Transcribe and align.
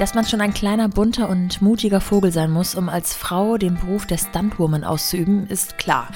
Dass 0.00 0.14
man 0.14 0.24
schon 0.24 0.40
ein 0.40 0.54
kleiner, 0.54 0.88
bunter 0.88 1.28
und 1.28 1.60
mutiger 1.60 2.00
Vogel 2.00 2.32
sein 2.32 2.50
muss, 2.50 2.74
um 2.74 2.88
als 2.88 3.12
Frau 3.12 3.58
den 3.58 3.74
Beruf 3.74 4.06
der 4.06 4.16
Stuntwoman 4.16 4.82
auszuüben, 4.82 5.46
ist 5.46 5.76
klar 5.76 6.08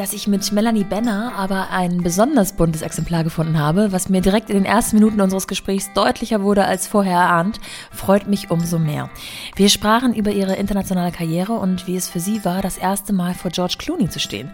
dass 0.00 0.14
ich 0.14 0.26
mit 0.26 0.50
Melanie 0.50 0.84
Benner 0.84 1.34
aber 1.36 1.68
ein 1.72 1.98
besonders 1.98 2.54
buntes 2.54 2.80
Exemplar 2.80 3.22
gefunden 3.22 3.58
habe, 3.58 3.92
was 3.92 4.08
mir 4.08 4.22
direkt 4.22 4.48
in 4.48 4.56
den 4.56 4.64
ersten 4.64 4.96
Minuten 4.96 5.20
unseres 5.20 5.46
Gesprächs 5.46 5.92
deutlicher 5.92 6.40
wurde 6.40 6.64
als 6.64 6.86
vorher 6.86 7.18
erahnt, 7.18 7.60
freut 7.92 8.26
mich 8.26 8.50
umso 8.50 8.78
mehr. 8.78 9.10
Wir 9.56 9.68
sprachen 9.68 10.14
über 10.14 10.30
ihre 10.30 10.56
internationale 10.56 11.12
Karriere 11.12 11.52
und 11.52 11.86
wie 11.86 11.96
es 11.96 12.08
für 12.08 12.18
sie 12.18 12.46
war, 12.46 12.62
das 12.62 12.78
erste 12.78 13.12
Mal 13.12 13.34
vor 13.34 13.50
George 13.50 13.74
Clooney 13.78 14.08
zu 14.08 14.20
stehen. 14.20 14.50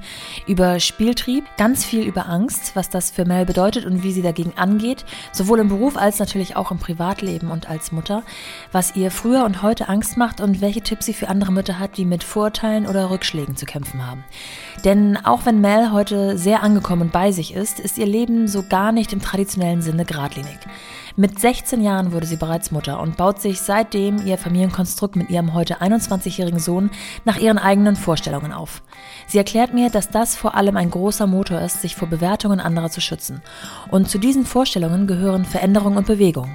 Über 0.48 0.80
Spieltrieb, 0.80 1.44
ganz 1.56 1.84
viel 1.84 2.02
über 2.02 2.28
Angst, 2.28 2.74
was 2.74 2.90
das 2.90 3.12
für 3.12 3.24
Mel 3.24 3.46
bedeutet 3.46 3.86
und 3.86 4.02
wie 4.02 4.10
sie 4.10 4.22
dagegen 4.22 4.54
angeht, 4.56 5.04
sowohl 5.30 5.60
im 5.60 5.68
Beruf 5.68 5.96
als 5.96 6.18
natürlich 6.18 6.56
auch 6.56 6.72
im 6.72 6.80
Privatleben 6.80 7.52
und 7.52 7.70
als 7.70 7.92
Mutter, 7.92 8.24
was 8.72 8.96
ihr 8.96 9.12
früher 9.12 9.44
und 9.44 9.62
heute 9.62 9.88
Angst 9.88 10.16
macht 10.16 10.40
und 10.40 10.60
welche 10.60 10.80
Tipps 10.80 11.06
sie 11.06 11.14
für 11.14 11.28
andere 11.28 11.52
Mütter 11.52 11.78
hat, 11.78 11.98
die 11.98 12.04
mit 12.04 12.24
Vorurteilen 12.24 12.84
oder 12.84 13.10
Rückschlägen 13.10 13.56
zu 13.56 13.64
kämpfen 13.64 14.04
haben. 14.04 14.24
Denn 14.84 15.16
auch 15.24 15.46
wenn 15.46 15.60
Mel 15.60 15.92
heute 15.92 16.38
sehr 16.38 16.62
angekommen 16.62 17.02
und 17.02 17.12
bei 17.12 17.32
sich 17.32 17.54
ist, 17.54 17.80
ist 17.80 17.98
ihr 17.98 18.06
Leben 18.06 18.46
so 18.46 18.62
gar 18.62 18.92
nicht 18.92 19.12
im 19.12 19.20
traditionellen 19.20 19.82
Sinne 19.82 20.04
geradlinig. 20.04 20.58
Mit 21.18 21.40
16 21.40 21.82
Jahren 21.82 22.12
wurde 22.12 22.26
sie 22.26 22.36
bereits 22.36 22.70
Mutter 22.70 23.00
und 23.00 23.16
baut 23.16 23.40
sich 23.40 23.62
seitdem 23.62 24.26
ihr 24.26 24.36
Familienkonstrukt 24.36 25.16
mit 25.16 25.30
ihrem 25.30 25.54
heute 25.54 25.80
21-jährigen 25.80 26.58
Sohn 26.58 26.90
nach 27.24 27.38
ihren 27.38 27.56
eigenen 27.56 27.96
Vorstellungen 27.96 28.52
auf. 28.52 28.82
Sie 29.26 29.38
erklärt 29.38 29.72
mir, 29.72 29.88
dass 29.88 30.10
das 30.10 30.36
vor 30.36 30.54
allem 30.54 30.76
ein 30.76 30.90
großer 30.90 31.26
Motor 31.26 31.62
ist, 31.62 31.80
sich 31.80 31.96
vor 31.96 32.08
Bewertungen 32.08 32.60
anderer 32.60 32.90
zu 32.90 33.00
schützen. 33.00 33.40
Und 33.90 34.10
zu 34.10 34.18
diesen 34.18 34.44
Vorstellungen 34.44 35.06
gehören 35.06 35.46
Veränderung 35.46 35.96
und 35.96 36.06
Bewegung. 36.06 36.50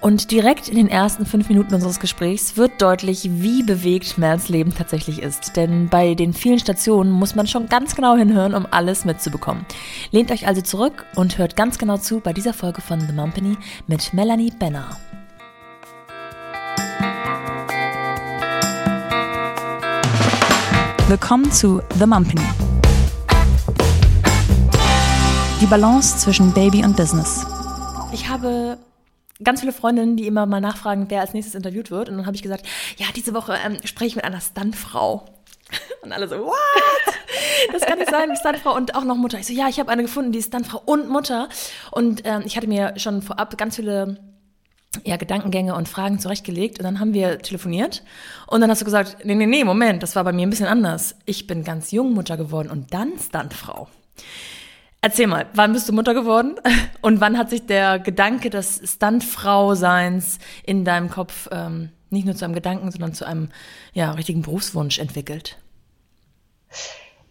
Und 0.00 0.30
direkt 0.30 0.70
in 0.70 0.76
den 0.76 0.88
ersten 0.88 1.26
fünf 1.26 1.50
Minuten 1.50 1.74
unseres 1.74 2.00
Gesprächs 2.00 2.56
wird 2.56 2.80
deutlich, 2.80 3.28
wie 3.32 3.62
bewegt 3.62 4.16
Mels 4.16 4.48
Leben 4.48 4.74
tatsächlich 4.74 5.20
ist. 5.20 5.56
Denn 5.56 5.90
bei 5.90 6.14
den 6.14 6.32
vielen 6.32 6.58
Stationen 6.58 7.10
muss 7.10 7.34
man 7.34 7.46
schon 7.46 7.68
ganz 7.68 7.94
genau 7.94 8.16
hinhören, 8.16 8.54
um 8.54 8.66
alles 8.70 9.04
mitzubekommen. 9.04 9.66
Lehnt 10.10 10.30
euch 10.30 10.46
also 10.46 10.62
zurück 10.62 11.04
und 11.16 11.36
hört 11.36 11.54
ganz 11.54 11.76
genau 11.76 11.98
zu 11.98 12.20
bei 12.20 12.32
dieser 12.32 12.54
Folge 12.54 12.80
von 12.80 12.98
The 12.98 13.12
Mumpany 13.12 13.58
mit 13.88 14.14
Melanie 14.14 14.50
Benner. 14.58 14.96
Willkommen 21.08 21.52
zu 21.52 21.82
The 21.98 22.06
Mumpany. 22.06 22.40
Die 25.60 25.66
Balance 25.66 26.16
zwischen 26.16 26.54
Baby 26.54 26.82
und 26.84 26.96
Business. 26.96 27.44
Ich 28.12 28.26
habe 28.30 28.78
ganz 29.42 29.60
viele 29.60 29.72
Freundinnen, 29.72 30.16
die 30.16 30.26
immer 30.26 30.46
mal 30.46 30.60
nachfragen, 30.60 31.06
wer 31.08 31.20
als 31.20 31.32
nächstes 31.32 31.54
interviewt 31.54 31.90
wird. 31.90 32.08
Und 32.08 32.16
dann 32.16 32.26
habe 32.26 32.36
ich 32.36 32.42
gesagt, 32.42 32.66
ja, 32.96 33.06
diese 33.14 33.34
Woche 33.34 33.56
ähm, 33.64 33.76
spreche 33.84 34.08
ich 34.08 34.16
mit 34.16 34.24
einer 34.24 34.40
Stuntfrau. 34.40 35.26
Und 36.02 36.12
alle 36.12 36.28
so, 36.28 36.38
what? 36.38 36.56
Das 37.72 37.82
kann 37.82 37.98
nicht 37.98 38.10
sein, 38.10 38.34
Stuntfrau 38.34 38.74
und 38.74 38.94
auch 38.94 39.04
noch 39.04 39.16
Mutter. 39.16 39.38
Ich 39.38 39.46
so, 39.46 39.52
ja, 39.52 39.68
ich 39.68 39.78
habe 39.78 39.90
eine 39.90 40.02
gefunden, 40.02 40.32
die 40.32 40.38
ist 40.38 40.46
Stuntfrau 40.48 40.82
und 40.84 41.08
Mutter. 41.08 41.48
Und 41.90 42.22
ähm, 42.24 42.42
ich 42.44 42.56
hatte 42.56 42.66
mir 42.66 42.94
schon 42.96 43.22
vorab 43.22 43.56
ganz 43.58 43.76
viele 43.76 44.18
ja, 45.04 45.16
Gedankengänge 45.16 45.74
und 45.74 45.88
Fragen 45.88 46.18
zurechtgelegt. 46.18 46.78
Und 46.78 46.84
dann 46.84 47.00
haben 47.00 47.14
wir 47.14 47.38
telefoniert. 47.38 48.02
Und 48.46 48.60
dann 48.62 48.70
hast 48.70 48.80
du 48.80 48.84
gesagt, 48.84 49.24
nee, 49.24 49.34
nee, 49.34 49.46
nee, 49.46 49.64
Moment, 49.64 50.02
das 50.02 50.16
war 50.16 50.24
bei 50.24 50.32
mir 50.32 50.46
ein 50.46 50.50
bisschen 50.50 50.66
anders. 50.66 51.14
Ich 51.26 51.46
bin 51.46 51.64
ganz 51.64 51.92
jung 51.92 52.12
Mutter 52.14 52.36
geworden 52.36 52.70
und 52.70 52.92
dann 52.92 53.12
Stuntfrau. 53.18 53.88
Erzähl 55.02 55.26
mal, 55.26 55.46
wann 55.54 55.72
bist 55.72 55.88
du 55.88 55.92
Mutter 55.92 56.12
geworden 56.12 56.56
und 57.00 57.20
wann 57.20 57.38
hat 57.38 57.50
sich 57.50 57.66
der 57.66 57.98
Gedanke 57.98 58.50
des 58.50 58.80
Stuntfrau-Seins 58.84 60.38
in 60.64 60.84
deinem 60.84 61.10
Kopf 61.10 61.48
ähm, 61.50 61.90
nicht 62.10 62.26
nur 62.26 62.34
zu 62.34 62.44
einem 62.44 62.54
Gedanken, 62.54 62.90
sondern 62.90 63.14
zu 63.14 63.24
einem 63.24 63.48
ja, 63.92 64.10
richtigen 64.12 64.42
Berufswunsch 64.42 64.98
entwickelt? 64.98 65.56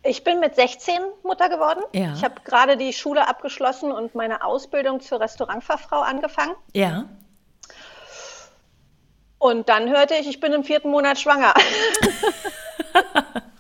Ich 0.04 0.24
bin 0.24 0.40
mit 0.40 0.56
16 0.56 0.94
Mutter 1.24 1.50
geworden. 1.50 1.82
Ja. 1.94 2.14
Ich 2.14 2.24
habe 2.24 2.36
gerade 2.44 2.78
die 2.78 2.94
Schule 2.94 3.28
abgeschlossen 3.28 3.92
und 3.92 4.16
meine 4.16 4.44
Ausbildung 4.44 5.02
zur 5.02 5.20
Restaurantfachfrau 5.20 6.00
angefangen. 6.00 6.56
Ja. 6.74 7.06
Und 9.38 9.70
dann 9.70 9.90
hörte 9.90 10.16
ich, 10.16 10.28
ich 10.28 10.40
bin 10.40 10.54
im 10.54 10.64
vierten 10.64 10.90
Monat 10.90 11.20
schwanger. 11.20 11.54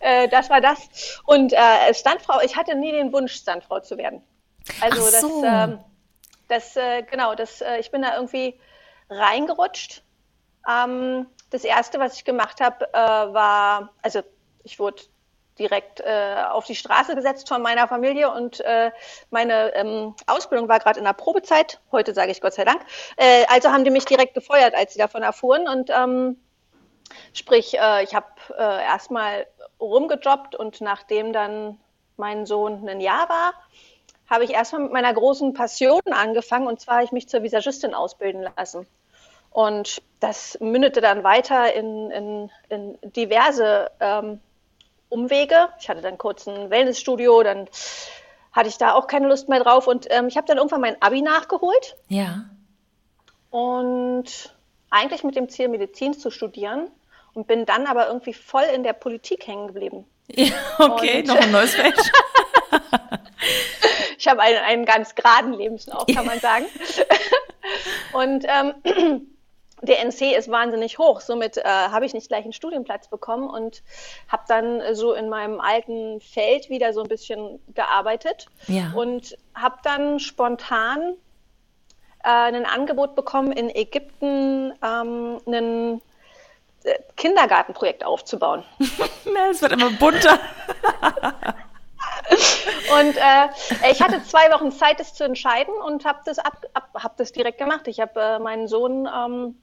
Äh, 0.00 0.28
das 0.28 0.50
war 0.50 0.60
das. 0.60 1.20
Und 1.24 1.52
äh, 1.52 1.94
Standfrau, 1.94 2.40
ich 2.42 2.56
hatte 2.56 2.74
nie 2.74 2.92
den 2.92 3.12
Wunsch, 3.12 3.34
Standfrau 3.34 3.80
zu 3.80 3.98
werden. 3.98 4.22
Also 4.80 5.02
Ach 5.02 5.20
so. 5.20 5.42
das, 5.42 5.68
äh, 5.70 5.76
das 6.48 6.76
äh, 6.76 7.02
genau, 7.02 7.34
das, 7.34 7.60
äh, 7.60 7.78
ich 7.78 7.90
bin 7.90 8.02
da 8.02 8.14
irgendwie 8.16 8.58
reingerutscht. 9.10 10.02
Ähm, 10.68 11.26
das 11.50 11.64
erste, 11.64 11.98
was 11.98 12.14
ich 12.14 12.24
gemacht 12.24 12.60
habe, 12.60 12.92
äh, 12.92 12.98
war, 12.98 13.90
also 14.02 14.20
ich 14.64 14.78
wurde 14.78 15.02
direkt 15.58 16.00
äh, 16.00 16.36
auf 16.50 16.66
die 16.66 16.76
Straße 16.76 17.16
gesetzt 17.16 17.48
von 17.48 17.62
meiner 17.62 17.88
Familie 17.88 18.30
und 18.30 18.60
äh, 18.60 18.92
meine 19.30 19.74
ähm, 19.74 20.14
Ausbildung 20.26 20.68
war 20.68 20.78
gerade 20.78 21.00
in 21.00 21.04
der 21.04 21.14
Probezeit. 21.14 21.80
Heute 21.90 22.14
sage 22.14 22.30
ich 22.30 22.40
Gott 22.40 22.54
sei 22.54 22.64
Dank. 22.64 22.80
Äh, 23.16 23.44
also 23.48 23.70
haben 23.70 23.84
die 23.84 23.90
mich 23.90 24.04
direkt 24.04 24.34
gefeuert, 24.34 24.74
als 24.74 24.92
sie 24.92 25.00
davon 25.00 25.22
erfuhren. 25.22 25.66
Und 25.66 25.90
ähm, 25.90 26.36
sprich, 27.32 27.74
ich 27.74 28.14
habe 28.14 28.26
erstmal 28.48 29.46
rumgejobbt 29.80 30.54
und 30.54 30.80
nachdem 30.80 31.32
dann 31.32 31.78
mein 32.16 32.46
Sohn 32.46 32.88
ein 32.88 33.00
Jahr 33.00 33.28
war, 33.28 33.54
habe 34.28 34.44
ich 34.44 34.50
erstmal 34.50 34.82
mit 34.82 34.92
meiner 34.92 35.12
großen 35.12 35.54
Passion 35.54 36.00
angefangen 36.10 36.66
und 36.66 36.80
zwar 36.80 36.96
habe 36.96 37.04
ich 37.04 37.12
mich 37.12 37.28
zur 37.28 37.42
Visagistin 37.42 37.94
ausbilden 37.94 38.46
lassen. 38.56 38.86
Und 39.50 40.02
das 40.20 40.58
mündete 40.60 41.00
dann 41.00 41.24
weiter 41.24 41.72
in, 41.72 42.10
in, 42.10 42.50
in 42.68 42.98
diverse 43.02 43.90
ähm, 43.98 44.40
Umwege. 45.08 45.70
Ich 45.80 45.88
hatte 45.88 46.02
dann 46.02 46.18
kurz 46.18 46.46
ein 46.46 46.70
Wellnessstudio, 46.70 47.42
dann 47.42 47.68
hatte 48.52 48.68
ich 48.68 48.76
da 48.76 48.92
auch 48.92 49.06
keine 49.06 49.28
Lust 49.28 49.48
mehr 49.48 49.60
drauf 49.60 49.86
und 49.86 50.06
ähm, 50.10 50.28
ich 50.28 50.36
habe 50.36 50.46
dann 50.46 50.58
irgendwann 50.58 50.82
mein 50.82 51.00
Abi 51.00 51.22
nachgeholt. 51.22 51.96
Ja. 52.08 52.44
Und 53.50 54.54
eigentlich 54.90 55.24
mit 55.24 55.36
dem 55.36 55.48
Ziel, 55.48 55.68
Medizin 55.68 56.12
zu 56.12 56.30
studieren 56.30 56.90
und 57.38 57.46
bin 57.46 57.66
dann 57.66 57.86
aber 57.86 58.08
irgendwie 58.08 58.34
voll 58.34 58.64
in 58.74 58.82
der 58.82 58.94
Politik 58.94 59.46
hängen 59.46 59.68
geblieben. 59.68 60.04
Ja, 60.26 60.52
okay, 60.78 61.20
und, 61.20 61.28
noch 61.28 61.36
ein 61.36 61.52
neues 61.52 61.76
Feld. 61.76 61.94
ich 64.18 64.26
habe 64.26 64.42
einen, 64.42 64.58
einen 64.58 64.84
ganz 64.84 65.14
geraden 65.14 65.52
Lebenslauf, 65.52 66.04
kann 66.12 66.26
man 66.26 66.40
sagen. 66.40 66.66
und 68.12 68.44
ähm, 68.48 68.74
der 69.82 70.04
NC 70.04 70.36
ist 70.36 70.50
wahnsinnig 70.50 70.98
hoch. 70.98 71.20
Somit 71.20 71.58
äh, 71.58 71.62
habe 71.62 72.06
ich 72.06 72.12
nicht 72.12 72.26
gleich 72.26 72.42
einen 72.42 72.52
Studienplatz 72.52 73.06
bekommen 73.06 73.48
und 73.48 73.84
habe 74.26 74.42
dann 74.48 74.96
so 74.96 75.12
in 75.12 75.28
meinem 75.28 75.60
alten 75.60 76.20
Feld 76.20 76.70
wieder 76.70 76.92
so 76.92 77.02
ein 77.02 77.08
bisschen 77.08 77.60
gearbeitet 77.72 78.46
ja. 78.66 78.90
und 78.96 79.38
habe 79.54 79.76
dann 79.84 80.18
spontan 80.18 81.14
äh, 82.24 82.30
ein 82.30 82.66
Angebot 82.66 83.14
bekommen, 83.14 83.52
in 83.52 83.70
Ägypten 83.70 84.72
ähm, 84.82 85.38
einen 85.46 86.02
Kindergartenprojekt 87.16 88.04
aufzubauen. 88.04 88.64
es 89.50 89.62
wird 89.62 89.72
immer 89.72 89.90
bunter. 89.90 90.38
und 93.00 93.16
äh, 93.16 93.90
ich 93.90 94.02
hatte 94.02 94.22
zwei 94.22 94.50
Wochen 94.52 94.72
Zeit, 94.72 95.00
das 95.00 95.14
zu 95.14 95.24
entscheiden 95.24 95.74
und 95.86 96.04
habe 96.04 96.20
das, 96.24 96.38
ab, 96.38 96.66
ab, 96.74 96.90
hab 96.94 97.16
das 97.16 97.32
direkt 97.32 97.58
gemacht. 97.58 97.88
Ich 97.88 98.00
habe 98.00 98.20
äh, 98.20 98.38
meinen 98.38 98.68
Sohn 98.68 99.06
ähm, 99.06 99.56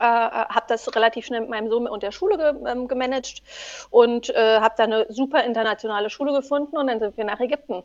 äh, 0.00 0.04
habe 0.04 0.64
das 0.68 0.94
relativ 0.94 1.26
schnell 1.26 1.42
mit 1.42 1.50
meinem 1.50 1.68
Sohn 1.68 1.86
und 1.86 2.02
der 2.02 2.12
Schule 2.12 2.36
ge 2.36 2.54
ähm, 2.66 2.88
gemanagt 2.88 3.42
und 3.90 4.30
äh, 4.30 4.60
habe 4.60 4.74
da 4.76 4.84
eine 4.84 5.06
super 5.10 5.44
internationale 5.44 6.10
Schule 6.10 6.32
gefunden 6.32 6.76
und 6.76 6.86
dann 6.86 6.98
sind 6.98 7.16
wir 7.16 7.24
nach 7.24 7.38
Ägypten. 7.40 7.82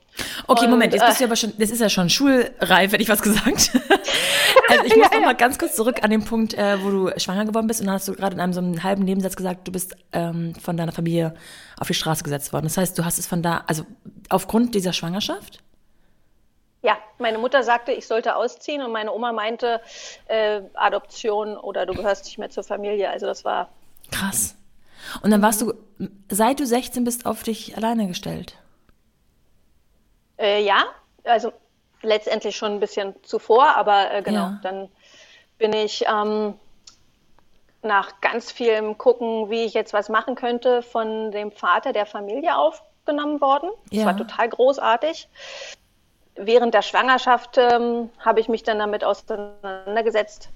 Okay, 0.48 0.66
und, 0.66 0.72
Moment, 0.72 0.94
jetzt 0.94 1.06
bist 1.06 1.20
du 1.20 1.24
äh, 1.24 1.28
aber 1.28 1.36
schon, 1.36 1.54
das 1.58 1.70
ist 1.70 1.82
ja 1.82 1.90
schon 1.90 2.10
schulreif, 2.10 2.92
hätte 2.92 3.02
ich 3.02 3.10
was 3.10 3.22
gesagt. 3.22 3.72
also 4.70 4.84
ich 4.86 4.96
muss 4.96 5.06
ja, 5.06 5.16
noch 5.16 5.22
ja. 5.22 5.26
mal 5.28 5.36
ganz 5.36 5.60
kurz 5.60 5.76
zurück 5.76 6.04
an 6.04 6.10
den 6.10 6.24
Punkt, 6.24 6.54
äh, 6.54 6.84
wo 6.84 6.90
du 6.90 7.20
schwanger 7.20 7.46
geworden 7.46 7.68
bist 7.68 7.82
und 7.82 7.88
dann 7.88 7.96
hast 7.96 8.08
du 8.08 8.14
gerade 8.14 8.36
in 8.36 8.40
einem 8.40 8.54
so 8.54 8.62
einem 8.62 8.84
halben 8.84 9.04
Nebensatz 9.04 9.36
gesagt, 9.36 9.68
du 9.68 9.72
bist 9.72 9.96
ähm, 10.14 10.54
von 10.56 10.78
deiner 10.78 10.92
Familie 10.92 11.36
auf 11.78 11.88
die 11.88 11.94
Straße 11.94 12.24
gesetzt 12.24 12.54
worden. 12.54 12.66
Das 12.66 12.78
heißt, 12.78 12.98
du 12.98 13.04
hast 13.04 13.20
es 13.20 13.28
von 13.28 13.42
da, 13.42 13.64
also 13.68 13.84
aufgrund 14.30 14.74
dieser 14.76 14.94
Schwangerschaft? 14.94 15.65
Ja, 16.86 17.00
meine 17.18 17.40
Mutter 17.40 17.64
sagte, 17.64 17.94
ich 17.94 18.06
sollte 18.06 18.36
ausziehen 18.36 18.84
und 18.84 18.92
meine 18.92 19.12
Oma 19.12 19.32
meinte, 19.32 19.82
äh, 20.28 20.62
Adoption 20.76 21.58
oder 21.58 21.88
du 21.88 21.96
gehörst 21.96 22.26
nicht 22.26 22.38
mehr 22.38 22.52
zur 22.52 22.64
Familie. 22.64 23.10
Also 23.10 23.26
das 23.26 23.44
war. 23.44 23.70
Krass. 24.12 24.56
Und 25.24 25.32
dann 25.32 25.42
warst 25.42 25.64
du, 25.64 25.74
seit 26.30 26.60
du 26.60 26.66
16 26.68 27.04
bist, 27.04 27.26
auf 27.26 27.42
dich 27.42 27.76
alleine 27.76 28.08
gestellt? 28.08 28.56
Äh, 30.38 30.64
ja, 30.64 30.86
also 31.24 31.54
letztendlich 32.04 32.56
schon 32.56 32.74
ein 32.74 32.80
bisschen 32.80 33.16
zuvor, 33.24 33.76
aber 33.76 34.12
äh, 34.12 34.22
genau, 34.22 34.38
ja. 34.38 34.60
dann 34.62 34.90
bin 35.58 35.74
ich 35.74 36.06
ähm, 36.08 36.54
nach 37.82 38.22
ganz 38.22 38.52
vielem 38.52 39.00
Gucken, 39.00 39.50
wie 39.50 39.64
ich 39.66 39.74
jetzt 39.74 39.94
was 39.94 40.08
machen 40.08 40.36
könnte, 40.36 40.84
von 40.84 41.32
dem 41.32 41.52
Vater 41.52 41.94
der 41.94 42.06
Familie 42.06 42.56
aufgenommen 42.56 43.42
worden. 43.42 43.72
Das 43.90 44.02
ja. 44.02 44.06
war 44.06 44.16
total 44.16 44.50
großartig 44.50 45.28
während 46.36 46.74
der 46.74 46.82
Schwangerschaft 46.82 47.58
ähm, 47.58 48.10
habe 48.20 48.40
ich 48.40 48.50
mich 48.50 48.64
dann 48.64 48.80
damit 48.80 49.04
auseinandergesetzt, 49.04 50.50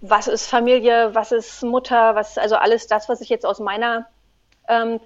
was 0.00 0.28
ist 0.28 0.48
Familie, 0.48 1.14
was 1.14 1.32
ist 1.32 1.62
Mutter, 1.62 2.14
was, 2.14 2.38
also 2.38 2.56
alles 2.56 2.86
das, 2.86 3.08
was 3.08 3.20
ich 3.20 3.28
jetzt 3.28 3.44
aus 3.44 3.60
meiner 3.60 4.06
ähm, 4.68 5.00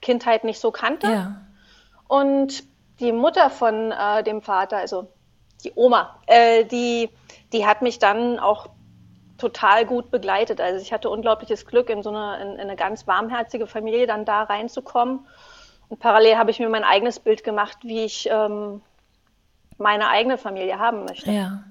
Kindheit 0.00 0.44
nicht 0.44 0.60
so 0.60 0.70
kannte. 0.70 1.06
Ja. 1.06 1.40
Und 2.08 2.64
die 3.00 3.12
Mutter 3.12 3.50
von 3.50 3.92
äh, 3.92 4.22
dem 4.22 4.42
Vater, 4.42 4.78
also 4.78 5.08
die 5.64 5.72
Oma, 5.74 6.20
äh, 6.26 6.64
die, 6.64 7.10
die 7.52 7.66
hat 7.66 7.82
mich 7.82 7.98
dann 7.98 8.38
auch 8.38 8.68
total 9.38 9.86
gut 9.86 10.10
begleitet. 10.10 10.60
Also 10.60 10.80
ich 10.80 10.92
hatte 10.92 11.10
unglaubliches 11.10 11.66
Glück, 11.66 11.90
in 11.90 12.02
so 12.02 12.10
eine, 12.10 12.42
in, 12.42 12.52
in 12.54 12.60
eine 12.60 12.76
ganz 12.76 13.06
warmherzige 13.06 13.66
Familie 13.66 14.06
dann 14.06 14.24
da 14.24 14.42
reinzukommen. 14.42 15.26
Und 15.88 16.00
parallel 16.00 16.36
habe 16.36 16.50
ich 16.50 16.60
mir 16.60 16.68
mein 16.68 16.84
eigenes 16.84 17.18
Bild 17.18 17.44
gemacht, 17.44 17.78
wie 17.82 18.04
ich 18.04 18.28
ähm, 18.30 18.82
meine 19.78 20.08
eigene 20.08 20.38
Familie 20.38 20.78
haben 20.78 21.04
möchte. 21.04 21.30
Ja. 21.30 21.64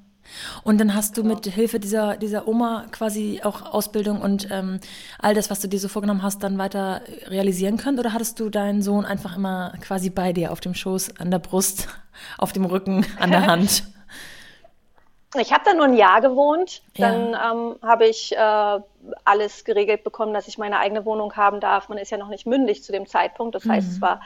Und 0.63 0.79
dann 0.79 0.95
hast 0.95 1.17
du 1.17 1.23
mit 1.23 1.45
Hilfe 1.45 1.79
dieser, 1.79 2.15
dieser 2.15 2.47
Oma 2.47 2.85
quasi 2.91 3.41
auch 3.43 3.73
Ausbildung 3.73 4.21
und 4.21 4.47
ähm, 4.51 4.79
all 5.19 5.33
das, 5.33 5.49
was 5.49 5.59
du 5.59 5.67
dir 5.67 5.79
so 5.79 5.87
vorgenommen 5.87 6.23
hast, 6.23 6.43
dann 6.43 6.57
weiter 6.57 7.01
realisieren 7.27 7.77
können? 7.77 7.99
Oder 7.99 8.13
hattest 8.13 8.39
du 8.39 8.49
deinen 8.49 8.81
Sohn 8.81 9.05
einfach 9.05 9.35
immer 9.35 9.73
quasi 9.81 10.09
bei 10.09 10.33
dir 10.33 10.51
auf 10.51 10.61
dem 10.61 10.73
Schoß, 10.73 11.19
an 11.19 11.31
der 11.31 11.39
Brust, 11.39 11.87
auf 12.37 12.53
dem 12.53 12.65
Rücken, 12.65 13.05
an 13.19 13.31
der 13.31 13.45
Hand? 13.45 13.83
Ich 15.39 15.51
habe 15.51 15.63
da 15.65 15.73
nur 15.73 15.85
ein 15.85 15.95
Jahr 15.95 16.21
gewohnt. 16.21 16.83
Dann 16.95 17.31
ja. 17.31 17.51
ähm, 17.51 17.75
habe 17.81 18.05
ich 18.05 18.37
äh, 18.37 18.79
alles 19.25 19.65
geregelt 19.65 20.03
bekommen, 20.03 20.31
dass 20.31 20.47
ich 20.47 20.59
meine 20.59 20.77
eigene 20.77 21.05
Wohnung 21.05 21.35
haben 21.35 21.59
darf. 21.59 21.89
Man 21.89 21.97
ist 21.97 22.11
ja 22.11 22.19
noch 22.19 22.29
nicht 22.29 22.45
mündig 22.45 22.83
zu 22.83 22.91
dem 22.91 23.07
Zeitpunkt. 23.07 23.55
Das 23.55 23.65
heißt, 23.65 23.87
mhm. 23.87 23.93
es 23.93 24.01
war, 24.01 24.21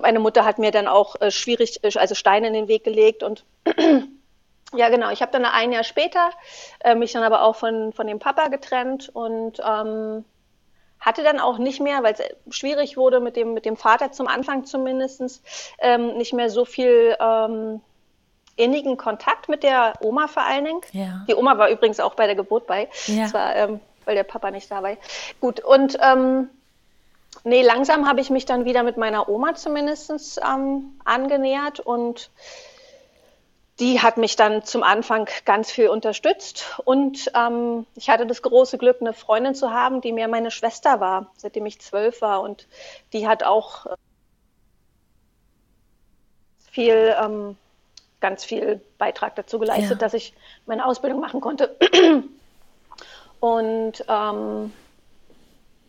meine 0.00 0.20
Mutter 0.20 0.44
hat 0.44 0.58
mir 0.58 0.70
dann 0.70 0.86
auch 0.86 1.20
äh, 1.20 1.30
schwierig, 1.30 1.80
also 1.98 2.14
Steine 2.14 2.48
in 2.48 2.54
den 2.54 2.68
Weg 2.68 2.84
gelegt 2.84 3.22
und 3.22 3.44
ja, 4.74 4.88
genau. 4.88 5.10
Ich 5.10 5.22
habe 5.22 5.32
dann 5.32 5.44
ein 5.44 5.72
Jahr 5.72 5.84
später 5.84 6.30
äh, 6.80 6.94
mich 6.94 7.12
dann 7.12 7.22
aber 7.22 7.42
auch 7.42 7.56
von, 7.56 7.92
von 7.92 8.06
dem 8.06 8.18
Papa 8.18 8.48
getrennt 8.48 9.10
und 9.12 9.60
ähm, 9.64 10.24
hatte 11.00 11.24
dann 11.24 11.40
auch 11.40 11.58
nicht 11.58 11.80
mehr, 11.80 12.02
weil 12.02 12.14
es 12.14 12.56
schwierig 12.56 12.96
wurde 12.96 13.20
mit 13.20 13.36
dem, 13.36 13.54
mit 13.54 13.64
dem 13.64 13.76
Vater 13.76 14.12
zum 14.12 14.28
Anfang 14.28 14.64
zumindest, 14.64 15.42
ähm, 15.78 16.16
nicht 16.16 16.32
mehr 16.32 16.48
so 16.48 16.64
viel 16.64 17.16
ähm, 17.20 17.80
innigen 18.56 18.96
Kontakt 18.96 19.48
mit 19.48 19.62
der 19.64 19.94
Oma 20.00 20.28
vor 20.28 20.44
allen 20.44 20.64
Dingen. 20.64 20.80
Ja. 20.92 21.24
Die 21.28 21.34
Oma 21.34 21.58
war 21.58 21.70
übrigens 21.70 21.98
auch 21.98 22.14
bei 22.14 22.26
der 22.26 22.36
Geburt 22.36 22.66
bei. 22.66 22.88
Ja. 23.06 23.26
Zwar, 23.26 23.56
ähm, 23.56 23.80
weil 24.04 24.14
der 24.14 24.24
Papa 24.24 24.50
nicht 24.50 24.70
da 24.70 24.82
war. 24.82 24.96
Gut, 25.40 25.60
und 25.60 25.98
ähm, 26.00 26.48
nee, 27.44 27.62
langsam 27.62 28.08
habe 28.08 28.20
ich 28.20 28.30
mich 28.30 28.46
dann 28.46 28.64
wieder 28.64 28.82
mit 28.82 28.96
meiner 28.96 29.28
Oma 29.28 29.54
zumindest 29.54 30.40
ähm, 30.42 31.00
angenähert 31.04 31.80
und 31.80 32.30
die 33.80 34.00
hat 34.00 34.16
mich 34.16 34.36
dann 34.36 34.64
zum 34.64 34.82
Anfang 34.82 35.28
ganz 35.44 35.70
viel 35.70 35.88
unterstützt 35.88 36.78
und 36.84 37.30
ähm, 37.34 37.86
ich 37.96 38.10
hatte 38.10 38.26
das 38.26 38.42
große 38.42 38.78
Glück, 38.78 38.98
eine 39.00 39.14
Freundin 39.14 39.54
zu 39.54 39.72
haben, 39.72 40.00
die 40.00 40.12
mir 40.12 40.28
meine 40.28 40.50
Schwester 40.50 41.00
war, 41.00 41.32
seitdem 41.36 41.66
ich 41.66 41.80
zwölf 41.80 42.20
war 42.20 42.42
und 42.42 42.68
die 43.12 43.26
hat 43.26 43.42
auch 43.42 43.86
äh, 43.86 43.96
viel, 46.70 47.14
ähm, 47.20 47.56
ganz 48.20 48.44
viel 48.44 48.80
Beitrag 48.98 49.34
dazu 49.36 49.58
geleistet, 49.58 49.90
ja. 49.90 49.96
dass 49.96 50.14
ich 50.14 50.34
meine 50.66 50.86
Ausbildung 50.86 51.20
machen 51.20 51.40
konnte 51.40 51.76
und 53.40 54.04
ähm, 54.06 54.72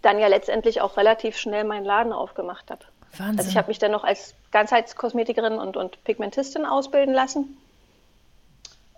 dann 0.04 0.20
ja 0.20 0.28
letztendlich 0.28 0.82
auch 0.82 0.96
relativ 0.98 1.38
schnell 1.38 1.64
meinen 1.64 1.86
Laden 1.86 2.14
aufgemacht 2.14 2.70
habe. 2.70 2.86
Wahnsinn. 3.18 3.40
Also 3.40 3.50
ich 3.50 3.58
habe 3.58 3.68
mich 3.70 3.80
dann 3.80 3.92
noch 3.92 4.04
als 4.04 4.36
Ganzheitskosmetikerin 4.52 5.54
und, 5.54 5.76
und 5.76 6.04
Pigmentistin 6.04 6.66
ausbilden 6.66 7.14
lassen 7.14 7.58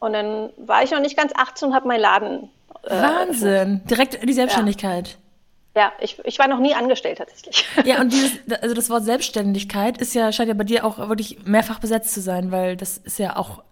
und 0.05 0.13
dann 0.13 0.51
war 0.57 0.83
ich 0.83 0.91
noch 0.91 0.99
nicht 0.99 1.17
ganz 1.17 1.33
18 1.35 1.69
und 1.69 1.75
habe 1.75 1.87
meinen 1.87 2.01
Laden. 2.01 2.49
Äh, 2.83 2.91
Wahnsinn. 2.91 3.81
Direkt 3.89 4.15
in 4.15 4.27
die 4.27 4.33
Selbstständigkeit. 4.33 5.17
Ja. 5.75 5.81
ja, 5.81 5.91
ich, 5.99 6.19
ich 6.25 6.37
war 6.37 6.47
noch 6.47 6.59
nie 6.59 6.75
angestellt 6.75 7.17
tatsächlich. 7.17 7.65
Ja, 7.85 8.01
und 8.01 8.11
dieses, 8.13 8.37
also 8.61 8.75
das 8.75 8.89
Wort 8.89 9.03
Selbstständigkeit 9.03 9.97
ist 9.97 10.13
ja, 10.13 10.31
scheint 10.31 10.49
ja 10.49 10.53
bei 10.53 10.63
dir 10.63 10.85
auch 10.85 10.97
wirklich 10.97 11.45
mehrfach 11.45 11.79
besetzt 11.79 12.13
zu 12.13 12.21
sein, 12.21 12.51
weil 12.51 12.77
das 12.77 12.97
ist 12.97 13.17
ja 13.17 13.35
auch 13.35 13.63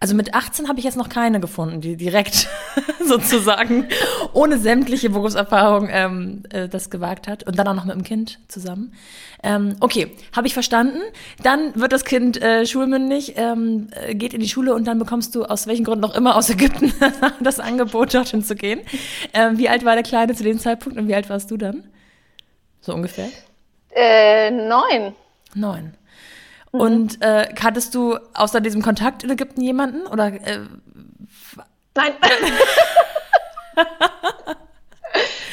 also 0.00 0.16
mit 0.16 0.34
18 0.34 0.68
habe 0.68 0.80
ich 0.80 0.84
jetzt 0.84 0.96
noch 0.96 1.08
keine 1.08 1.38
gefunden, 1.38 1.80
die 1.80 1.96
direkt 1.96 2.48
sozusagen 3.06 3.86
ohne 4.32 4.58
sämtliche 4.58 5.10
Berufserfahrung 5.10 5.88
ähm, 5.90 6.42
äh, 6.50 6.68
das 6.68 6.90
gewagt 6.90 7.28
hat 7.28 7.44
und 7.44 7.56
dann 7.56 7.68
auch 7.68 7.74
noch 7.74 7.84
mit 7.84 7.94
dem 7.94 8.02
Kind 8.02 8.40
zusammen. 8.48 8.92
Ähm, 9.44 9.76
okay, 9.78 10.10
habe 10.34 10.48
ich 10.48 10.54
verstanden. 10.54 10.98
Dann 11.44 11.74
wird 11.76 11.92
das 11.92 12.04
Kind 12.04 12.42
äh, 12.42 12.66
schulmündig, 12.66 13.34
ähm, 13.36 13.90
äh, 13.92 14.14
geht 14.14 14.34
in 14.34 14.40
die 14.40 14.48
Schule 14.48 14.74
und 14.74 14.86
dann 14.86 14.98
bekommst 14.98 15.34
du 15.36 15.44
aus 15.44 15.68
welchen 15.68 15.84
Gründen 15.84 16.04
auch 16.04 16.16
immer 16.16 16.34
aus 16.34 16.50
Ägypten 16.50 16.92
das 17.40 17.60
Angebot, 17.60 18.12
dorthin 18.12 18.42
zu 18.42 18.56
gehen. 18.56 18.80
Ähm, 19.32 19.58
wie 19.58 19.68
alt 19.68 19.84
war 19.84 19.94
der 19.94 20.02
Kleine 20.04 20.34
zu 20.34 20.42
dem 20.42 20.58
Zeitpunkt 20.58 20.98
und 20.98 21.06
wie 21.06 21.14
alt 21.14 21.30
warst 21.30 21.50
du 21.50 21.56
dann? 21.56 21.84
So 22.80 22.92
ungefähr? 22.92 23.28
Äh, 23.94 24.50
neun. 24.50 25.14
Neun. 25.54 25.94
Mhm. 26.72 26.80
Und 26.80 27.22
äh, 27.22 27.52
kanntest 27.54 27.94
du 27.94 28.18
außer 28.34 28.60
diesem 28.60 28.82
Kontakt 28.82 29.22
in 29.22 29.30
Ägypten 29.30 29.60
jemanden? 29.60 30.06
Oder, 30.06 30.26
äh, 30.26 30.60
Nein. 31.94 32.14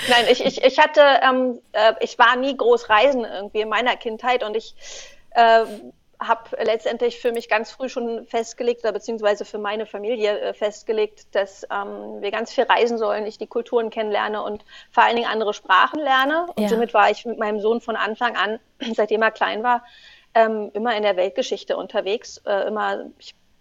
Nein, 0.10 0.25
ich, 0.31 0.44
ich, 0.44 0.63
ich 0.63 0.80
hatte, 0.80 1.01
ähm, 1.21 1.60
äh, 1.74 1.94
ich 2.00 2.18
war 2.18 2.36
nie 2.36 2.56
groß 2.56 2.89
reisen 2.89 3.25
irgendwie 3.25 3.62
in 3.62 3.69
meiner 3.69 3.95
Kindheit 3.95 4.44
und 4.44 4.56
ich 4.56 4.74
äh, 5.31 5.66
habe 6.19 6.50
letztendlich 6.62 7.19
für 7.19 7.31
mich 7.31 7.48
ganz 7.48 7.71
früh 7.71 7.88
schon 7.88 8.25
festgelegt, 8.25 8.83
oder 8.83 8.92
beziehungsweise 8.92 9.45
für 9.45 9.57
meine 9.57 9.86
Familie 9.86 10.38
äh, 10.39 10.54
festgelegt, 10.54 11.33
dass 11.33 11.63
ähm, 11.71 12.21
wir 12.21 12.31
ganz 12.31 12.51
viel 12.51 12.66
reisen 12.66 12.98
sollen, 12.98 13.25
ich 13.25 13.38
die 13.38 13.48
Kulturen 13.48 13.89
kennenlerne 13.89 14.44
und 14.44 14.66
vor 14.92 15.04
allen 15.04 15.16
Dingen 15.16 15.30
andere 15.30 15.54
Sprachen 15.54 16.00
lerne. 16.00 16.48
Und 16.56 16.63
ja. 16.63 16.69
somit 16.69 16.94
war 16.94 17.10
ich 17.10 17.25
mit 17.25 17.39
meinem 17.39 17.62
Sohn 17.62 17.80
von 17.80 17.95
Anfang 17.95 18.36
an, 18.36 18.60
seitdem 18.95 19.21
er 19.21 19.31
klein 19.31 19.63
war, 19.63 19.83
ähm, 20.34 20.72
immer 20.74 20.96
in 20.96 21.04
der 21.04 21.16
Weltgeschichte 21.16 21.78
unterwegs, 21.78 22.42
äh, 22.46 22.68
immer 22.68 23.06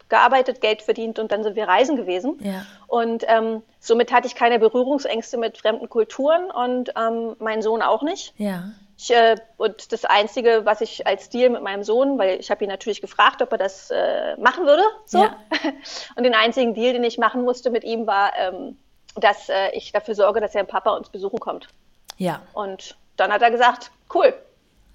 gearbeitet, 0.09 0.61
Geld 0.61 0.83
verdient 0.83 1.19
und 1.19 1.33
dann 1.33 1.43
sind 1.43 1.57
wir 1.57 1.69
reisen 1.69 1.97
gewesen. 1.97 2.39
Ja. 2.41 2.65
Und 2.87 3.25
ähm, 3.27 3.63
somit 3.79 4.13
hatte 4.13 4.27
ich 4.27 4.35
keine 4.35 4.59
Berührungsängste 4.59 5.37
mit 5.37 5.59
fremden 5.59 5.89
Kulturen 5.89 6.51
und 6.51 6.93
ähm, 6.97 7.37
mein 7.39 7.63
Sohn 7.63 7.83
auch 7.83 8.03
nicht. 8.03 8.33
Ja. 8.39 8.71
Ich, 8.97 9.15
äh, 9.15 9.37
und 9.59 9.93
das 9.93 10.05
Einzige, 10.05 10.63
was 10.65 10.81
ich 10.81 11.07
als 11.07 11.29
Deal 11.29 11.51
mit 11.51 11.63
meinem 11.63 11.85
Sohn, 11.85 12.19
weil 12.19 12.41
ich 12.41 12.51
habe 12.51 12.65
ihn 12.65 12.71
natürlich 12.71 13.01
gefragt, 13.01 13.43
ob 13.43 13.53
er 13.53 13.59
das 13.59 13.91
äh, 13.91 14.37
machen 14.39 14.67
würde. 14.67 14.83
So. 15.05 15.19
Ja. 15.19 15.37
Und 16.17 16.25
den 16.25 16.35
einzigen 16.35 16.75
Deal, 16.75 16.95
den 16.95 17.05
ich 17.05 17.17
machen 17.17 17.43
musste 17.43 17.71
mit 17.71 17.85
ihm, 17.85 18.09
war, 18.09 18.33
ähm, 18.37 18.77
dass 19.15 19.49
äh, 19.49 19.71
ich 19.73 19.93
dafür 19.93 20.17
sorge, 20.17 20.41
dass 20.41 20.55
er 20.57 20.63
ein 20.63 20.67
Papa 20.67 20.97
uns 20.97 21.11
besuchen 21.11 21.39
kommt. 21.39 21.69
Ja. 22.17 22.43
Und 22.55 22.97
dann 23.17 23.33
hat 23.33 23.41
er 23.41 23.53
gesagt, 23.53 23.93
cool. 24.13 24.35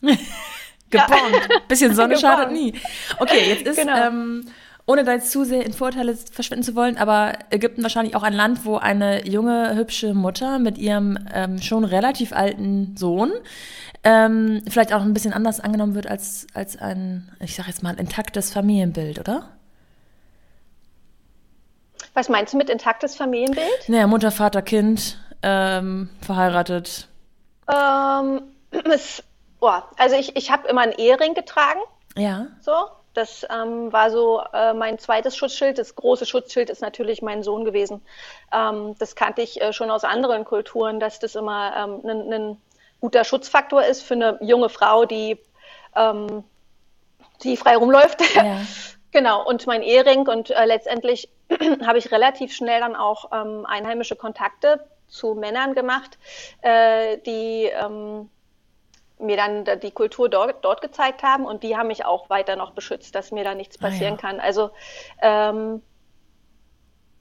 Gebongt. 0.93 1.50
Ja. 1.50 1.59
Bisschen 1.67 1.93
Sonne 1.95 2.17
schadet 2.17 2.51
nie. 2.51 2.73
Okay, 3.19 3.50
jetzt 3.50 3.67
ist, 3.67 3.79
genau. 3.79 4.07
ähm, 4.07 4.45
ohne 4.85 5.03
da 5.03 5.13
jetzt 5.13 5.31
zu 5.31 5.43
sehr 5.43 5.65
in 5.65 5.73
Vorurteile 5.73 6.15
verschwinden 6.15 6.63
zu 6.63 6.75
wollen, 6.75 6.97
aber 6.97 7.33
Ägypten 7.50 7.83
wahrscheinlich 7.83 8.15
auch 8.15 8.23
ein 8.23 8.33
Land, 8.33 8.65
wo 8.65 8.77
eine 8.77 9.27
junge, 9.27 9.75
hübsche 9.75 10.13
Mutter 10.13 10.59
mit 10.59 10.77
ihrem 10.77 11.17
ähm, 11.33 11.62
schon 11.62 11.83
relativ 11.83 12.33
alten 12.33 12.95
Sohn 12.97 13.31
ähm, 14.03 14.62
vielleicht 14.69 14.93
auch 14.93 15.01
ein 15.01 15.13
bisschen 15.13 15.33
anders 15.33 15.59
angenommen 15.59 15.95
wird 15.95 16.07
als, 16.07 16.47
als 16.53 16.77
ein, 16.77 17.31
ich 17.39 17.55
sag 17.55 17.67
jetzt 17.67 17.83
mal, 17.83 17.97
intaktes 17.97 18.51
Familienbild, 18.51 19.19
oder? 19.19 19.50
Was 22.13 22.29
meinst 22.29 22.53
du 22.53 22.57
mit 22.57 22.69
intaktes 22.69 23.15
Familienbild? 23.15 23.88
Naja, 23.88 24.05
Mutter, 24.07 24.31
Vater, 24.31 24.62
Kind, 24.62 25.17
ähm, 25.41 26.09
verheiratet. 26.21 27.07
Ähm, 27.71 28.41
es 28.71 29.23
Oh, 29.65 29.82
also 29.98 30.17
ich, 30.17 30.36
ich 30.36 30.51
habe 30.51 30.67
immer 30.67 30.82
einen 30.82 30.91
Ehering 30.91 31.36
getragen. 31.36 31.79
Ja. 32.17 32.48
So. 32.60 32.74
Das 33.13 33.46
ähm, 33.50 33.93
war 33.93 34.10
so 34.10 34.41
äh, 34.53 34.74
mein 34.74 35.00
zweites 35.00 35.38
Schutzschild. 35.38 35.77
Das 35.77 35.96
große 35.96 36.25
Schutzschild 36.25 36.70
ist 36.70 36.82
natürlich 36.82 37.22
mein 37.22 37.43
Sohn 37.43 37.63
gewesen. 37.63 38.01
Ähm, 38.51 38.96
das 39.00 39.15
kannte 39.15 39.41
ich 39.41 39.62
äh, 39.62 39.72
schon 39.72 39.89
aus 39.89 40.03
anderen 40.03 40.43
Kulturen, 40.43 41.00
dass 41.00 41.20
das 41.20 41.36
immer 41.36 41.74
ein 42.03 42.32
ähm, 42.32 42.58
guter 43.00 43.24
Schutzfaktor 43.24 43.86
ist 43.86 44.01
für 44.01 44.15
eine 44.15 44.38
junge 44.41 44.67
Frau, 44.67 45.05
die, 45.05 45.38
ähm, 45.96 46.43
die 47.43 47.55
frei 47.55 47.77
rumläuft. 47.77 48.20
Ja. 48.36 48.58
genau, 49.12 49.48
und 49.48 49.65
mein 49.65 49.84
Ehering. 49.84 50.27
Und 50.27 50.50
äh, 50.50 50.65
letztendlich 50.65 51.29
habe 51.86 52.00
ich 52.00 52.12
relativ 52.12 52.51
schnell 52.53 52.82
dann 52.82 52.98
auch 52.98 53.32
ähm, 53.32 53.65
einheimische 53.65 54.17
Kontakte 54.17 54.84
zu 55.08 55.36
Männern 55.36 55.74
gemacht, 55.74 56.17
äh, 56.63 57.20
die 57.20 57.65
ähm, 57.65 58.29
mir 59.20 59.38
dann 59.38 59.79
die 59.79 59.91
Kultur 59.91 60.29
dort, 60.29 60.63
dort 60.65 60.82
gezeigt 60.82 61.24
haben 61.24 61.46
und 61.46 61.63
die 61.63 61.77
haben 61.77 61.88
mich 61.88 62.05
auch 62.05 62.29
weiter 62.29 62.55
noch 62.55 62.72
beschützt, 62.72 63.15
dass 63.15 63.32
mir 63.32 63.43
da 63.43 63.55
nichts 63.55 63.77
passieren 63.77 64.13
ah, 64.13 64.22
ja. 64.22 64.29
kann. 64.29 64.39
Also 64.39 64.72
ähm, 65.22 65.82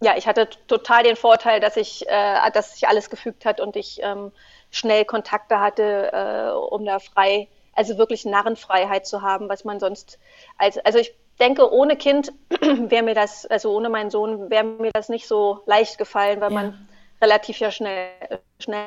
ja, 0.03 0.17
ich 0.17 0.27
hatte 0.27 0.49
total 0.67 1.05
den 1.05 1.17
Vorteil, 1.17 1.61
dass 1.61 1.77
ich, 1.77 2.09
äh, 2.09 2.51
dass 2.53 2.75
sich 2.75 2.89
alles 2.89 3.09
gefügt 3.09 3.45
hat 3.45 3.61
und 3.61 3.77
ich 3.77 4.01
ähm, 4.03 4.33
schnell 4.71 5.05
Kontakte 5.05 5.61
hatte, 5.61 6.13
äh, 6.13 6.75
um 6.75 6.85
da 6.85 6.99
frei, 6.99 7.49
also 7.75 7.99
wirklich 7.99 8.25
Narrenfreiheit 8.25 9.07
zu 9.07 9.23
haben, 9.23 9.49
was 9.49 9.65
man 9.65 9.79
sonst 9.79 10.19
als, 10.59 10.79
also 10.79 10.99
ich 10.99 11.15
denke, 11.39 11.73
ohne 11.73 11.97
Kind 11.97 12.33
wäre 12.51 13.05
mir 13.05 13.15
das, 13.15 13.47
also 13.47 13.75
ohne 13.75 13.91
meinen 13.91 14.11
Sohn, 14.11 14.51
wäre 14.51 14.65
mir 14.65 14.91
das 14.93 15.09
nicht 15.09 15.29
so 15.29 15.61
leicht 15.67 15.99
gefallen, 15.99 16.41
weil 16.41 16.51
ja. 16.51 16.55
man 16.55 16.89
relativ 17.21 17.59
ja 17.59 17.71
schnell, 17.71 18.11
schnell 18.59 18.87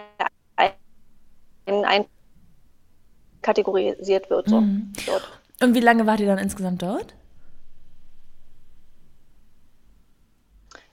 ein, 0.57 1.85
ein 1.85 2.05
kategorisiert 3.45 4.29
wird. 4.31 4.49
So, 4.49 4.61
mhm. 4.61 4.91
dort. 5.05 5.39
Und 5.61 5.75
wie 5.75 5.79
lange 5.79 6.07
wart 6.07 6.19
ihr 6.19 6.25
dann 6.25 6.39
insgesamt 6.39 6.81
dort? 6.81 7.13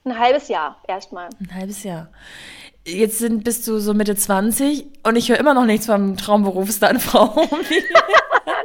Ein 0.05 0.19
halbes 0.19 0.49
Jahr 0.49 0.83
erstmal. 0.87 1.29
Ein 1.41 1.55
halbes 1.55 1.83
Jahr. 1.83 2.11
Jetzt 2.85 3.19
sind, 3.19 3.45
bist 3.45 3.67
du 3.67 3.79
so 3.79 3.95
Mitte 3.95 4.17
20 4.17 4.87
und 5.05 5.17
ich 5.17 5.31
höre 5.31 5.39
immer 5.39 5.55
noch 5.55 5.65
nichts 5.65 5.87
vom 5.87 6.17
Traumberuf 6.17 6.69
Frau. 6.99 7.35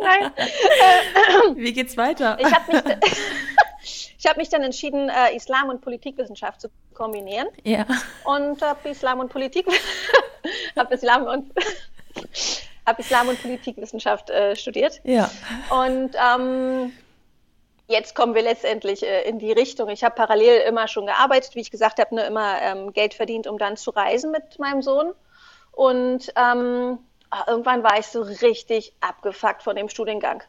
Nein. 0.02 0.32
Wie 1.56 1.72
geht's 1.72 1.96
weiter? 1.96 2.38
Ich 2.40 2.52
habe 2.52 2.74
mich, 2.74 2.84
hab 4.26 4.38
mich 4.38 4.50
dann 4.50 4.64
entschieden, 4.64 5.10
äh, 5.10 5.36
Islam 5.36 5.70
und 5.70 5.82
Politikwissenschaft 5.82 6.62
zu 6.62 6.70
kombinieren. 6.94 7.48
Ja. 7.64 7.86
Und 8.26 8.62
habe 8.62 8.90
Islam 8.90 9.20
und 9.20 9.30
Politik, 9.30 9.68
habe 10.76 10.96
Islam 10.96 11.24
und 11.24 11.52
habe 12.88 13.02
Islam 13.02 13.28
und 13.28 13.42
Politikwissenschaft 13.42 14.30
äh, 14.30 14.56
studiert. 14.56 15.02
Ja. 15.04 15.30
Und 15.70 16.12
ähm, 16.16 16.94
jetzt 17.88 18.16
kommen 18.16 18.34
wir 18.34 18.42
letztendlich 18.42 19.04
äh, 19.04 19.28
in 19.30 19.40
die 19.40 19.52
Richtung. 19.52 19.90
Ich 19.90 20.04
habe 20.04 20.16
parallel 20.16 20.62
immer 20.62 20.88
schon 20.88 21.06
gearbeitet, 21.06 21.56
wie 21.56 21.60
ich 21.60 21.70
gesagt 21.70 22.00
habe, 22.00 22.16
nur 22.16 22.26
immer 22.26 22.62
ähm, 22.62 22.94
Geld 22.94 23.14
verdient, 23.14 23.46
um 23.46 23.58
dann 23.58 23.76
zu 23.76 23.92
reisen 23.92 24.32
mit 24.32 24.58
meinem 24.58 24.82
Sohn. 24.82 25.14
Und 25.74 26.32
ähm, 26.36 26.98
ah, 27.30 27.44
irgendwann 27.48 27.84
war 27.84 28.00
ich 28.00 28.08
so 28.08 28.22
richtig 28.22 28.94
abgefuckt 29.02 29.62
von 29.62 29.76
dem 29.76 29.90
Studiengang. 29.90 30.42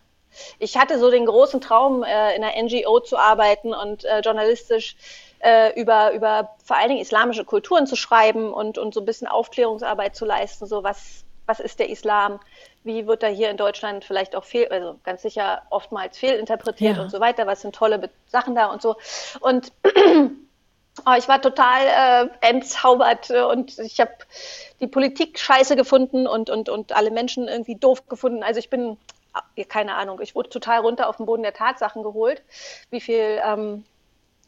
Ich 0.58 0.76
hatte 0.76 0.98
so 0.98 1.10
den 1.10 1.26
großen 1.26 1.60
Traum, 1.60 2.04
äh, 2.04 2.36
in 2.36 2.44
einer 2.44 2.62
NGO 2.62 3.00
zu 3.00 3.16
arbeiten 3.16 3.74
und 3.74 4.04
äh, 4.04 4.20
journalistisch 4.20 4.96
äh, 5.40 5.78
über, 5.80 6.12
über 6.12 6.54
vor 6.64 6.76
allen 6.76 6.90
Dingen 6.90 7.00
islamische 7.00 7.44
Kulturen 7.44 7.86
zu 7.86 7.96
schreiben 7.96 8.52
und, 8.52 8.78
und 8.78 8.94
so 8.94 9.00
ein 9.00 9.06
bisschen 9.06 9.26
Aufklärungsarbeit 9.26 10.14
zu 10.14 10.24
leisten, 10.24 10.66
so 10.66 10.84
was, 10.84 11.24
was 11.48 11.60
ist 11.60 11.78
der 11.78 11.88
Islam, 11.88 12.38
wie 12.84 13.06
wird 13.06 13.22
er 13.22 13.30
hier 13.30 13.50
in 13.50 13.56
Deutschland 13.56 14.04
vielleicht 14.04 14.36
auch 14.36 14.44
fehl, 14.44 14.68
also 14.68 14.98
ganz 15.02 15.22
sicher 15.22 15.62
oftmals 15.70 16.18
fehlinterpretiert 16.18 16.96
ja. 16.96 17.02
und 17.02 17.10
so 17.10 17.20
weiter, 17.20 17.46
was 17.46 17.62
sind 17.62 17.74
tolle 17.74 18.10
Sachen 18.26 18.54
da 18.54 18.66
und 18.66 18.82
so. 18.82 18.96
Und 19.40 19.72
oh, 21.06 21.14
ich 21.16 21.26
war 21.26 21.40
total 21.40 22.30
äh, 22.42 22.46
entzaubert 22.46 23.30
und 23.30 23.78
ich 23.78 23.98
habe 23.98 24.12
die 24.80 24.86
Politik 24.86 25.38
scheiße 25.38 25.74
gefunden 25.74 26.26
und, 26.26 26.50
und, 26.50 26.68
und 26.68 26.94
alle 26.94 27.10
Menschen 27.10 27.48
irgendwie 27.48 27.76
doof 27.76 28.06
gefunden. 28.08 28.42
Also 28.42 28.58
ich 28.58 28.68
bin, 28.68 28.98
keine 29.68 29.94
Ahnung, 29.94 30.20
ich 30.20 30.34
wurde 30.34 30.50
total 30.50 30.80
runter 30.80 31.08
auf 31.08 31.16
den 31.16 31.26
Boden 31.26 31.42
der 31.42 31.54
Tatsachen 31.54 32.02
geholt, 32.02 32.42
wie 32.90 33.00
viel, 33.00 33.40
ähm, 33.42 33.84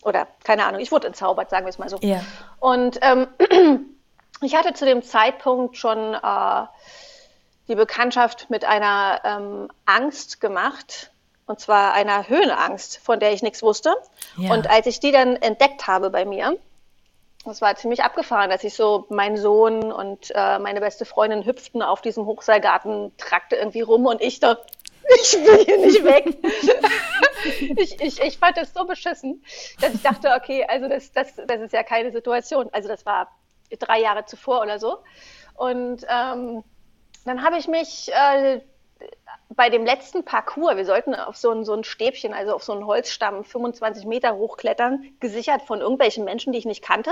oder 0.02 0.26
keine 0.44 0.66
Ahnung, 0.66 0.80
ich 0.80 0.92
wurde 0.92 1.06
entzaubert, 1.06 1.48
sagen 1.48 1.64
wir 1.64 1.70
es 1.70 1.78
mal 1.78 1.88
so. 1.88 1.98
Ja. 2.02 2.22
Und 2.58 2.98
ähm, 3.00 3.26
ich 4.42 4.54
hatte 4.54 4.74
zu 4.74 4.84
dem 4.84 5.02
Zeitpunkt 5.02 5.76
schon 5.76 6.14
äh, 6.14 6.66
die 7.68 7.74
Bekanntschaft 7.74 8.50
mit 8.50 8.64
einer 8.64 9.20
ähm, 9.24 9.68
Angst 9.86 10.40
gemacht, 10.40 11.10
und 11.46 11.60
zwar 11.60 11.94
einer 11.94 12.28
Höhenangst, 12.28 12.98
von 12.98 13.20
der 13.20 13.32
ich 13.32 13.42
nichts 13.42 13.62
wusste. 13.62 13.94
Ja. 14.36 14.52
Und 14.52 14.70
als 14.70 14.86
ich 14.86 15.00
die 15.00 15.12
dann 15.12 15.36
entdeckt 15.36 15.86
habe 15.86 16.10
bei 16.10 16.24
mir, 16.24 16.56
das 17.44 17.60
war 17.60 17.74
ziemlich 17.76 18.02
abgefahren, 18.02 18.50
dass 18.50 18.64
ich 18.64 18.74
so, 18.74 19.06
mein 19.08 19.36
Sohn 19.36 19.92
und 19.92 20.30
äh, 20.34 20.58
meine 20.58 20.80
beste 20.80 21.04
Freundin 21.04 21.44
hüpften 21.44 21.82
auf 21.82 22.02
diesem 22.02 22.26
Hochseilgarten, 22.26 23.16
trakte 23.16 23.56
irgendwie 23.56 23.80
rum 23.80 24.06
und 24.06 24.20
ich 24.20 24.40
da, 24.40 24.58
ich 25.22 25.32
will 25.34 25.64
hier 25.64 25.78
nicht 25.78 26.04
weg. 26.04 26.36
ich, 27.78 28.00
ich, 28.00 28.20
ich 28.20 28.38
fand 28.38 28.56
das 28.56 28.74
so 28.74 28.84
beschissen, 28.84 29.42
dass 29.80 29.94
ich 29.94 30.02
dachte, 30.02 30.32
okay, 30.36 30.66
also 30.68 30.88
das, 30.88 31.12
das, 31.12 31.34
das 31.46 31.60
ist 31.60 31.72
ja 31.72 31.82
keine 31.82 32.12
Situation. 32.12 32.68
Also 32.72 32.88
das 32.88 33.06
war 33.06 33.28
drei 33.78 34.00
Jahre 34.00 34.24
zuvor 34.24 34.62
oder 34.62 34.78
so. 34.78 34.98
Und 35.54 36.06
ähm, 36.08 36.64
dann 37.24 37.44
habe 37.44 37.58
ich 37.58 37.68
mich 37.68 38.10
äh, 38.12 38.60
bei 39.50 39.68
dem 39.68 39.84
letzten 39.84 40.24
Parcours, 40.24 40.76
wir 40.76 40.84
sollten 40.84 41.14
auf 41.14 41.36
so 41.36 41.50
ein, 41.50 41.64
so 41.64 41.74
ein 41.74 41.84
Stäbchen, 41.84 42.32
also 42.32 42.54
auf 42.54 42.62
so 42.62 42.72
einen 42.72 42.86
Holzstamm 42.86 43.44
25 43.44 44.06
Meter 44.06 44.36
hochklettern, 44.36 45.04
gesichert 45.18 45.62
von 45.62 45.80
irgendwelchen 45.80 46.24
Menschen, 46.24 46.52
die 46.52 46.58
ich 46.58 46.66
nicht 46.66 46.82
kannte. 46.82 47.10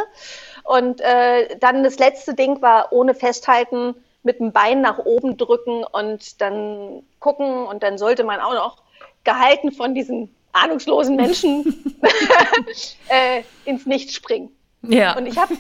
Und 0.65 1.01
äh, 1.01 1.57
dann 1.59 1.83
das 1.83 1.99
letzte 1.99 2.35
Ding 2.35 2.63
war 2.63 2.93
ohne 2.93 3.15
Festhalten 3.15 3.95
mit 4.23 4.41
dem 4.41 4.53
Bein 4.53 4.81
nach 4.81 4.99
oben 4.99 5.37
drücken 5.37 5.85
und 5.85 6.41
dann 6.41 7.03
gucken 7.19 7.67
und 7.67 7.83
dann 7.83 7.99
sollte 7.99 8.25
man 8.25 8.41
auch 8.41 8.55
noch 8.55 8.83
gehalten 9.25 9.73
von 9.73 9.95
diesen 9.95 10.35
ahnungslosen 10.53 11.17
Menschen 11.17 12.01
äh, 13.09 13.43
ins 13.65 13.87
Nichts 13.87 14.15
springen. 14.15 14.51
Ja. 14.83 15.17
Und 15.17 15.27
ich 15.27 15.37
habe 15.37 15.55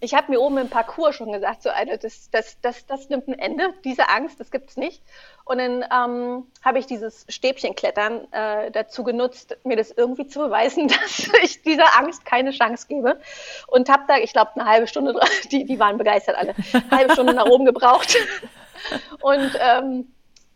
ich 0.00 0.14
habe 0.14 0.30
mir 0.30 0.40
oben 0.40 0.58
im 0.58 0.68
Parcours 0.68 1.16
schon 1.16 1.32
gesagt, 1.32 1.62
so 1.62 1.70
eine, 1.70 1.98
das, 1.98 2.30
das, 2.30 2.60
das, 2.60 2.86
das 2.86 3.08
nimmt 3.08 3.28
ein 3.28 3.38
Ende, 3.38 3.74
diese 3.84 4.08
Angst, 4.08 4.40
das 4.40 4.50
gibt 4.50 4.70
es 4.70 4.76
nicht. 4.76 5.02
Und 5.44 5.58
dann 5.58 5.84
ähm, 5.92 6.46
habe 6.62 6.78
ich 6.78 6.86
dieses 6.86 7.26
Stäbchenklettern 7.28 8.32
äh, 8.32 8.70
dazu 8.70 9.02
genutzt, 9.04 9.56
mir 9.64 9.76
das 9.76 9.90
irgendwie 9.90 10.26
zu 10.26 10.38
beweisen, 10.40 10.88
dass 10.88 11.28
ich 11.42 11.62
dieser 11.62 11.98
Angst 11.98 12.24
keine 12.24 12.52
Chance 12.52 12.86
gebe. 12.88 13.20
Und 13.66 13.88
habe 13.88 14.04
da, 14.08 14.18
ich 14.18 14.32
glaube, 14.32 14.52
eine 14.54 14.68
halbe 14.68 14.86
Stunde, 14.86 15.18
die, 15.50 15.64
die 15.64 15.78
waren 15.78 15.98
begeistert 15.98 16.36
alle, 16.36 16.54
eine 16.72 16.90
halbe 16.90 17.12
Stunde 17.12 17.34
nach 17.34 17.46
oben 17.46 17.64
gebraucht. 17.64 18.16
Und 19.20 19.58
ähm, 19.60 20.12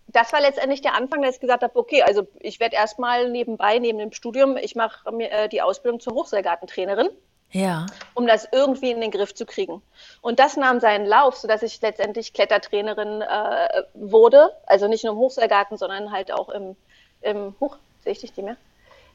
das 0.09 0.33
war 0.33 0.41
letztendlich 0.41 0.83
der 0.83 0.95
Anfang, 0.95 1.23
dass 1.23 1.37
ich 1.37 1.41
gesagt 1.41 1.63
habe, 1.63 1.79
okay, 1.79 2.03
also 2.03 2.27
ich 2.41 2.61
werde 2.61 2.77
erstmal 2.77 3.31
nebenbei, 3.31 3.79
neben 3.79 3.99
dem 3.99 4.13
Studium, 4.13 4.57
ich 4.57 4.75
mache 4.75 5.11
äh, 5.19 5.49
die 5.49 5.63
Ausbildung 5.63 6.01
zur 6.01 6.15
Hochseilgartentrainerin 6.15 7.09
ja. 7.53 7.87
um 8.15 8.27
das 8.27 8.49
irgendwie 8.51 8.91
in 8.91 9.01
den 9.01 9.11
Griff 9.11 9.35
zu 9.35 9.47
kriegen. 9.47 9.83
Und 10.21 10.39
das 10.39 10.57
nahm 10.57 10.81
seinen 10.81 11.07
Lauf, 11.07 11.37
sodass 11.37 11.63
ich 11.63 11.81
letztendlich 11.81 12.33
Klettertrainerin 12.33 13.23
äh, 13.23 13.83
wurde. 13.95 14.53
Also 14.67 14.89
nicht 14.89 15.05
nur 15.05 15.15
im 15.15 15.19
Hochseilgarten, 15.19 15.77
sondern 15.77 16.13
halt 16.13 16.33
auch 16.33 16.49
im, 16.49 16.77
im 17.23 17.55
Huch, 17.61 17.77
sehe 18.03 18.13
ich 18.13 18.21
dich 18.21 18.37
nicht 18.37 18.45
mehr? 18.45 18.57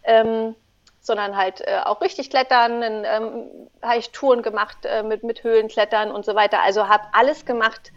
Ähm, 0.04 0.56
sondern 1.02 1.36
halt 1.36 1.62
äh, 1.62 1.80
auch 1.84 2.02
richtig 2.02 2.30
klettern, 2.30 2.84
in, 2.84 3.04
ähm, 3.06 3.44
habe 3.82 3.98
ich 3.98 4.12
Touren 4.12 4.44
gemacht 4.44 4.78
äh, 4.84 5.04
mit, 5.04 5.24
mit 5.24 5.44
Höhlenklettern 5.44 6.12
und 6.12 6.26
so 6.26 6.36
weiter. 6.36 6.62
Also 6.62 6.88
habe 6.88 7.04
alles 7.12 7.46
gemacht, 7.46 7.92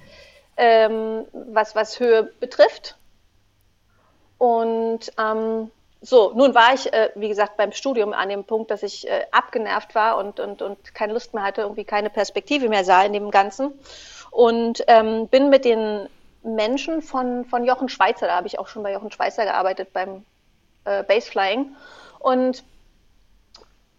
ähm, 0.56 1.26
was, 1.32 1.74
was 1.74 2.00
Höhe 2.00 2.24
betrifft. 2.40 2.96
Und 4.38 5.12
ähm, 5.18 5.70
so, 6.04 6.32
nun 6.34 6.54
war 6.54 6.75
ich, 6.75 6.92
äh, 6.92 7.11
wie 7.14 7.28
gesagt, 7.28 7.56
beim 7.56 7.73
Studium 7.73 8.12
an 8.12 8.28
dem 8.28 8.44
Punkt, 8.44 8.70
dass 8.70 8.82
ich 8.82 9.08
äh, 9.08 9.25
abgenervt 9.30 9.94
war 9.94 10.18
und, 10.18 10.38
und, 10.38 10.61
und 10.61 10.94
keine 10.94 11.14
Lust 11.14 11.32
mehr 11.32 11.42
hatte, 11.42 11.62
irgendwie 11.62 11.84
keine 11.84 12.11
Perspektive 12.11 12.68
mehr 12.68 12.84
sah 12.84 13.02
in 13.04 13.14
dem 13.14 13.30
Ganzen. 13.30 13.73
Und 14.30 14.84
ähm, 14.87 15.28
bin 15.28 15.49
mit 15.49 15.64
den 15.64 16.08
Menschen 16.42 17.00
von, 17.00 17.46
von 17.46 17.64
Jochen 17.64 17.88
Schweizer, 17.88 18.26
da 18.26 18.37
habe 18.37 18.46
ich 18.46 18.58
auch 18.58 18.68
schon 18.68 18.82
bei 18.82 18.92
Jochen 18.92 19.11
Schweizer 19.11 19.44
gearbeitet 19.44 19.94
beim 19.94 20.26
äh, 20.84 21.02
Baseflying. 21.04 21.75
Und 22.18 22.64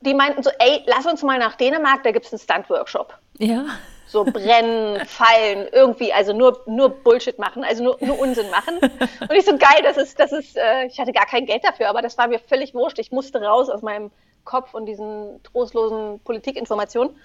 die 0.01 0.13
meinten 0.13 0.43
so, 0.43 0.51
ey, 0.59 0.83
lass 0.85 1.07
uns 1.07 1.23
mal 1.23 1.39
nach 1.39 1.55
Dänemark, 1.55 2.03
da 2.03 2.11
gibt 2.11 2.27
es 2.27 2.33
einen 2.33 2.39
Stunt-Workshop. 2.39 3.17
Ja 3.39 3.65
so 4.07 4.23
brennen, 4.23 5.05
fallen, 5.05 5.67
irgendwie, 5.71 6.13
also 6.13 6.33
nur, 6.33 6.61
nur 6.65 6.89
Bullshit 6.89 7.37
machen, 7.39 7.63
also 7.63 7.83
nur, 7.83 7.97
nur 8.01 8.19
Unsinn 8.19 8.49
machen. 8.49 8.77
Und 8.79 9.31
ich 9.31 9.45
so 9.45 9.57
geil, 9.57 9.81
das 9.83 9.97
ist, 9.97 10.19
das 10.19 10.31
ist, 10.31 10.57
äh, 10.57 10.85
ich 10.85 10.99
hatte 10.99 11.11
gar 11.11 11.25
kein 11.25 11.45
Geld 11.45 11.63
dafür, 11.63 11.89
aber 11.89 12.01
das 12.01 12.17
war 12.17 12.27
mir 12.27 12.39
völlig 12.39 12.73
wurscht. 12.73 12.99
Ich 12.99 13.11
musste 13.11 13.41
raus 13.41 13.69
aus 13.69 13.81
meinem 13.81 14.11
Kopf 14.43 14.73
und 14.73 14.85
diesen 14.85 15.41
trostlosen 15.43 16.19
Politikinformationen. 16.21 17.15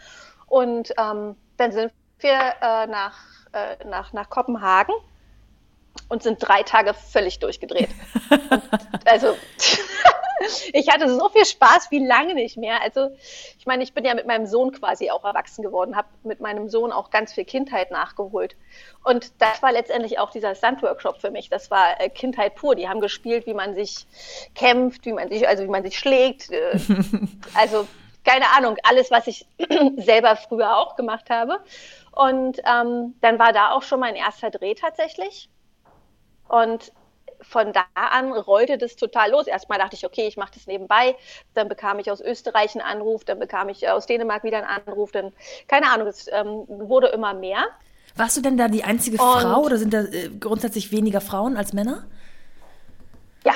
Und 0.46 0.92
ähm, 0.98 1.36
dann 1.56 1.72
sind 1.72 1.92
wir 2.18 2.32
äh, 2.32 2.86
nach, 2.86 3.18
äh, 3.52 3.84
nach, 3.86 4.12
nach 4.12 4.28
Kopenhagen 4.30 4.94
und 6.08 6.22
sind 6.22 6.38
drei 6.40 6.62
Tage 6.62 6.94
völlig 6.94 7.38
durchgedreht. 7.38 7.90
Und, 8.30 9.06
also 9.06 9.36
ich 10.72 10.88
hatte 10.88 11.08
so 11.08 11.28
viel 11.28 11.44
Spaß 11.44 11.90
wie 11.90 12.04
lange 12.04 12.34
nicht 12.34 12.56
mehr. 12.56 12.82
Also 12.82 13.10
ich 13.58 13.66
meine, 13.66 13.82
ich 13.82 13.92
bin 13.92 14.04
ja 14.04 14.14
mit 14.14 14.26
meinem 14.26 14.46
Sohn 14.46 14.72
quasi 14.72 15.10
auch 15.10 15.24
erwachsen 15.24 15.62
geworden, 15.62 15.96
habe 15.96 16.08
mit 16.22 16.40
meinem 16.40 16.68
Sohn 16.68 16.92
auch 16.92 17.10
ganz 17.10 17.32
viel 17.32 17.44
Kindheit 17.44 17.90
nachgeholt. 17.90 18.56
Und 19.04 19.32
das 19.40 19.62
war 19.62 19.72
letztendlich 19.72 20.18
auch 20.18 20.30
dieser 20.30 20.54
Stunt-Workshop 20.54 21.20
für 21.20 21.30
mich. 21.30 21.48
Das 21.48 21.70
war 21.70 22.00
äh, 22.00 22.08
Kindheit 22.08 22.54
pur. 22.54 22.74
Die 22.74 22.88
haben 22.88 23.00
gespielt, 23.00 23.46
wie 23.46 23.54
man 23.54 23.74
sich 23.74 24.06
kämpft, 24.54 25.04
wie 25.06 25.12
man 25.12 25.28
sich, 25.28 25.46
also 25.46 25.64
wie 25.64 25.68
man 25.68 25.82
sich 25.82 25.98
schlägt. 25.98 26.50
Äh, 26.50 26.78
also 27.54 27.86
keine 28.24 28.46
Ahnung, 28.56 28.76
alles, 28.82 29.10
was 29.10 29.26
ich 29.26 29.46
selber 29.96 30.36
früher 30.36 30.76
auch 30.76 30.96
gemacht 30.96 31.30
habe. 31.30 31.58
Und 32.12 32.58
ähm, 32.58 33.14
dann 33.20 33.38
war 33.38 33.52
da 33.52 33.72
auch 33.72 33.82
schon 33.82 34.00
mein 34.00 34.14
erster 34.14 34.50
Dreh 34.50 34.74
tatsächlich. 34.74 35.48
Und 36.48 36.92
von 37.42 37.72
da 37.72 37.84
an 37.94 38.32
rollte 38.32 38.78
das 38.78 38.96
total 38.96 39.30
los. 39.30 39.46
Erstmal 39.46 39.78
dachte 39.78 39.96
ich, 39.96 40.04
okay, 40.04 40.26
ich 40.26 40.36
mache 40.36 40.52
das 40.54 40.66
nebenbei. 40.66 41.16
Dann 41.54 41.68
bekam 41.68 41.98
ich 41.98 42.10
aus 42.10 42.20
Österreich 42.20 42.74
einen 42.74 42.84
Anruf, 42.84 43.24
dann 43.24 43.38
bekam 43.38 43.68
ich 43.68 43.88
aus 43.88 44.06
Dänemark 44.06 44.44
wieder 44.44 44.58
einen 44.58 44.82
Anruf. 44.86 45.12
Dann, 45.12 45.32
keine 45.68 45.90
Ahnung, 45.90 46.08
es 46.08 46.28
ähm, 46.32 46.64
wurde 46.68 47.08
immer 47.08 47.34
mehr. 47.34 47.66
Warst 48.16 48.36
du 48.36 48.40
denn 48.40 48.56
da 48.56 48.68
die 48.68 48.84
einzige 48.84 49.22
Und, 49.22 49.40
Frau 49.40 49.62
oder 49.62 49.78
sind 49.78 49.94
da 49.94 50.02
äh, 50.02 50.28
grundsätzlich 50.28 50.92
weniger 50.92 51.20
Frauen 51.20 51.56
als 51.56 51.72
Männer? 51.72 52.04
Ja, 53.44 53.54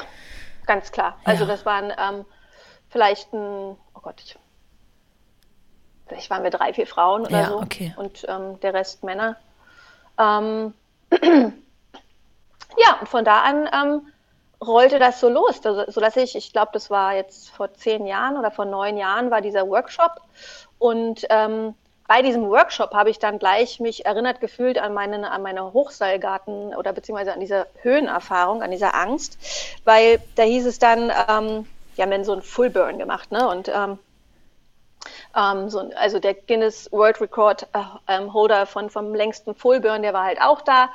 ganz 0.67 0.93
klar. 0.93 1.19
Also 1.25 1.45
ja. 1.45 1.50
das 1.50 1.67
waren 1.67 1.93
ähm, 1.99 2.25
vielleicht 2.88 3.33
ein, 3.33 3.76
oh 3.95 4.00
Gott, 4.00 4.21
ich 4.25 4.38
vielleicht 6.07 6.31
waren 6.31 6.43
wir 6.43 6.50
drei, 6.50 6.73
vier 6.73 6.87
Frauen 6.87 7.23
oder 7.23 7.41
ja, 7.41 7.49
so 7.49 7.61
okay. 7.61 7.95
und 7.97 8.25
ähm, 8.29 8.61
der 8.61 8.75
Rest 8.75 9.05
Männer. 9.05 9.37
Ähm, 10.19 10.75
ja, 12.76 12.99
und 13.00 13.09
von 13.09 13.25
da 13.25 13.40
an 13.40 13.69
ähm, 13.73 14.07
rollte 14.64 14.99
das 14.99 15.21
so 15.21 15.28
los, 15.28 15.61
sodass 15.88 16.16
ich, 16.16 16.37
ich 16.37 16.52
glaube, 16.52 16.71
das 16.73 16.90
war 16.90 17.14
jetzt 17.14 17.50
vor 17.50 17.73
zehn 17.75 18.07
Jahren 18.07 18.37
oder 18.37 18.50
vor 18.50 18.64
neun 18.64 18.97
Jahren 18.97 19.31
war 19.31 19.40
dieser 19.40 19.69
Workshop 19.69 20.21
und 20.78 21.26
ähm, 21.31 21.75
bei 22.07 22.21
diesem 22.21 22.49
Workshop 22.50 22.93
habe 22.93 23.11
ich 23.11 23.19
dann 23.19 23.38
gleich 23.38 23.81
mich 23.81 24.04
erinnert 24.04 24.40
gefühlt 24.40 24.78
an, 24.78 24.93
meinen, 24.93 25.25
an 25.25 25.43
meine 25.43 25.73
Hochseilgarten 25.73 26.75
oder 26.75 26.93
beziehungsweise 26.93 27.33
an 27.33 27.40
diese 27.40 27.66
Höhenerfahrung, 27.81 28.62
an 28.62 28.71
dieser 28.71 28.95
Angst, 28.95 29.38
weil 29.85 30.21
da 30.35 30.43
hieß 30.43 30.66
es 30.66 30.78
dann, 30.78 31.11
ähm, 31.28 31.66
die 31.97 32.02
haben 32.02 32.11
dann 32.11 32.25
so 32.25 32.33
einen 32.33 32.43
Full 32.43 32.71
Burn 32.71 32.99
gemacht, 32.99 33.33
ne? 33.33 33.49
Und 33.49 33.69
ähm, 33.69 33.99
ähm, 35.37 35.69
so, 35.69 35.91
also 35.97 36.19
der 36.19 36.35
Guinness 36.35 36.91
World 36.93 37.21
Record 37.21 37.67
äh, 37.73 37.79
ähm, 38.09 38.33
Holder 38.33 38.67
von, 38.67 38.91
vom 38.91 39.14
längsten 39.14 39.55
Fullburn, 39.55 40.03
der 40.03 40.12
war 40.12 40.25
halt 40.25 40.41
auch 40.41 40.61
da. 40.61 40.88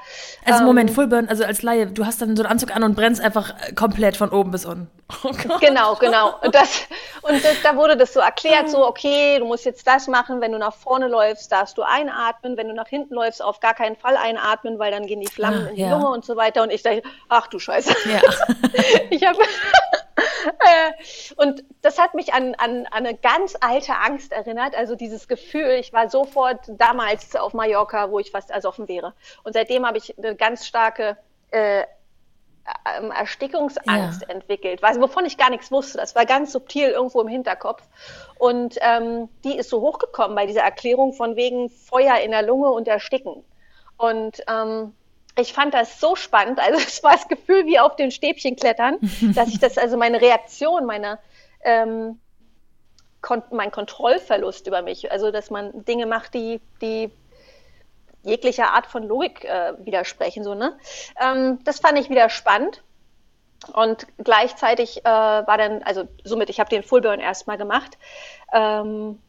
Also 0.46 0.64
Moment, 0.64 0.90
ähm, 0.90 0.96
Fullburn, 0.96 1.28
also 1.28 1.44
als 1.44 1.62
Laie, 1.62 1.88
du 1.88 2.06
hast 2.06 2.22
dann 2.22 2.36
so 2.36 2.44
einen 2.44 2.52
Anzug 2.52 2.76
an 2.76 2.84
und 2.84 2.96
brennst 2.96 3.22
einfach 3.22 3.54
komplett 3.76 4.18
von 4.18 4.30
oben 4.30 4.52
bis 4.52 4.66
unten. 4.66 4.90
Oh 5.24 5.58
genau, 5.60 5.96
genau. 5.96 6.36
Und, 6.42 6.54
das, 6.54 6.82
und 7.24 7.44
das, 7.44 7.62
da 7.64 7.76
wurde 7.76 7.98
das 7.98 8.14
so 8.14 8.20
erklärt, 8.20 8.70
so 8.70 8.86
okay, 8.88 9.40
du 9.40 9.46
musst 9.46 9.66
jetzt 9.66 9.86
das 9.88 10.08
machen, 10.08 10.40
wenn 10.40 10.52
du 10.52 10.60
nach 10.60 10.74
vorne 10.74 11.08
läufst, 11.08 11.52
darfst 11.52 11.78
du 11.78 11.82
einatmen, 11.82 12.58
wenn 12.58 12.68
du 12.68 12.74
nach 12.74 12.88
hinten 12.88 13.16
läufst, 13.16 13.44
auf 13.44 13.60
gar 13.60 13.74
keinen 13.74 13.96
Fall 13.96 14.18
einatmen, 14.18 14.80
weil 14.80 14.92
dann 14.92 15.08
gehen 15.08 15.20
die 15.20 15.28
Flammen 15.28 15.66
ah, 15.66 15.70
in 15.70 15.76
die 15.76 15.82
ja. 15.82 15.92
Lunge 15.92 16.10
und 16.10 16.26
so 16.26 16.36
weiter. 16.36 16.64
Und 16.64 16.72
ich 16.72 16.84
dachte, 16.84 17.02
ach 17.28 17.48
du 17.48 17.60
Scheiße. 17.60 17.94
Ja. 18.12 18.22
ich 19.10 19.26
habe 19.26 19.40
und 21.36 21.64
das 21.82 22.00
hat 22.00 22.14
mich 22.14 22.34
an, 22.34 22.56
an, 22.56 22.86
an 22.88 23.06
eine 23.06 23.16
ganz 23.16 23.56
alte 23.60 23.96
Angst 23.96 24.32
erinnert. 24.32 24.76
Also 24.76 24.96
dieses 24.96 25.28
Gefühl, 25.28 25.78
ich 25.80 25.94
war 25.94 26.10
sofort 26.10 26.62
damals 26.68 27.36
auf 27.36 27.54
Mallorca, 27.54 28.12
wo 28.12 28.20
ich 28.20 28.32
fast 28.32 28.50
ersoffen 28.52 28.88
wäre. 28.88 29.14
Und 29.44 29.54
seitdem 29.54 29.86
habe 29.86 29.98
ich 29.98 30.18
eine 30.18 30.36
ganz 30.36 30.66
starke 30.66 31.18
äh, 31.52 31.84
ähm, 32.98 33.12
Erstickungsangst 33.12 34.22
ja. 34.22 34.30
entwickelt, 34.30 34.82
was, 34.82 35.00
wovon 35.00 35.26
ich 35.26 35.38
gar 35.38 35.50
nichts 35.50 35.72
wusste. 35.72 35.98
Das 35.98 36.16
war 36.16 36.26
ganz 36.26 36.52
subtil 36.52 36.90
irgendwo 36.90 37.22
im 37.22 37.28
Hinterkopf. 37.28 37.82
Und 38.38 38.78
ähm, 38.82 39.30
die 39.44 39.58
ist 39.58 39.70
so 39.70 39.82
hochgekommen 39.82 40.36
bei 40.36 40.46
dieser 40.46 40.62
Erklärung 40.62 41.14
von 41.14 41.36
wegen 41.36 41.70
Feuer 41.70 42.18
in 42.18 42.32
der 42.32 42.44
Lunge 42.44 42.70
und 42.70 42.88
Ersticken. 42.88 43.44
Und 43.98 44.44
ähm, 44.48 44.94
ich 45.40 45.54
fand 45.54 45.74
das 45.74 46.00
so 46.00 46.16
spannend. 46.16 46.60
Also 46.60 46.80
es 46.88 47.04
war 47.04 47.14
das 47.14 47.28
Gefühl 47.28 47.66
wie 47.66 47.80
auf 47.80 47.96
den 47.96 48.12
Stäbchen 48.12 48.56
klettern, 48.56 48.98
dass 49.36 49.50
ich 49.50 49.60
das, 49.60 49.78
also 49.78 49.98
meine 49.98 50.22
Reaktion, 50.22 50.86
meine, 50.86 51.20
ähm, 51.64 52.20
kon 53.22 53.44
mein 53.52 53.72
Kontrollverlust 53.72 54.68
über 54.68 54.82
mich, 54.82 55.12
also 55.12 55.32
dass 55.32 55.50
man 55.50 55.86
Dinge 55.86 56.06
macht, 56.06 56.34
die, 56.34 56.62
die 56.82 57.12
jeglicher 58.24 58.72
Art 58.72 58.88
von 58.88 59.04
Logik 59.04 59.44
äh, 59.44 59.74
widersprechen, 59.80 60.44
so, 60.44 60.54
ne? 60.54 60.78
Ähm, 61.22 61.60
das 61.64 61.80
fand 61.80 61.98
ich 61.98 62.10
wieder 62.10 62.30
spannend. 62.30 62.82
Und 63.74 64.08
gleichzeitig 64.18 65.00
äh, 65.00 65.10
war 65.10 65.58
dann, 65.58 65.84
also 65.84 66.08
somit, 66.24 66.50
ich 66.50 66.62
habe 66.62 66.70
den 66.70 66.84
Fullburn 66.84 67.20
erstmal 67.20 67.58
gemacht. 67.58 67.98
Ähm, 68.54 69.20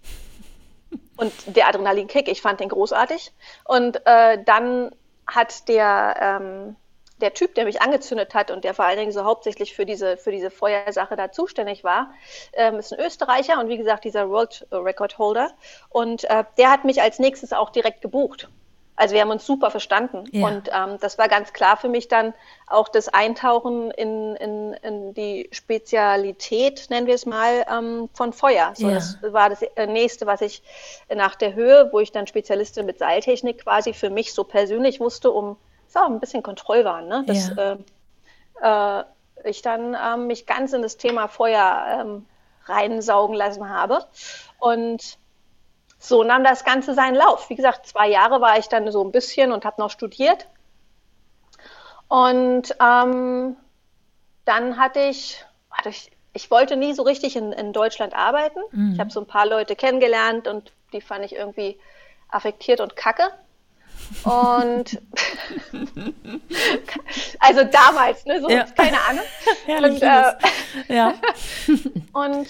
und 1.16 1.32
der 1.46 1.68
Adrenalinkick, 1.68 2.28
ich 2.28 2.40
fand 2.40 2.60
den 2.60 2.68
großartig. 2.68 3.32
Und 3.64 4.06
äh, 4.06 4.42
dann 4.44 4.90
hat 5.30 5.68
der, 5.68 6.16
ähm, 6.20 6.76
der 7.20 7.34
Typ, 7.34 7.54
der 7.54 7.64
mich 7.64 7.82
angezündet 7.82 8.34
hat 8.34 8.50
und 8.50 8.64
der 8.64 8.74
vor 8.74 8.84
allen 8.84 8.98
Dingen 8.98 9.12
so 9.12 9.24
hauptsächlich 9.24 9.74
für 9.74 9.86
diese, 9.86 10.16
für 10.16 10.32
diese 10.32 10.50
Feuersache 10.50 11.16
da 11.16 11.32
zuständig 11.32 11.84
war, 11.84 12.12
ähm, 12.52 12.76
ist 12.76 12.92
ein 12.92 13.00
Österreicher 13.00 13.60
und 13.60 13.68
wie 13.68 13.76
gesagt 13.76 14.04
dieser 14.04 14.30
World 14.30 14.66
Record 14.72 15.18
Holder. 15.18 15.50
Und 15.88 16.24
äh, 16.24 16.44
der 16.58 16.70
hat 16.70 16.84
mich 16.84 17.02
als 17.02 17.18
nächstes 17.18 17.52
auch 17.52 17.70
direkt 17.70 18.02
gebucht. 18.02 18.48
Also 19.00 19.14
wir 19.14 19.22
haben 19.22 19.30
uns 19.30 19.46
super 19.46 19.70
verstanden. 19.70 20.24
Ja. 20.30 20.46
Und 20.46 20.68
ähm, 20.68 20.98
das 21.00 21.16
war 21.16 21.26
ganz 21.26 21.54
klar 21.54 21.78
für 21.78 21.88
mich 21.88 22.08
dann 22.08 22.34
auch 22.66 22.86
das 22.86 23.08
Eintauchen 23.08 23.90
in, 23.92 24.36
in, 24.36 24.74
in 24.74 25.14
die 25.14 25.48
Spezialität, 25.52 26.90
nennen 26.90 27.06
wir 27.06 27.14
es 27.14 27.24
mal, 27.24 27.64
ähm, 27.72 28.10
von 28.12 28.34
Feuer. 28.34 28.74
So, 28.76 28.88
ja. 28.88 28.96
Das 28.96 29.16
war 29.22 29.48
das 29.48 29.62
äh, 29.62 29.86
nächste, 29.86 30.26
was 30.26 30.42
ich 30.42 30.62
nach 31.14 31.34
der 31.34 31.54
Höhe, 31.54 31.88
wo 31.92 32.00
ich 32.00 32.12
dann 32.12 32.26
Spezialistin 32.26 32.84
mit 32.84 32.98
Seiltechnik 32.98 33.64
quasi 33.64 33.94
für 33.94 34.10
mich 34.10 34.34
so 34.34 34.44
persönlich 34.44 35.00
wusste, 35.00 35.30
um 35.30 35.56
so 35.88 36.00
ein 36.00 36.20
bisschen 36.20 36.42
Kontrollwahn, 36.42 37.08
ne? 37.08 37.24
Dass 37.26 37.56
ja. 37.56 37.78
äh, 38.60 39.00
äh, 39.00 39.04
ich 39.48 39.62
dann 39.62 39.96
ähm, 39.98 40.26
mich 40.26 40.44
ganz 40.44 40.74
in 40.74 40.82
das 40.82 40.98
Thema 40.98 41.26
Feuer 41.28 42.02
ähm, 42.02 42.26
reinsaugen 42.66 43.34
lassen 43.34 43.66
habe. 43.70 44.04
Und 44.58 45.16
so 46.02 46.24
nahm 46.24 46.42
das 46.42 46.64
Ganze 46.64 46.94
seinen 46.94 47.14
Lauf. 47.14 47.50
Wie 47.50 47.54
gesagt, 47.54 47.86
zwei 47.86 48.08
Jahre 48.08 48.40
war 48.40 48.58
ich 48.58 48.68
dann 48.68 48.90
so 48.90 49.04
ein 49.04 49.12
bisschen 49.12 49.52
und 49.52 49.66
habe 49.66 49.80
noch 49.80 49.90
studiert. 49.90 50.48
Und 52.08 52.74
ähm, 52.80 53.56
dann 54.46 54.78
hatte 54.78 55.00
ich, 55.00 55.44
hatte 55.70 55.90
ich, 55.90 56.10
ich 56.32 56.50
wollte 56.50 56.76
nie 56.76 56.94
so 56.94 57.02
richtig 57.02 57.36
in, 57.36 57.52
in 57.52 57.74
Deutschland 57.74 58.14
arbeiten. 58.14 58.60
Mhm. 58.72 58.94
Ich 58.94 59.00
habe 59.00 59.10
so 59.10 59.20
ein 59.20 59.26
paar 59.26 59.46
Leute 59.46 59.76
kennengelernt 59.76 60.48
und 60.48 60.72
die 60.94 61.02
fand 61.02 61.24
ich 61.24 61.36
irgendwie 61.36 61.78
affektiert 62.30 62.80
und 62.80 62.96
kacke. 62.96 63.30
Und 64.24 65.00
also 67.40 67.64
damals, 67.64 68.24
ne, 68.24 68.40
so 68.40 68.48
ja. 68.48 68.64
keine 68.74 68.96
Ahnung. 69.02 69.24
und, 69.84 70.02
äh, 70.02 70.94
ja. 70.94 71.14
und 72.14 72.48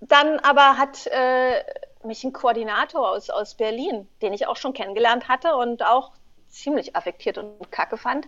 dann 0.00 0.40
aber 0.40 0.76
hat 0.76 1.06
äh, 1.06 1.62
mich 2.04 2.24
ein 2.24 2.32
Koordinator 2.32 3.10
aus, 3.10 3.30
aus 3.30 3.54
Berlin, 3.54 4.08
den 4.22 4.32
ich 4.32 4.46
auch 4.46 4.56
schon 4.56 4.72
kennengelernt 4.72 5.28
hatte 5.28 5.56
und 5.56 5.84
auch 5.84 6.12
ziemlich 6.48 6.96
affektiert 6.96 7.38
und 7.38 7.70
kacke 7.70 7.96
fand. 7.96 8.26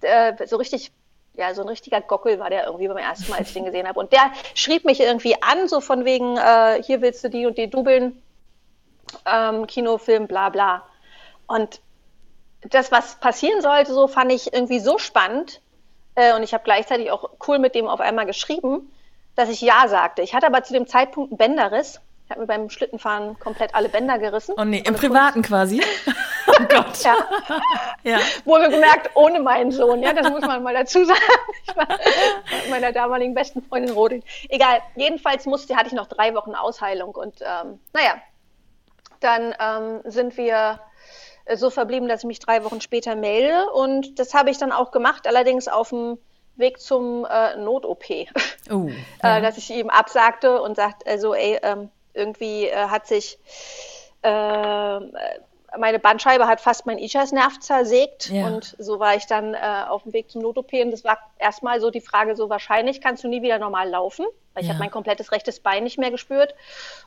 Äh, 0.00 0.46
so 0.46 0.56
richtig, 0.56 0.92
ja, 1.34 1.54
so 1.54 1.62
ein 1.62 1.68
richtiger 1.68 2.00
Gockel 2.00 2.38
war 2.38 2.50
der 2.50 2.66
irgendwie 2.66 2.88
beim 2.88 2.96
ersten 2.96 3.30
Mal, 3.30 3.38
als 3.38 3.48
ich 3.48 3.54
den 3.54 3.64
gesehen 3.64 3.88
habe. 3.88 3.98
Und 4.00 4.12
der 4.12 4.32
schrieb 4.54 4.84
mich 4.84 5.00
irgendwie 5.00 5.40
an, 5.42 5.68
so 5.68 5.80
von 5.80 6.04
wegen, 6.04 6.36
äh, 6.36 6.82
hier 6.82 7.00
willst 7.00 7.24
du 7.24 7.30
die 7.30 7.46
und 7.46 7.58
die 7.58 7.68
dubeln, 7.68 8.22
ähm, 9.26 9.66
Kinofilm, 9.66 10.26
bla 10.26 10.48
bla. 10.48 10.84
Und 11.46 11.80
das, 12.62 12.90
was 12.90 13.16
passieren 13.16 13.60
sollte, 13.62 13.92
so 13.92 14.08
fand 14.08 14.32
ich 14.32 14.52
irgendwie 14.52 14.80
so 14.80 14.98
spannend. 14.98 15.60
Äh, 16.14 16.34
und 16.34 16.42
ich 16.42 16.54
habe 16.54 16.64
gleichzeitig 16.64 17.10
auch 17.10 17.30
cool 17.46 17.58
mit 17.58 17.74
dem 17.74 17.86
auf 17.86 18.00
einmal 18.00 18.26
geschrieben, 18.26 18.92
dass 19.34 19.48
ich 19.48 19.60
Ja 19.60 19.86
sagte. 19.88 20.22
Ich 20.22 20.34
hatte 20.34 20.46
aber 20.46 20.62
zu 20.64 20.72
dem 20.72 20.86
Zeitpunkt 20.86 21.30
einen 21.30 21.38
Bänderriss 21.38 22.00
ich 22.28 22.30
habe 22.30 22.42
mir 22.42 22.46
beim 22.46 22.68
Schlittenfahren 22.68 23.38
komplett 23.38 23.74
alle 23.74 23.88
Bänder 23.88 24.18
gerissen. 24.18 24.54
Oh 24.58 24.64
nee, 24.64 24.82
im 24.86 24.94
Privaten 24.94 25.40
Kunst. 25.40 25.48
quasi. 25.48 25.82
oh 26.46 26.64
Gott. 26.68 27.02
ja. 27.02 27.16
ja. 28.02 28.18
Wohl 28.44 28.68
gemerkt, 28.68 29.12
ohne 29.14 29.40
meinen 29.40 29.72
Sohn. 29.72 30.02
Ja, 30.02 30.12
das 30.12 30.28
muss 30.28 30.42
man 30.42 30.62
mal 30.62 30.74
dazu 30.74 31.06
sagen. 31.06 31.18
Ich 31.66 31.74
war 31.74 31.88
mit 32.60 32.68
meiner 32.68 32.92
damaligen 32.92 33.32
besten 33.32 33.62
Freundin 33.62 33.94
Rodin. 33.94 34.22
Egal, 34.50 34.82
jedenfalls 34.94 35.46
musste, 35.46 35.74
hatte 35.74 35.86
ich 35.86 35.94
noch 35.94 36.06
drei 36.06 36.34
Wochen 36.34 36.54
Ausheilung. 36.54 37.14
Und 37.14 37.40
ähm, 37.40 37.80
naja, 37.94 38.16
dann 39.20 39.54
ähm, 39.58 40.00
sind 40.04 40.36
wir 40.36 40.80
so 41.54 41.70
verblieben, 41.70 42.08
dass 42.08 42.24
ich 42.24 42.26
mich 42.26 42.40
drei 42.40 42.62
Wochen 42.62 42.82
später 42.82 43.16
melde. 43.16 43.70
Und 43.72 44.18
das 44.18 44.34
habe 44.34 44.50
ich 44.50 44.58
dann 44.58 44.72
auch 44.72 44.90
gemacht, 44.90 45.26
allerdings 45.26 45.66
auf 45.66 45.88
dem 45.88 46.18
Weg 46.56 46.78
zum 46.78 47.24
äh, 47.24 47.56
Not-OP. 47.56 48.04
Oh, 48.70 48.90
ja. 49.22 49.38
äh, 49.38 49.40
dass 49.40 49.56
ich 49.56 49.70
ihm 49.70 49.88
absagte 49.88 50.60
und 50.60 50.76
sagte, 50.76 51.06
also, 51.10 51.32
ey, 51.32 51.58
ähm, 51.62 51.88
irgendwie 52.18 52.66
äh, 52.66 52.88
hat 52.88 53.06
sich 53.06 53.38
äh, 54.22 55.00
meine 55.76 55.98
Bandscheibe 55.98 56.46
hat 56.46 56.60
fast 56.60 56.86
mein 56.86 56.98
Ischiasnerv 56.98 57.60
zersägt 57.60 58.30
ja. 58.30 58.46
und 58.46 58.74
so 58.78 58.98
war 58.98 59.16
ich 59.16 59.26
dann 59.26 59.54
äh, 59.54 59.84
auf 59.88 60.02
dem 60.04 60.12
Weg 60.12 60.30
zum 60.30 60.42
Not-OP 60.42 60.72
und 60.72 60.90
das 60.90 61.04
war 61.04 61.18
erstmal 61.38 61.80
so 61.80 61.90
die 61.90 62.00
Frage, 62.00 62.36
so 62.36 62.48
wahrscheinlich 62.48 63.00
kannst 63.00 63.24
du 63.24 63.28
nie 63.28 63.42
wieder 63.42 63.58
normal 63.58 63.88
laufen, 63.88 64.26
weil 64.54 64.64
ich 64.64 64.70
habe 64.70 64.78
mein 64.78 64.90
komplettes 64.90 65.30
rechtes 65.32 65.60
Bein 65.60 65.84
nicht 65.84 65.98
mehr 65.98 66.10
gespürt 66.10 66.54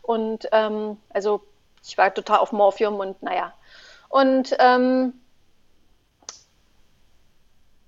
und 0.03 0.47
ähm, 0.51 0.97
also 1.09 1.41
ich 1.83 1.97
war 1.97 2.13
total 2.13 2.39
auf 2.39 2.51
Morphium 2.51 2.99
und 2.99 3.21
naja. 3.23 3.53
Und 4.09 4.55
ähm, 4.59 5.13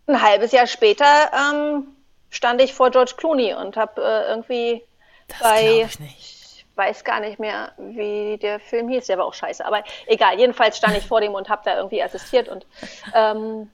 ein 0.08 0.22
halbes 0.22 0.52
Jahr 0.52 0.68
später 0.68 1.32
ähm, 1.34 1.88
stand 2.30 2.62
ich 2.62 2.74
vor 2.74 2.90
George 2.90 3.14
Clooney 3.18 3.54
und 3.54 3.78
habe 3.78 4.02
äh, 4.02 4.30
irgendwie 4.30 4.84
das 5.28 5.40
bei 5.40 5.82
ich 5.84 6.00
nicht 6.00 6.43
weiß 6.76 7.04
gar 7.04 7.20
nicht 7.20 7.40
mehr, 7.40 7.72
wie 7.78 8.38
der 8.38 8.60
Film 8.60 8.90
hieß, 8.90 9.08
der 9.08 9.18
war 9.18 9.26
auch 9.26 9.34
scheiße, 9.34 9.66
aber 9.66 9.84
egal, 10.08 10.40
jedenfalls 10.40 10.78
stand 10.78 10.98
ich 10.98 11.06
vor 11.06 11.22
dem 11.22 11.34
und 11.34 11.50
habe 11.50 11.62
da 11.66 11.78
irgendwie 11.78 12.02
assistiert 12.02 12.50
und 12.50 12.66
ähm, 13.14 13.70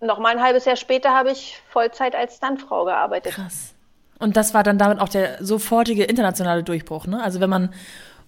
noch 0.00 0.18
mal 0.18 0.36
ein 0.36 0.42
halbes 0.42 0.64
Jahr 0.64 0.76
später 0.76 1.12
habe 1.12 1.30
ich 1.30 1.60
Vollzeit 1.70 2.14
als 2.14 2.36
Stuntfrau 2.36 2.84
gearbeitet. 2.84 3.34
Krass. 3.34 3.74
Und 4.18 4.36
das 4.36 4.54
war 4.54 4.62
dann 4.62 4.78
damit 4.78 5.00
auch 5.00 5.08
der 5.08 5.44
sofortige 5.44 6.04
internationale 6.04 6.62
Durchbruch, 6.62 7.06
ne? 7.06 7.22
Also 7.22 7.40
wenn 7.40 7.50
man 7.50 7.72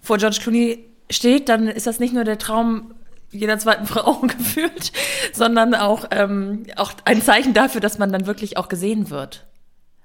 vor 0.01 0.17
George 0.17 0.39
Clooney 0.41 0.85
steht, 1.09 1.49
dann 1.49 1.67
ist 1.67 1.87
das 1.87 1.99
nicht 1.99 2.13
nur 2.13 2.23
der 2.23 2.37
Traum 2.37 2.93
jeder 3.31 3.57
zweiten 3.59 3.85
Frau 3.87 4.13
gefühlt, 4.21 4.91
sondern 5.33 5.75
auch, 5.75 6.05
ähm, 6.11 6.65
auch 6.75 6.93
ein 7.05 7.21
Zeichen 7.21 7.53
dafür, 7.53 7.81
dass 7.81 7.97
man 7.97 8.11
dann 8.11 8.25
wirklich 8.25 8.57
auch 8.57 8.67
gesehen 8.67 9.09
wird. 9.09 9.45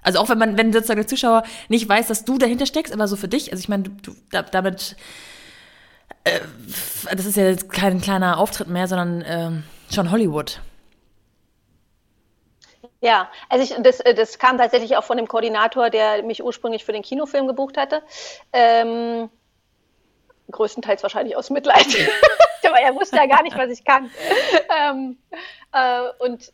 Also 0.03 0.21
auch 0.21 0.29
wenn 0.29 0.39
man, 0.39 0.57
wenn 0.57 0.73
sozusagen 0.73 1.01
der 1.01 1.09
Zuschauer 1.09 1.43
nicht 1.69 1.89
weiß, 1.89 2.07
dass 2.09 2.25
du 2.25 2.39
dahinter 2.39 2.67
steckst, 2.67 2.93
aber 2.93 3.09
so 3.09 3.17
für 3.17 3.29
dich, 3.29 3.51
also 3.51 3.61
ich 3.61 3.69
meine, 3.69 3.85
du, 3.85 3.91
du 3.91 4.17
da, 4.31 4.43
damit, 4.43 4.97
äh, 6.25 6.41
das 7.13 7.27
ist 7.27 7.37
ja 7.37 7.45
jetzt 7.45 7.71
kein 7.73 8.01
kleiner 8.01 8.39
Auftritt 8.39 8.69
mehr, 8.69 8.87
sondern 8.87 9.23
äh, 9.23 9.51
schon 9.93 10.11
Hollywood. 10.11 10.61
Ja, 13.01 13.31
also 13.49 13.65
ich, 13.65 13.83
das, 13.83 13.99
das 13.99 14.39
kam 14.39 14.59
tatsächlich 14.59 14.97
auch 14.97 15.05
von 15.05 15.17
dem 15.17 15.29
Koordinator, 15.29 15.91
der 15.91 16.23
mich 16.23 16.43
ursprünglich 16.43 16.85
für 16.85 16.93
den 16.93 17.03
Kinofilm 17.03 17.47
gebucht 17.47 17.77
hatte. 17.77 18.03
Ähm, 18.53 19.29
größtenteils 20.51 21.03
wahrscheinlich 21.03 21.37
aus 21.37 21.51
Mitleid. 21.51 21.87
Aber 22.67 22.81
er 22.81 22.95
wusste 22.95 23.17
ja 23.17 23.27
gar 23.27 23.43
nicht, 23.43 23.57
was 23.57 23.71
ich 23.71 23.85
kann. 23.85 24.11
Ähm, 24.77 25.19
äh, 25.73 26.09
und 26.19 26.53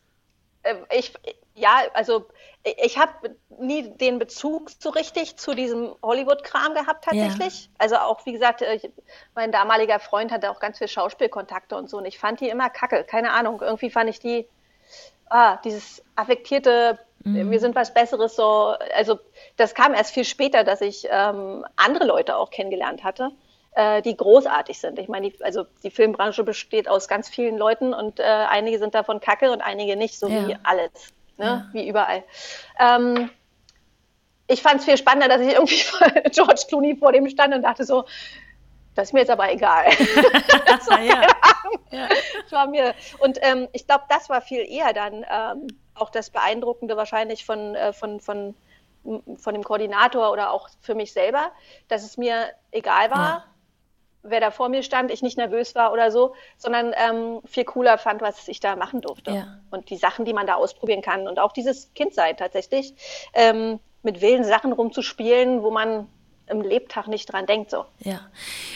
äh, 0.62 0.74
ich, 0.96 1.14
ja, 1.54 1.82
also 1.94 2.26
ich 2.64 2.98
habe 2.98 3.36
nie 3.58 3.90
den 3.96 4.18
Bezug 4.18 4.70
so 4.70 4.90
richtig 4.90 5.36
zu 5.36 5.54
diesem 5.54 5.94
Hollywood-Kram 6.02 6.74
gehabt 6.74 7.04
tatsächlich. 7.04 7.64
Ja. 7.64 7.70
Also 7.78 7.96
auch, 7.96 8.24
wie 8.24 8.32
gesagt, 8.32 8.62
ich, 8.62 8.88
mein 9.34 9.50
damaliger 9.50 9.98
Freund 9.98 10.30
hatte 10.30 10.50
auch 10.50 10.60
ganz 10.60 10.78
viel 10.78 10.88
Schauspielkontakte 10.88 11.76
und 11.76 11.90
so 11.90 11.98
und 11.98 12.04
ich 12.04 12.18
fand 12.18 12.40
die 12.40 12.48
immer 12.48 12.70
kacke. 12.70 13.04
Keine 13.04 13.32
Ahnung, 13.32 13.60
irgendwie 13.60 13.90
fand 13.90 14.10
ich 14.10 14.20
die, 14.20 14.46
ah, 15.28 15.56
dieses 15.64 16.02
affektierte, 16.14 16.98
mhm. 17.24 17.50
wir 17.50 17.58
sind 17.58 17.74
was 17.74 17.94
Besseres 17.94 18.36
so. 18.36 18.74
Also 18.94 19.18
das 19.56 19.74
kam 19.74 19.92
erst 19.94 20.12
viel 20.12 20.24
später, 20.24 20.62
dass 20.62 20.80
ich 20.80 21.08
ähm, 21.10 21.64
andere 21.76 22.06
Leute 22.06 22.36
auch 22.36 22.50
kennengelernt 22.50 23.02
hatte 23.02 23.32
äh, 23.74 24.02
die 24.02 24.16
großartig 24.16 24.78
sind. 24.78 24.98
Ich 24.98 25.08
meine, 25.08 25.30
die, 25.30 25.44
also 25.44 25.64
die 25.82 25.90
Filmbranche 25.90 26.44
besteht 26.44 26.88
aus 26.88 27.08
ganz 27.08 27.28
vielen 27.28 27.56
Leuten 27.56 27.94
und 27.94 28.20
äh, 28.20 28.22
einige 28.22 28.78
sind 28.78 28.94
davon 28.94 29.20
kacke 29.20 29.50
und 29.50 29.62
einige 29.62 29.96
nicht, 29.96 30.18
so 30.18 30.28
ja. 30.28 30.48
wie 30.48 30.56
alles, 30.62 30.90
ne? 31.38 31.44
Ja. 31.44 31.68
wie 31.72 31.88
überall. 31.88 32.24
Ähm, 32.78 33.30
ich 34.46 34.62
fand 34.62 34.80
es 34.80 34.84
viel 34.84 34.96
spannender, 34.96 35.28
dass 35.28 35.40
ich 35.40 35.54
irgendwie 35.54 35.82
George 36.30 36.62
Clooney 36.68 36.96
vor 36.96 37.12
dem 37.12 37.28
stand 37.28 37.54
und 37.54 37.62
dachte 37.62 37.84
so, 37.84 38.04
das 38.94 39.08
ist 39.08 39.12
mir 39.12 39.20
jetzt 39.20 39.30
aber 39.30 39.50
egal. 39.50 39.86
das 40.66 40.88
war, 40.88 41.00
ja. 41.00 41.22
ja. 41.90 42.08
war 42.50 42.66
mir 42.66 42.94
und 43.20 43.38
ähm, 43.42 43.68
ich 43.72 43.86
glaube, 43.86 44.04
das 44.08 44.28
war 44.28 44.42
viel 44.42 44.60
eher 44.68 44.92
dann 44.92 45.24
ähm, 45.30 45.66
auch 45.94 46.10
das 46.10 46.30
Beeindruckende 46.30 46.96
wahrscheinlich 46.96 47.44
von, 47.44 47.74
äh, 47.74 47.92
von, 47.92 48.20
von, 48.20 48.54
von 49.36 49.54
dem 49.54 49.62
Koordinator 49.62 50.30
oder 50.30 50.50
auch 50.50 50.68
für 50.80 50.94
mich 50.94 51.12
selber, 51.12 51.52
dass 51.88 52.02
es 52.02 52.16
mir 52.16 52.50
egal 52.70 53.10
war, 53.10 53.28
ja 53.28 53.44
wer 54.22 54.40
da 54.40 54.50
vor 54.50 54.68
mir 54.68 54.82
stand, 54.82 55.10
ich 55.10 55.22
nicht 55.22 55.36
nervös 55.36 55.74
war 55.74 55.92
oder 55.92 56.10
so, 56.10 56.34
sondern 56.56 56.94
ähm, 56.96 57.40
viel 57.44 57.64
cooler 57.64 57.98
fand, 57.98 58.22
was 58.22 58.48
ich 58.48 58.60
da 58.60 58.76
machen 58.76 59.00
durfte. 59.00 59.32
Ja. 59.32 59.58
Und 59.70 59.90
die 59.90 59.96
Sachen, 59.96 60.24
die 60.24 60.32
man 60.32 60.46
da 60.46 60.54
ausprobieren 60.54 61.02
kann. 61.02 61.26
Und 61.26 61.38
auch 61.38 61.52
dieses 61.52 61.92
Kindsein 61.94 62.36
tatsächlich, 62.36 62.94
ähm, 63.34 63.80
mit 64.02 64.20
wilden 64.20 64.44
Sachen 64.44 64.72
rumzuspielen, 64.72 65.62
wo 65.62 65.70
man 65.70 66.08
im 66.46 66.60
Lebtag 66.60 67.06
nicht 67.06 67.32
dran 67.32 67.46
denkt. 67.46 67.70
So. 67.70 67.84
Ja. 68.00 68.20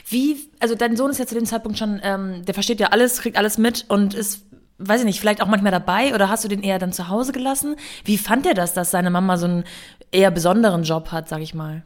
Wie, 0.09 0.50
also 0.61 0.74
dein 0.74 0.96
Sohn 0.96 1.11
ist 1.11 1.18
ja 1.18 1.26
zu 1.26 1.35
dem 1.35 1.46
Zeitpunkt 1.46 1.78
schon, 1.78 2.00
ähm, 2.02 2.44
der 2.44 2.54
versteht 2.54 2.80
ja 2.80 2.88
alles, 2.88 3.20
kriegt 3.20 3.37
alles 3.37 3.59
mit 3.59 3.87
und 3.88 4.14
ist 4.14 4.46
weiß 4.78 5.00
ich 5.00 5.06
nicht, 5.06 5.20
vielleicht 5.20 5.42
auch 5.42 5.46
manchmal 5.46 5.72
dabei 5.72 6.14
oder 6.14 6.28
hast 6.28 6.44
du 6.44 6.48
den 6.48 6.62
eher 6.62 6.78
dann 6.78 6.92
zu 6.92 7.09
Hause 7.09 7.32
gelassen? 7.32 7.76
Wie 8.04 8.18
fand 8.18 8.44
er 8.46 8.52
das, 8.52 8.74
dass 8.74 8.90
seine 8.90 9.09
Mama 9.09 9.38
so 9.38 9.46
einen 9.46 9.64
eher 10.12 10.30
besonderen 10.30 10.82
Job 10.82 11.12
hat, 11.12 11.30
sag 11.30 11.40
ich 11.40 11.54
mal? 11.54 11.82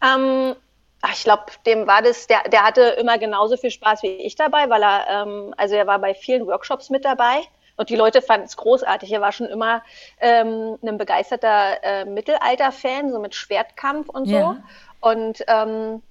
Ähm, 0.00 0.54
Ach, 1.02 1.12
ich 1.12 1.24
glaube, 1.24 1.44
dem 1.66 1.86
war 1.88 2.00
das, 2.00 2.28
der, 2.28 2.48
der 2.48 2.62
hatte 2.62 2.82
immer 2.82 3.18
genauso 3.18 3.56
viel 3.56 3.72
Spaß 3.72 4.04
wie 4.04 4.06
ich 4.06 4.36
dabei, 4.36 4.70
weil 4.70 4.82
er, 4.82 5.06
ähm, 5.08 5.52
also 5.56 5.74
er 5.74 5.86
war 5.88 5.98
bei 5.98 6.14
vielen 6.14 6.46
Workshops 6.46 6.90
mit 6.90 7.04
dabei 7.04 7.42
und 7.76 7.90
die 7.90 7.96
Leute 7.96 8.22
fanden 8.22 8.46
es 8.46 8.56
großartig. 8.56 9.12
Er 9.12 9.20
war 9.20 9.32
schon 9.32 9.48
immer 9.48 9.82
ähm, 10.20 10.78
ein 10.80 10.98
begeisterter 10.98 11.82
äh, 11.82 12.04
Mittelalter-Fan, 12.04 13.10
so 13.10 13.18
mit 13.18 13.34
Schwertkampf 13.34 14.08
und 14.08 14.26
so. 14.26 14.36
Ja. 14.36 14.62
Und 15.00 15.44
ähm, 15.48 16.02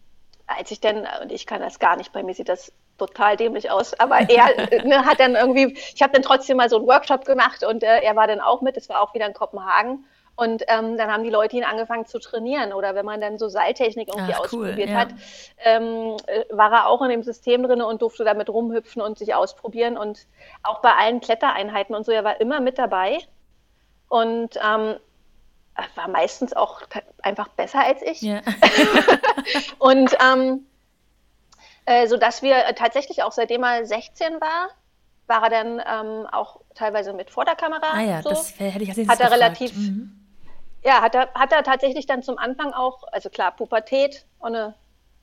als 0.48 0.72
ich 0.72 0.82
dann, 0.82 1.08
und 1.22 1.32
ich 1.32 1.48
kann 1.48 1.62
das 1.62 1.80
gar 1.80 1.96
nicht, 1.96 2.12
bei 2.12 2.22
mir 2.22 2.34
sieht 2.34 2.50
das 2.50 2.74
total 2.98 3.38
dämlich 3.38 3.72
aus, 3.72 3.98
aber 4.00 4.30
er 4.30 4.68
ne, 4.86 5.06
hat 5.06 5.22
dann 5.22 5.36
irgendwie, 5.36 5.78
ich 5.96 6.02
habe 6.02 6.12
dann 6.12 6.22
trotzdem 6.22 6.58
mal 6.58 6.70
so 6.70 6.78
einen 6.78 6.88
Workshop 6.88 7.24
gemacht 7.24 7.64
und 7.64 7.84
äh, 7.84 8.02
er 8.02 8.16
war 8.18 8.28
dann 8.28 8.42
auch 8.42 8.62
mit, 8.62 8.76
das 8.76 8.90
war 8.90 9.02
auch 9.02 9.14
wieder 9.14 9.26
in 9.26 9.34
Kopenhagen. 9.34 10.06
Und 10.42 10.64
ähm, 10.70 10.98
dann 10.98 11.12
haben 11.12 11.24
die 11.24 11.30
Leute 11.30 11.56
ihn 11.56 11.64
angefangen 11.64 12.08
zu 12.08 12.18
trainieren. 12.18 12.74
Oder 12.74 12.96
wenn 12.96 13.06
man 13.06 13.22
dann 13.22 13.38
so 13.38 13.48
Seiltechnik 13.48 14.08
irgendwie 14.08 14.34
Ach, 14.34 14.40
ausprobiert 14.40 14.80
cool, 14.80 14.90
ja. 14.90 14.96
hat, 14.96 15.10
ähm, 15.60 16.18
äh, 16.26 16.46
war 16.50 16.72
er 16.72 16.88
auch 16.88 17.04
in 17.04 17.10
dem 17.10 17.22
System 17.22 17.62
drin 17.62 17.80
und 17.84 18.02
durfte 18.02 18.24
damit 18.24 18.50
rumhüpfen 18.50 19.04
und 19.04 19.20
sich 19.20 19.36
ausprobieren. 19.36 20.00
Und 20.00 20.26
auch 20.64 20.82
bei 20.82 20.94
allen 20.94 21.22
Klettereinheiten 21.22 21.94
und 21.94 22.08
so, 22.08 22.12
er 22.12 22.24
war 22.24 22.42
immer 22.42 22.60
mit 22.60 22.80
dabei. 22.80 23.20
Und 24.10 24.56
ähm, 24.56 24.96
war 25.94 26.08
meistens 26.08 26.54
auch 26.54 26.82
einfach 27.22 27.50
besser 27.50 27.86
als 27.86 28.02
ich. 28.02 28.22
Ja. 28.22 28.42
und 29.78 30.18
ähm, 30.28 30.66
äh, 31.86 32.08
so 32.08 32.18
dass 32.18 32.42
wir 32.42 32.56
tatsächlich 32.74 33.22
auch 33.22 33.32
seitdem 33.32 33.62
er 33.62 33.86
16 33.86 34.42
war, 34.42 34.70
war 35.28 35.44
er 35.44 35.50
dann 35.52 35.80
ähm, 35.86 36.26
auch 36.32 36.62
teilweise 36.74 37.14
mit 37.14 37.30
vor 37.30 37.46
der 37.46 37.56
Kamera. 37.56 37.92
Ah 37.94 38.02
ja, 38.02 38.22
so. 38.24 38.30
das 38.30 38.60
hätte 38.60 38.82
ich 38.82 38.90
als 38.90 39.08
Hat 39.08 39.20
er 39.20 39.30
relativ 39.30 39.76
mhm 39.76 40.18
ja, 40.84 41.02
hat 41.02 41.16
er, 41.16 41.34
hat 41.34 41.52
er 41.52 41.64
tatsächlich 41.64 42.06
dann 42.06 42.24
zum 42.24 42.38
Anfang 42.38 42.74
auch, 42.74 43.04
also 43.12 43.30
klar, 43.30 43.52
Pubertät 43.52 44.26
und 44.40 44.56
eine, 44.56 44.74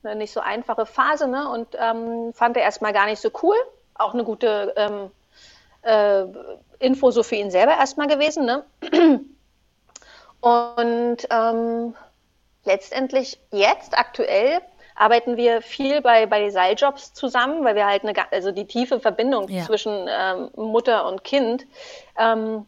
eine 0.03 0.15
nicht 0.15 0.31
so 0.31 0.39
einfache 0.39 0.85
Phase, 0.85 1.27
ne? 1.27 1.49
Und 1.49 1.67
ähm, 1.77 2.33
fand 2.33 2.55
er 2.57 2.63
erstmal 2.63 2.93
gar 2.93 3.05
nicht 3.05 3.21
so 3.21 3.29
cool. 3.43 3.55
Auch 3.95 4.13
eine 4.13 4.23
gute 4.23 4.73
ähm, 4.77 5.11
äh, 5.81 6.25
Info 6.79 7.11
so 7.11 7.23
für 7.23 7.35
ihn 7.35 7.51
selber 7.51 7.73
erstmal 7.73 8.07
gewesen, 8.07 8.45
ne? 8.45 8.63
Und 10.41 11.27
ähm, 11.29 11.95
letztendlich 12.63 13.39
jetzt 13.51 13.97
aktuell 13.97 14.61
arbeiten 14.95 15.37
wir 15.37 15.61
viel 15.61 16.01
bei, 16.01 16.25
bei 16.25 16.49
Seiljobs 16.49 17.13
zusammen, 17.13 17.63
weil 17.63 17.75
wir 17.75 17.85
halt 17.85 18.03
eine, 18.03 18.13
also 18.31 18.51
die 18.51 18.65
tiefe 18.65 18.99
Verbindung 18.99 19.49
ja. 19.49 19.63
zwischen 19.63 20.07
ähm, 20.09 20.49
Mutter 20.55 21.07
und 21.07 21.23
Kind 21.23 21.65
ähm, 22.17 22.65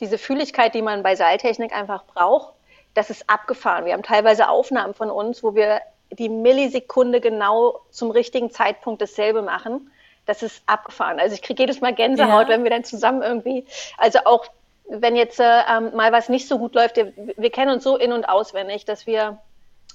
diese 0.00 0.18
Fühligkeit, 0.18 0.74
die 0.74 0.82
man 0.82 1.02
bei 1.02 1.16
Seiltechnik 1.16 1.74
einfach 1.74 2.04
braucht, 2.04 2.54
das 2.94 3.10
ist 3.10 3.28
abgefahren. 3.28 3.84
Wir 3.84 3.92
haben 3.92 4.02
teilweise 4.02 4.48
Aufnahmen 4.48 4.94
von 4.94 5.10
uns, 5.10 5.42
wo 5.42 5.54
wir 5.54 5.80
die 6.10 6.28
Millisekunde 6.28 7.20
genau 7.20 7.80
zum 7.90 8.10
richtigen 8.10 8.50
Zeitpunkt 8.50 9.02
dasselbe 9.02 9.42
machen. 9.42 9.90
Das 10.26 10.42
ist 10.42 10.62
abgefahren. 10.66 11.18
Also 11.18 11.34
ich 11.34 11.42
kriege 11.42 11.62
jedes 11.62 11.80
Mal 11.80 11.94
Gänsehaut, 11.94 12.48
ja. 12.48 12.54
wenn 12.54 12.62
wir 12.62 12.70
dann 12.70 12.84
zusammen 12.84 13.22
irgendwie, 13.22 13.66
also 13.98 14.20
auch 14.24 14.46
wenn 14.88 15.16
jetzt 15.16 15.40
äh, 15.40 15.60
ähm, 15.68 15.94
mal 15.94 16.12
was 16.12 16.28
nicht 16.28 16.46
so 16.46 16.58
gut 16.58 16.74
läuft, 16.74 16.96
wir, 16.96 17.12
wir, 17.16 17.50
kennen 17.50 17.72
uns 17.72 17.84
so 17.84 17.96
in- 17.96 18.12
und 18.12 18.28
auswendig, 18.28 18.84
dass 18.84 19.06
wir 19.06 19.38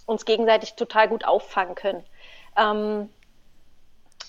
uns 0.06 0.26
gegenseitig 0.26 0.74
total 0.74 1.08
gut 1.08 1.26
auffangen 1.26 1.76
können. 1.76 2.04
Ähm, 2.58 3.10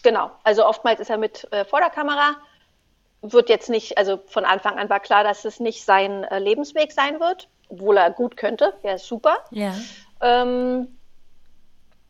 genau, 0.03 0.31
also 0.45 0.67
oftmals 0.67 1.01
ist 1.01 1.11
er 1.11 1.19
mit 1.19 1.51
äh, 1.53 1.65
vor 1.65 1.81
der 1.81 1.91
Kamera, 1.91 2.37
wird 3.23 3.49
jetzt 3.49 3.69
nicht, 3.69 3.99
also 3.99 4.21
von 4.27 4.45
Anfang 4.45 4.79
an 4.79 4.89
war 4.89 5.01
klar, 5.01 5.25
dass 5.25 5.45
es 5.45 5.61
nicht 5.61 5.85
sein 5.85 6.25
äh, 6.25 6.39
Lebensweg 6.39 6.93
sein 6.93 7.21
wird, 7.21 7.49
obwohl 7.69 7.97
er 7.97 8.11
gut 8.11 8.37
könnte, 8.37 8.75
wäre 8.83 8.99
super. 8.99 9.39
Ja. 9.51 9.75
Ähm, 10.21 10.97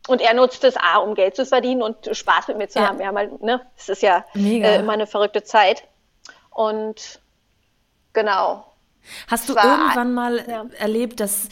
und 0.07 0.21
er 0.21 0.33
nutzt 0.33 0.63
es 0.63 0.77
A, 0.77 0.97
um 0.97 1.13
Geld 1.13 1.35
zu 1.35 1.45
verdienen 1.45 1.81
und 1.81 2.09
Spaß 2.11 2.47
mit 2.47 2.57
mir 2.57 2.67
zu 2.67 2.79
ja. 2.79 2.87
haben. 2.87 2.99
Wir 2.99 3.07
haben 3.07 3.17
halt, 3.17 3.41
ne, 3.43 3.61
es 3.77 3.89
ist 3.89 4.01
ja 4.01 4.25
äh, 4.35 4.79
immer 4.79 4.93
eine 4.93 5.05
verrückte 5.05 5.43
Zeit. 5.43 5.83
Und 6.49 7.21
genau. 8.13 8.65
Hast 9.27 9.49
du 9.49 9.55
war, 9.55 9.65
irgendwann 9.65 10.13
mal 10.13 10.43
ja. 10.47 10.65
erlebt, 10.79 11.19
dass 11.19 11.49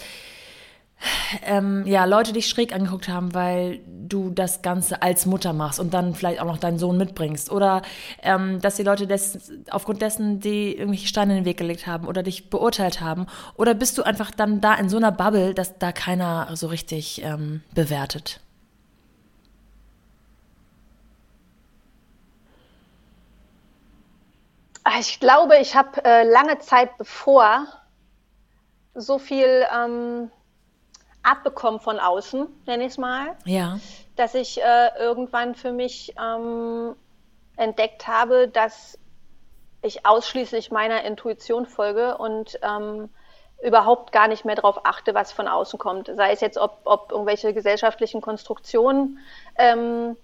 ähm, 1.46 1.86
ja, 1.86 2.06
Leute 2.06 2.34
dich 2.34 2.48
schräg 2.48 2.74
angeguckt 2.74 3.08
haben, 3.08 3.34
weil 3.34 3.80
du 3.88 4.30
das 4.30 4.62
Ganze 4.62 5.02
als 5.02 5.26
Mutter 5.26 5.54
machst 5.54 5.80
und 5.80 5.94
dann 5.94 6.16
vielleicht 6.16 6.42
auch 6.42 6.46
noch 6.46 6.58
deinen 6.58 6.80
Sohn 6.80 6.98
mitbringst. 6.98 7.52
Oder 7.52 7.82
ähm, 8.22 8.60
dass 8.62 8.76
die 8.76 8.84
Leute 8.84 9.08
des, 9.08 9.52
aufgrund 9.70 10.02
dessen, 10.02 10.40
die 10.40 10.76
irgendwelche 10.76 11.08
Steine 11.08 11.34
in 11.34 11.40
den 11.40 11.46
Weg 11.46 11.58
gelegt 11.58 11.88
haben 11.88 12.08
oder 12.08 12.24
dich 12.24 12.50
beurteilt 12.50 13.02
haben. 13.02 13.28
Oder 13.56 13.74
bist 13.74 13.98
du 13.98 14.04
einfach 14.04 14.32
dann 14.32 14.62
da 14.62 14.74
in 14.76 14.90
so 14.90 14.98
einer 14.98 15.12
Bubble, 15.12 15.54
dass 15.54 15.78
da 15.78 15.92
keiner 15.92 16.50
so 16.56 16.68
richtig 16.68 17.22
ähm, 17.24 17.62
bewertet? 17.74 18.42
Ah, 24.84 25.00
ich 25.00 25.20
glaube, 25.20 25.58
ich 25.60 25.76
habe 25.76 26.04
äh, 26.04 26.24
lange 26.24 26.58
Zeit 26.60 26.98
bevor 26.98 27.68
so 28.96 29.20
viel 29.20 29.66
ähm, 29.72 30.32
abbekommen 31.24 31.80
von 31.80 32.00
außen, 32.00 32.48
nenne 32.66 32.84
ich 32.84 32.92
es 32.92 32.98
mal. 32.98 33.36
Ja. 33.46 33.80
Dass 34.16 34.36
ich 34.36 34.62
äh, 34.62 34.90
irgendwann 34.98 35.56
für 35.56 35.72
mich 35.72 36.14
ähm, 36.22 36.96
entdeckt 37.58 38.08
habe, 38.08 38.48
dass 38.48 38.98
ich 39.82 40.06
ausschließlich 40.06 40.72
meiner 40.72 41.04
Intuition 41.04 41.66
folge 41.66 42.18
und 42.18 42.60
ähm, 42.62 43.10
überhaupt 43.62 44.12
gar 44.12 44.28
nicht 44.28 44.46
mehr 44.46 44.56
darauf 44.56 44.86
achte, 44.86 45.14
was 45.14 45.32
von 45.32 45.48
außen 45.48 45.78
kommt. 45.78 46.12
Sei 46.16 46.32
es 46.32 46.42
jetzt, 46.42 46.58
ob, 46.58 46.82
ob 46.86 47.12
irgendwelche 47.12 47.54
gesellschaftlichen 47.54 48.22
Konstruktionen 48.22 49.20
ähm, 49.58 50.16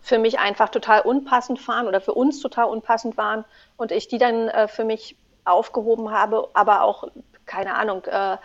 für 0.00 0.18
mich 0.18 0.38
einfach 0.38 0.68
total 0.68 1.00
unpassend 1.00 1.66
waren 1.66 1.88
oder 1.88 2.00
für 2.00 2.12
uns 2.12 2.40
total 2.40 2.66
unpassend 2.66 3.16
waren 3.16 3.44
und 3.76 3.90
ich 3.90 4.08
die 4.08 4.18
dann 4.18 4.48
äh, 4.48 4.68
für 4.68 4.84
mich 4.84 5.16
aufgehoben 5.46 6.10
habe, 6.10 6.48
aber 6.52 6.82
auch, 6.82 7.08
keine 7.46 7.74
Ahnung, 7.74 8.04
äh, 8.04 8.36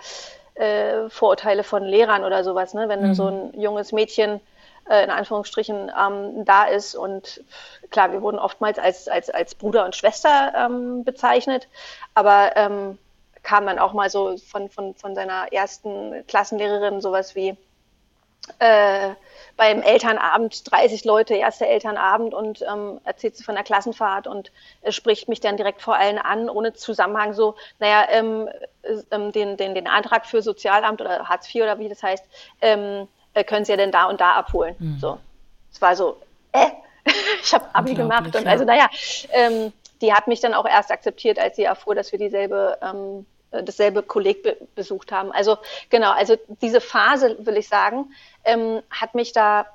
äh, 0.60 1.10
Vorurteile 1.10 1.64
von 1.64 1.84
Lehrern 1.84 2.24
oder 2.24 2.44
sowas, 2.44 2.74
ne? 2.74 2.90
wenn 2.90 3.08
mhm. 3.08 3.14
so 3.14 3.28
ein 3.28 3.60
junges 3.60 3.92
Mädchen 3.92 4.42
äh, 4.90 5.04
in 5.04 5.10
Anführungsstrichen 5.10 5.92
ähm, 5.98 6.46
da 6.46 6.66
ist 6.66 6.96
und 6.96 7.44
klar, 7.92 8.12
wir 8.12 8.22
wurden 8.22 8.40
oftmals 8.40 8.78
als, 8.80 9.08
als, 9.08 9.30
als 9.30 9.56
Bruder 9.56 9.86
und 9.86 9.96
Schwester 9.96 10.54
ähm, 10.56 11.04
bezeichnet, 11.04 11.68
aber 12.14 12.56
ähm, 12.56 12.98
kam 13.44 13.66
dann 13.66 13.80
auch 13.80 13.94
mal 13.94 14.10
so 14.10 14.38
von, 14.38 14.70
von, 14.70 14.96
von 14.96 15.16
seiner 15.16 15.52
ersten 15.54 16.26
Klassenlehrerin 16.28 17.02
sowas 17.02 17.36
wie 17.36 17.56
äh, 18.60 19.10
beim 19.60 19.82
Elternabend 19.82 20.72
30 20.72 21.04
Leute, 21.04 21.36
erster 21.36 21.68
Elternabend 21.68 22.34
und 22.34 22.62
ähm, 22.62 23.02
erzählt 23.04 23.36
sie 23.36 23.44
von 23.44 23.56
der 23.56 23.66
Klassenfahrt 23.66 24.26
und 24.26 24.52
äh, 24.82 24.92
spricht 24.92 25.28
mich 25.28 25.42
dann 25.42 25.58
direkt 25.58 25.82
vor 25.82 25.96
allen 25.96 26.18
an, 26.18 26.50
ohne 26.50 26.74
Zusammenhang 26.74 27.34
so, 27.34 27.56
naja, 27.78 28.08
ähm, 28.10 28.48
ähm, 29.12 29.32
den, 29.34 29.58
den, 29.58 29.76
den 29.76 29.88
Antrag 29.88 30.26
für 30.26 30.42
Sozialamt 30.42 31.02
oder 31.02 31.28
Hartz 31.28 31.54
IV 31.54 31.64
oder 31.64 31.78
wie 31.78 31.90
das 31.90 32.02
heißt, 32.02 32.26
ähm, 32.62 33.08
äh, 33.34 33.44
können 33.44 33.66
Sie 33.66 33.74
ja 33.74 33.78
denn 33.78 33.92
da 33.92 34.06
und 34.06 34.22
da 34.22 34.32
abholen. 34.32 34.76
Mhm. 34.80 35.00
So. 35.00 35.20
Es 35.72 35.82
war 35.82 35.96
so, 35.96 36.18
äh, 36.54 36.70
ich 37.44 37.54
habe 37.54 37.66
Abi 37.74 37.96
gemacht 37.96 38.34
und 38.36 38.46
ja. 38.46 38.52
also 38.52 38.64
naja, 38.64 38.88
ähm, 39.32 39.74
die 40.02 40.14
hat 40.14 40.28
mich 40.28 40.40
dann 40.40 40.54
auch 40.54 40.66
erst 40.66 40.92
akzeptiert, 40.92 41.38
als 41.38 41.58
sie 41.58 41.64
erfuhr, 41.64 41.96
dass 41.96 42.14
wir 42.14 42.20
dieselbe 42.20 42.78
ähm, 42.82 43.26
äh, 43.26 43.26
dasselbe 43.52 44.04
Kolleg 44.04 44.44
be 44.44 44.58
besucht 44.76 45.12
haben. 45.12 45.32
Also 45.32 45.58
genau, 45.90 46.12
also 46.12 46.36
diese 46.62 46.82
Phase, 46.82 47.38
will 47.40 47.58
ich 47.58 47.68
sagen, 47.68 48.12
ähm, 48.44 48.82
hat 48.90 49.16
mich 49.16 49.34
da 49.34 49.66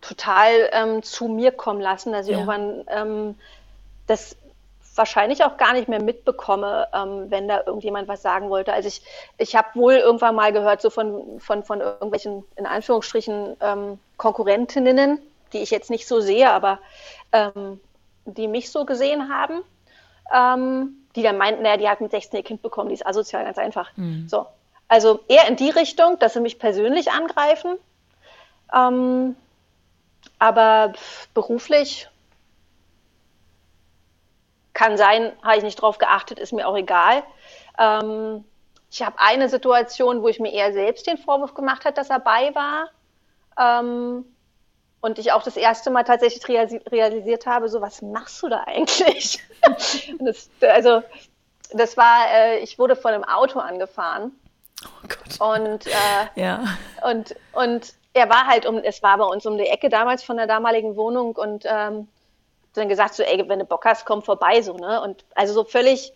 total 0.00 0.70
ähm, 0.72 1.02
zu 1.02 1.28
mir 1.28 1.52
kommen 1.52 1.80
lassen, 1.80 2.12
dass 2.12 2.26
ich 2.26 2.32
ja. 2.32 2.38
irgendwann 2.38 2.84
ähm, 2.88 3.34
das 4.06 4.36
wahrscheinlich 4.94 5.44
auch 5.44 5.56
gar 5.56 5.72
nicht 5.72 5.88
mehr 5.88 6.02
mitbekomme, 6.02 6.88
ähm, 6.92 7.30
wenn 7.30 7.48
da 7.48 7.62
irgendjemand 7.64 8.08
was 8.08 8.22
sagen 8.22 8.50
wollte. 8.50 8.72
Also 8.72 8.88
ich, 8.88 9.02
ich 9.38 9.54
habe 9.54 9.68
wohl 9.74 9.94
irgendwann 9.94 10.34
mal 10.34 10.52
gehört, 10.52 10.82
so 10.82 10.90
von, 10.90 11.38
von, 11.38 11.62
von 11.62 11.80
irgendwelchen, 11.80 12.44
in 12.56 12.66
Anführungsstrichen, 12.66 13.56
ähm, 13.60 13.98
Konkurrentinnen, 14.16 15.20
die 15.52 15.58
ich 15.58 15.70
jetzt 15.70 15.90
nicht 15.90 16.06
so 16.06 16.20
sehe, 16.20 16.50
aber 16.50 16.80
ähm, 17.32 17.80
die 18.24 18.48
mich 18.48 18.70
so 18.70 18.84
gesehen 18.84 19.32
haben 19.32 19.62
die 21.16 21.22
dann 21.22 21.36
meinten, 21.36 21.62
naja, 21.62 21.76
die 21.76 21.88
hat 21.88 22.00
mit 22.00 22.10
16 22.10 22.38
ihr 22.38 22.44
Kind 22.44 22.62
bekommen, 22.62 22.88
die 22.88 22.94
ist 22.94 23.06
asozial, 23.06 23.44
ganz 23.44 23.58
einfach. 23.58 23.90
Mhm. 23.96 24.28
So. 24.28 24.46
Also 24.88 25.20
eher 25.28 25.46
in 25.48 25.56
die 25.56 25.70
Richtung, 25.70 26.18
dass 26.18 26.34
sie 26.34 26.40
mich 26.40 26.58
persönlich 26.58 27.10
angreifen. 27.10 27.76
Ähm, 28.74 29.36
aber 30.38 30.92
beruflich 31.34 32.08
kann 34.72 34.96
sein, 34.96 35.32
habe 35.42 35.58
ich 35.58 35.62
nicht 35.62 35.80
drauf 35.80 35.98
geachtet, 35.98 36.38
ist 36.38 36.52
mir 36.52 36.66
auch 36.66 36.76
egal. 36.76 37.22
Ähm, 37.78 38.44
ich 38.90 39.02
habe 39.02 39.18
eine 39.18 39.48
Situation, 39.48 40.22
wo 40.22 40.28
ich 40.28 40.40
mir 40.40 40.52
eher 40.52 40.72
selbst 40.72 41.06
den 41.06 41.18
Vorwurf 41.18 41.54
gemacht 41.54 41.84
habe, 41.84 41.94
dass 41.94 42.10
er 42.10 42.18
bei 42.18 42.54
war. 42.54 42.88
Ähm, 43.58 44.24
und 45.00 45.18
ich 45.18 45.32
auch 45.32 45.42
das 45.42 45.56
erste 45.56 45.90
Mal 45.90 46.04
tatsächlich 46.04 46.46
realisiert 46.48 47.46
habe, 47.46 47.68
so 47.68 47.80
was 47.80 48.02
machst 48.02 48.42
du 48.42 48.48
da 48.48 48.64
eigentlich? 48.66 49.40
das, 50.18 50.50
also 50.60 51.02
das 51.72 51.96
war, 51.96 52.30
äh, 52.32 52.58
ich 52.58 52.78
wurde 52.78 52.96
von 52.96 53.12
einem 53.12 53.24
Auto 53.24 53.60
angefahren. 53.60 54.32
Oh 54.84 55.08
Gott. 55.08 55.40
Und, 55.40 55.86
äh, 55.86 56.40
ja. 56.40 56.64
und, 57.02 57.34
und 57.52 57.94
er 58.12 58.28
war 58.28 58.46
halt 58.46 58.66
um, 58.66 58.78
es 58.78 59.02
war 59.02 59.18
bei 59.18 59.24
uns 59.24 59.46
um 59.46 59.56
die 59.56 59.66
Ecke 59.66 59.88
damals 59.88 60.22
von 60.22 60.36
der 60.36 60.46
damaligen 60.46 60.96
Wohnung 60.96 61.36
und 61.36 61.64
ähm, 61.66 62.08
dann 62.74 62.88
gesagt 62.88 63.14
so, 63.14 63.22
ey, 63.22 63.48
wenn 63.48 63.58
du 63.58 63.64
Bock 63.64 63.84
hast, 63.84 64.04
komm 64.04 64.22
vorbei, 64.22 64.62
so, 64.62 64.76
ne? 64.76 65.00
Und 65.00 65.24
also 65.34 65.54
so 65.54 65.64
völlig 65.64 66.12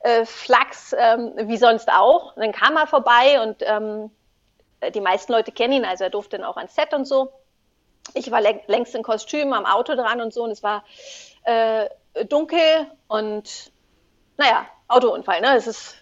äh, 0.00 0.24
Flachs, 0.24 0.94
ähm, 0.96 1.32
wie 1.36 1.56
sonst 1.56 1.90
auch. 1.90 2.36
Und 2.36 2.42
dann 2.42 2.52
kam 2.52 2.76
er 2.76 2.86
vorbei 2.86 3.42
und 3.42 3.56
ähm, 3.60 4.10
die 4.94 5.00
meisten 5.00 5.32
Leute 5.32 5.52
kennen 5.52 5.72
ihn, 5.72 5.84
also 5.84 6.04
er 6.04 6.10
durfte 6.10 6.36
dann 6.38 6.46
auch 6.46 6.56
ans 6.56 6.74
Set 6.74 6.94
und 6.94 7.04
so 7.04 7.32
ich 8.14 8.30
war 8.30 8.40
längst 8.40 8.94
in 8.94 9.02
Kostüm 9.02 9.52
am 9.52 9.66
Auto 9.66 9.94
dran 9.94 10.20
und 10.20 10.32
so 10.32 10.44
und 10.44 10.50
es 10.50 10.62
war 10.62 10.84
äh, 11.44 11.88
dunkel 12.28 12.86
und 13.06 13.72
naja, 14.36 14.66
Autounfall, 14.88 15.40
ne? 15.40 15.56
Es 15.56 15.66
ist, 15.66 15.96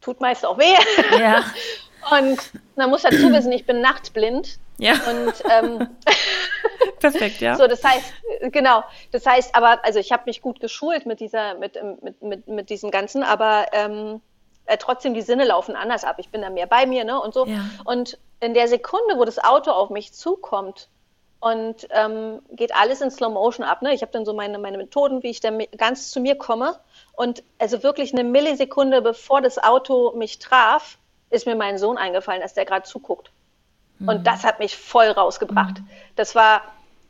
tut 0.00 0.20
meist 0.20 0.44
auch 0.44 0.58
weh. 0.58 0.74
Ja. 1.18 1.44
und 2.18 2.38
man 2.76 2.90
muss 2.90 3.02
dazu 3.02 3.32
wissen, 3.32 3.52
ich 3.52 3.66
bin 3.66 3.80
nachtblind. 3.80 4.58
Ja. 4.78 4.92
Und 4.92 5.34
ähm, 5.50 5.88
perfekt, 7.00 7.40
ja. 7.40 7.56
So, 7.56 7.66
das 7.66 7.82
heißt, 7.82 8.12
genau, 8.52 8.84
das 9.12 9.26
heißt, 9.26 9.54
aber 9.54 9.84
also 9.84 9.98
ich 9.98 10.12
habe 10.12 10.24
mich 10.26 10.40
gut 10.40 10.60
geschult 10.60 11.06
mit 11.06 11.20
dieser, 11.20 11.54
mit, 11.54 11.78
mit, 12.02 12.22
mit, 12.22 12.48
mit 12.48 12.70
diesem 12.70 12.90
Ganzen, 12.90 13.22
aber 13.22 13.66
ähm, 13.72 14.20
äh, 14.66 14.76
trotzdem 14.76 15.14
die 15.14 15.22
Sinne 15.22 15.44
laufen 15.44 15.76
anders 15.76 16.04
ab. 16.04 16.16
Ich 16.18 16.30
bin 16.30 16.42
da 16.42 16.50
mehr 16.50 16.66
bei 16.66 16.86
mir, 16.86 17.04
ne? 17.04 17.20
Und 17.20 17.34
so. 17.34 17.46
Ja. 17.46 17.64
Und 17.84 18.18
in 18.40 18.54
der 18.54 18.68
Sekunde, 18.68 19.16
wo 19.16 19.24
das 19.24 19.42
Auto 19.42 19.72
auf 19.72 19.90
mich 19.90 20.12
zukommt, 20.12 20.88
und 21.40 21.86
ähm, 21.90 22.40
geht 22.50 22.74
alles 22.74 23.00
in 23.00 23.10
Slow 23.10 23.30
Motion 23.32 23.64
ab. 23.64 23.82
Ne? 23.82 23.94
Ich 23.94 24.02
habe 24.02 24.12
dann 24.12 24.24
so 24.24 24.34
meine, 24.34 24.58
meine 24.58 24.76
Methoden, 24.76 25.22
wie 25.22 25.30
ich 25.30 25.40
dann 25.40 25.62
ganz 25.76 26.10
zu 26.10 26.20
mir 26.20 26.36
komme. 26.36 26.78
Und 27.12 27.42
also 27.58 27.82
wirklich 27.82 28.12
eine 28.12 28.24
Millisekunde, 28.24 29.02
bevor 29.02 29.40
das 29.40 29.62
Auto 29.62 30.12
mich 30.16 30.38
traf, 30.38 30.98
ist 31.30 31.46
mir 31.46 31.54
mein 31.54 31.78
Sohn 31.78 31.96
eingefallen, 31.96 32.40
dass 32.40 32.54
der 32.54 32.64
gerade 32.64 32.84
zuguckt. 32.84 33.30
Mhm. 33.98 34.08
Und 34.08 34.26
das 34.26 34.44
hat 34.44 34.58
mich 34.58 34.76
voll 34.76 35.08
rausgebracht. 35.08 35.78
Mhm. 35.78 35.88
Das 36.16 36.34
war, 36.34 36.62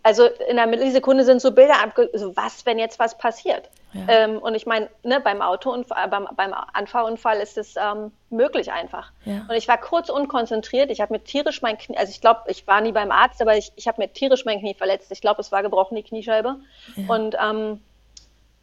also 0.02 0.26
in 0.26 0.58
einer 0.58 0.66
Millisekunde 0.66 1.24
sind 1.24 1.40
so 1.40 1.52
Bilder, 1.52 1.76
so 2.12 2.36
was, 2.36 2.66
wenn 2.66 2.78
jetzt 2.78 2.98
was 2.98 3.16
passiert. 3.16 3.70
Ja. 3.92 4.02
Ähm, 4.08 4.38
und 4.38 4.54
ich 4.54 4.66
meine, 4.66 4.88
ne, 5.02 5.20
beim 5.20 5.40
Autounfall, 5.40 6.06
äh, 6.06 6.08
beim, 6.08 6.28
beim 6.36 6.54
Anfahrunfall 6.72 7.38
ist 7.38 7.56
es 7.56 7.76
ähm, 7.76 8.12
möglich 8.30 8.70
einfach. 8.70 9.12
Ja. 9.24 9.46
Und 9.48 9.54
ich 9.54 9.66
war 9.66 9.78
kurz 9.78 10.10
unkonzentriert. 10.10 10.90
Ich 10.90 11.00
habe 11.00 11.14
mir 11.14 11.24
tierisch 11.24 11.62
mein 11.62 11.78
Knie, 11.78 11.96
also 11.96 12.10
ich 12.10 12.20
glaube, 12.20 12.42
ich 12.48 12.66
war 12.66 12.80
nie 12.80 12.92
beim 12.92 13.10
Arzt, 13.10 13.40
aber 13.40 13.56
ich, 13.56 13.72
ich 13.76 13.88
habe 13.88 14.02
mir 14.02 14.12
tierisch 14.12 14.44
mein 14.44 14.60
Knie 14.60 14.74
verletzt. 14.74 15.10
Ich 15.10 15.20
glaube, 15.20 15.40
es 15.40 15.52
war 15.52 15.62
gebrochen, 15.62 15.96
die 15.96 16.02
Kniescheibe. 16.02 16.56
Ja. 16.96 17.14
Und 17.14 17.36
ähm, 17.42 17.80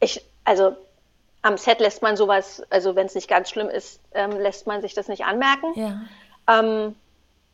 ich, 0.00 0.24
also 0.44 0.76
am 1.42 1.56
Set 1.58 1.80
lässt 1.80 2.02
man 2.02 2.16
sowas, 2.16 2.62
also 2.70 2.96
wenn 2.96 3.06
es 3.06 3.14
nicht 3.14 3.28
ganz 3.28 3.50
schlimm 3.50 3.68
ist, 3.68 4.00
ähm, 4.14 4.32
lässt 4.32 4.66
man 4.66 4.82
sich 4.82 4.94
das 4.94 5.08
nicht 5.08 5.24
anmerken. 5.24 5.72
Ähm, 6.48 6.94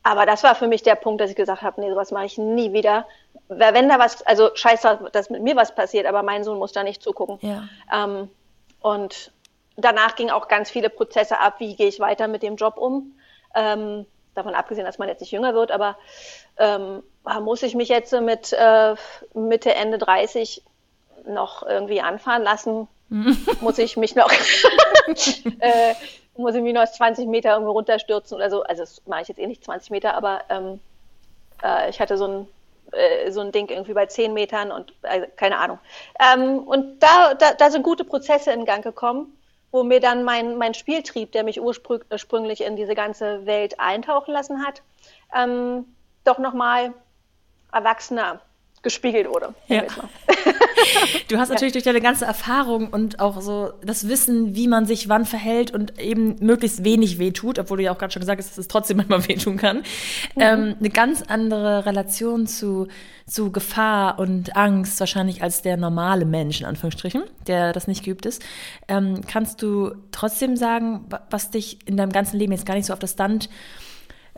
aber 0.02 0.26
das 0.26 0.42
war 0.42 0.54
für 0.54 0.66
mich 0.66 0.82
der 0.82 0.96
Punkt, 0.96 1.20
dass 1.20 1.30
ich 1.30 1.36
gesagt 1.36 1.62
habe, 1.62 1.80
nee, 1.80 1.90
sowas 1.90 2.10
mache 2.10 2.24
ich 2.24 2.38
nie 2.38 2.72
wieder. 2.72 3.06
Wenn 3.48 3.88
da 3.88 3.98
was, 3.98 4.22
also 4.22 4.50
scheiße, 4.54 5.10
dass 5.12 5.30
mit 5.30 5.42
mir 5.42 5.56
was 5.56 5.74
passiert, 5.74 6.06
aber 6.06 6.22
mein 6.22 6.44
Sohn 6.44 6.58
muss 6.58 6.72
da 6.72 6.82
nicht 6.82 7.02
zugucken. 7.02 7.38
Ja. 7.40 7.64
Ähm, 7.92 8.30
und 8.80 9.32
danach 9.76 10.16
gingen 10.16 10.30
auch 10.30 10.48
ganz 10.48 10.70
viele 10.70 10.90
Prozesse 10.90 11.38
ab, 11.38 11.56
wie 11.58 11.76
gehe 11.76 11.88
ich 11.88 12.00
weiter 12.00 12.28
mit 12.28 12.42
dem 12.42 12.56
Job 12.56 12.76
um. 12.76 13.14
Ähm, 13.54 14.06
davon 14.34 14.54
abgesehen, 14.54 14.86
dass 14.86 14.98
man 14.98 15.08
jetzt 15.08 15.20
nicht 15.20 15.32
jünger 15.32 15.54
wird, 15.54 15.70
aber 15.70 15.96
ähm, 16.56 17.02
muss 17.40 17.62
ich 17.62 17.74
mich 17.74 17.88
jetzt 17.88 18.12
mit 18.12 18.52
äh, 18.52 18.94
Mitte, 19.34 19.74
Ende 19.74 19.98
30 19.98 20.62
noch 21.26 21.62
irgendwie 21.62 22.00
anfahren 22.00 22.42
lassen? 22.42 22.88
muss 23.60 23.76
ich 23.76 23.98
mich 23.98 24.14
noch 24.14 24.30
äh, 25.60 25.94
muss 26.34 26.54
ich 26.54 26.62
mich 26.62 26.72
noch 26.72 26.90
20 26.90 27.28
Meter 27.28 27.52
irgendwo 27.52 27.72
runterstürzen 27.72 28.36
oder 28.36 28.50
so. 28.50 28.62
Also 28.62 28.82
das 28.82 29.02
mache 29.06 29.22
ich 29.22 29.28
jetzt 29.28 29.38
eh 29.38 29.46
nicht 29.46 29.64
20 29.64 29.90
Meter, 29.90 30.14
aber 30.14 30.42
ähm, 30.48 30.80
äh, 31.62 31.90
ich 31.90 32.00
hatte 32.00 32.16
so 32.16 32.26
ein, 32.26 32.48
äh, 32.92 33.30
so 33.30 33.40
ein 33.40 33.52
Ding 33.52 33.68
irgendwie 33.68 33.94
bei 33.94 34.06
10 34.06 34.32
Metern 34.32 34.70
und 34.72 34.94
äh, 35.02 35.26
keine 35.36 35.58
Ahnung. 35.58 35.78
Ähm, 36.20 36.58
und 36.58 37.00
da, 37.00 37.34
da, 37.34 37.54
da 37.54 37.70
sind 37.70 37.82
gute 37.82 38.04
Prozesse 38.04 38.52
in 38.52 38.64
Gang 38.64 38.82
gekommen, 38.82 39.36
wo 39.70 39.82
mir 39.82 40.00
dann 40.00 40.24
mein, 40.24 40.56
mein 40.58 40.74
Spieltrieb, 40.74 41.32
der 41.32 41.44
mich 41.44 41.60
ursprünglich 41.60 42.62
in 42.62 42.76
diese 42.76 42.94
ganze 42.94 43.46
Welt 43.46 43.80
eintauchen 43.80 44.32
lassen 44.32 44.64
hat, 44.64 44.82
ähm, 45.34 45.86
doch 46.24 46.38
nochmal 46.38 46.92
erwachsener 47.72 48.40
gespiegelt 48.82 49.28
wurde. 49.28 49.54
Ja. 49.68 49.84
du 51.28 51.38
hast 51.38 51.48
natürlich 51.48 51.72
durch 51.72 51.84
deine 51.84 52.00
ganze 52.00 52.24
Erfahrung 52.24 52.88
und 52.88 53.20
auch 53.20 53.40
so 53.40 53.72
das 53.84 54.08
Wissen, 54.08 54.54
wie 54.54 54.68
man 54.68 54.86
sich 54.86 55.08
wann 55.08 55.26
verhält 55.26 55.70
und 55.70 55.98
eben 56.00 56.36
möglichst 56.40 56.84
wenig 56.84 57.18
wehtut, 57.18 57.58
obwohl 57.58 57.78
du 57.78 57.84
ja 57.84 57.92
auch 57.92 57.98
gerade 57.98 58.12
schon 58.12 58.20
gesagt 58.20 58.40
hast, 58.40 58.50
dass 58.50 58.58
es 58.58 58.68
trotzdem 58.68 58.98
manchmal 58.98 59.26
wehtun 59.28 59.56
kann, 59.56 59.78
mhm. 59.78 59.82
ähm, 60.40 60.74
eine 60.78 60.90
ganz 60.90 61.22
andere 61.22 61.86
Relation 61.86 62.46
zu, 62.46 62.88
zu 63.26 63.52
Gefahr 63.52 64.18
und 64.18 64.56
Angst 64.56 64.98
wahrscheinlich 65.00 65.42
als 65.42 65.62
der 65.62 65.76
normale 65.76 66.24
Mensch, 66.24 66.60
in 66.60 66.66
Anführungsstrichen, 66.66 67.22
der 67.46 67.72
das 67.72 67.88
nicht 67.88 68.04
geübt 68.04 68.26
ist. 68.26 68.42
Ähm, 68.88 69.20
kannst 69.26 69.62
du 69.62 69.92
trotzdem 70.10 70.56
sagen, 70.56 71.06
was 71.30 71.50
dich 71.50 71.78
in 71.86 71.96
deinem 71.96 72.12
ganzen 72.12 72.38
Leben 72.38 72.52
jetzt 72.52 72.66
gar 72.66 72.74
nicht 72.74 72.86
so 72.86 72.92
auf 72.92 72.98
das 72.98 73.12
Stand 73.12 73.48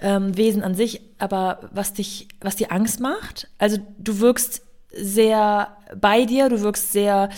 ähm, 0.00 0.36
Wesen 0.36 0.62
an 0.62 0.74
sich, 0.74 1.00
aber 1.18 1.60
was 1.72 1.92
dich, 1.92 2.28
was 2.40 2.56
dir 2.56 2.72
Angst 2.72 3.00
macht. 3.00 3.48
Also 3.58 3.78
du 3.98 4.20
wirkst 4.20 4.62
sehr 4.96 5.76
bei 6.00 6.24
dir, 6.24 6.48
du 6.48 6.60
wirkst 6.60 6.92
sehr, 6.92 7.28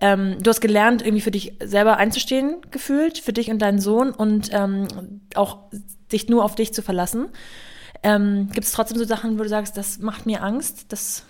ähm, 0.00 0.36
du 0.42 0.50
hast 0.50 0.60
gelernt, 0.60 1.02
irgendwie 1.02 1.20
für 1.20 1.30
dich 1.30 1.54
selber 1.62 1.96
einzustehen, 1.96 2.56
gefühlt, 2.70 3.18
für 3.18 3.32
dich 3.32 3.50
und 3.50 3.60
deinen 3.60 3.80
Sohn 3.80 4.10
und 4.10 4.50
ähm, 4.52 4.88
auch 5.34 5.58
dich 6.12 6.28
nur 6.28 6.44
auf 6.44 6.54
dich 6.54 6.72
zu 6.74 6.82
verlassen. 6.82 7.28
Ähm, 8.02 8.48
Gibt 8.52 8.66
es 8.66 8.72
trotzdem 8.72 8.98
so 8.98 9.04
Sachen, 9.04 9.38
wo 9.38 9.42
du 9.42 9.48
sagst, 9.48 9.76
das 9.76 9.98
macht 9.98 10.26
mir 10.26 10.42
Angst, 10.42 10.86
das 10.88 11.24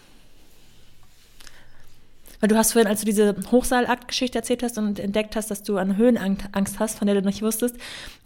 Weil 2.39 2.49
du 2.49 2.57
hast 2.57 2.73
vorhin, 2.73 2.89
als 2.89 3.01
du 3.01 3.07
diese 3.07 3.35
Hochseilakt-Geschichte 3.51 4.39
erzählt 4.39 4.63
hast 4.63 4.79
und 4.79 4.99
entdeckt 4.99 5.37
hast, 5.37 5.51
dass 5.51 5.63
du 5.63 5.77
eine 5.77 5.97
Höhenangst 5.97 6.79
hast, 6.79 6.99
von 6.99 7.07
der 7.07 7.21
du 7.21 7.27
nicht 7.27 7.43
wusstest, 7.43 7.77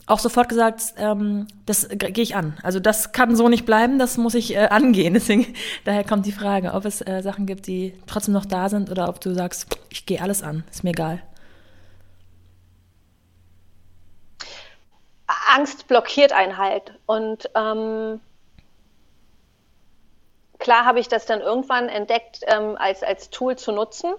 auch 0.07 0.19
sofort 0.19 0.49
gesagt, 0.49 0.95
ähm, 0.97 1.47
das 1.67 1.89
gehe 1.89 2.23
ich 2.23 2.37
an. 2.37 2.59
Also 2.63 2.79
das 2.79 3.13
kann 3.13 3.37
so 3.37 3.49
nicht 3.49 3.65
bleiben, 3.65 3.99
das 3.99 4.19
muss 4.19 4.35
ich 4.35 4.55
äh, 4.55 4.67
angehen. 4.67 5.15
Deswegen, 5.15 5.55
daher 5.85 6.05
kommt 6.05 6.27
die 6.27 6.33
Frage, 6.33 6.75
ob 6.75 6.85
es 6.85 7.01
äh, 7.01 7.23
Sachen 7.23 7.47
gibt, 7.47 7.67
die 7.67 7.95
trotzdem 8.07 8.35
noch 8.35 8.45
da 8.45 8.69
sind 8.69 8.91
oder 8.91 9.09
ob 9.09 9.21
du 9.21 9.35
sagst, 9.35 9.79
ich 9.91 10.07
gehe 10.07 10.21
alles 10.21 10.43
an, 10.43 10.65
ist 10.71 10.85
mir 10.85 10.91
egal. 10.91 11.23
Angst 15.55 15.89
blockiert 15.89 16.33
einen 16.33 16.59
halt. 16.59 16.93
Und 17.07 17.49
ähm, 17.55 18.21
klar 20.59 20.85
habe 20.85 21.01
ich 21.01 21.09
das 21.09 21.27
dann 21.27 21.41
irgendwann 21.41 21.89
entdeckt, 21.89 22.41
ähm, 22.47 22.77
als, 22.79 23.03
als 23.03 23.31
Tool 23.31 23.57
zu 23.57 23.73
nutzen. 23.73 24.15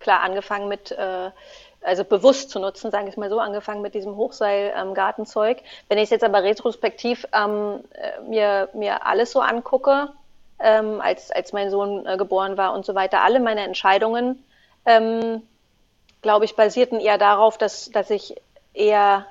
Klar, 0.00 0.20
angefangen 0.22 0.68
mit, 0.68 0.92
äh, 0.92 1.30
also 1.82 2.04
bewusst 2.04 2.50
zu 2.50 2.58
nutzen, 2.58 2.90
sage 2.90 3.08
ich 3.08 3.16
mal 3.16 3.30
so, 3.30 3.38
angefangen 3.38 3.82
mit 3.82 3.94
diesem 3.94 4.16
Hochseil-Gartenzeug. 4.16 5.58
Ähm, 5.58 5.64
Wenn 5.88 5.98
ich 5.98 6.04
es 6.04 6.10
jetzt 6.10 6.24
aber 6.24 6.42
retrospektiv 6.42 7.26
ähm, 7.32 7.80
äh, 7.92 8.20
mir, 8.22 8.68
mir 8.72 9.06
alles 9.06 9.32
so 9.32 9.40
angucke, 9.40 10.10
ähm, 10.58 11.00
als, 11.00 11.30
als 11.30 11.52
mein 11.52 11.70
Sohn 11.70 12.06
äh, 12.06 12.16
geboren 12.16 12.56
war 12.56 12.74
und 12.74 12.84
so 12.84 12.94
weiter, 12.94 13.22
alle 13.22 13.40
meine 13.40 13.62
Entscheidungen, 13.62 14.44
ähm, 14.86 15.42
glaube 16.20 16.44
ich, 16.44 16.56
basierten 16.56 17.00
eher 17.00 17.18
darauf, 17.18 17.58
dass, 17.58 17.90
dass 17.90 18.10
ich 18.10 18.34
eher 18.74 19.26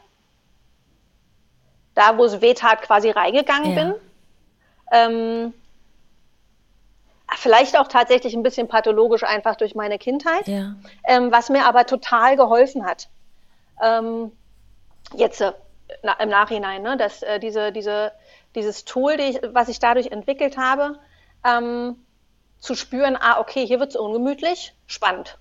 da, 1.95 2.17
wo 2.17 2.25
es 2.25 2.41
weh 2.41 2.53
tat, 2.53 2.81
quasi 2.81 3.09
reingegangen 3.09 3.75
ja. 3.75 3.83
bin. 3.83 3.95
Ähm, 4.91 5.53
vielleicht 7.37 7.77
auch 7.77 7.87
tatsächlich 7.87 8.33
ein 8.33 8.43
bisschen 8.43 8.67
pathologisch 8.67 9.23
einfach 9.23 9.55
durch 9.55 9.75
meine 9.75 9.97
Kindheit, 9.97 10.47
ja. 10.47 10.75
ähm, 11.05 11.31
was 11.31 11.49
mir 11.49 11.65
aber 11.65 11.85
total 11.85 12.35
geholfen 12.35 12.85
hat. 12.85 13.07
Ähm, 13.81 14.31
jetzt 15.15 15.41
äh, 15.41 15.53
na, 16.03 16.13
im 16.13 16.29
Nachhinein, 16.29 16.81
ne, 16.81 16.97
dass 16.97 17.21
äh, 17.23 17.39
diese, 17.39 17.71
diese, 17.71 18.11
dieses 18.55 18.85
Tool, 18.85 19.17
die 19.17 19.23
ich, 19.23 19.39
was 19.51 19.69
ich 19.69 19.79
dadurch 19.79 20.07
entwickelt 20.07 20.57
habe, 20.57 20.99
ähm, 21.45 21.95
zu 22.59 22.75
spüren, 22.75 23.15
ah, 23.19 23.39
okay, 23.39 23.65
hier 23.65 23.79
wird 23.79 23.91
es 23.91 23.95
ungemütlich, 23.95 24.73
spannend. 24.87 25.37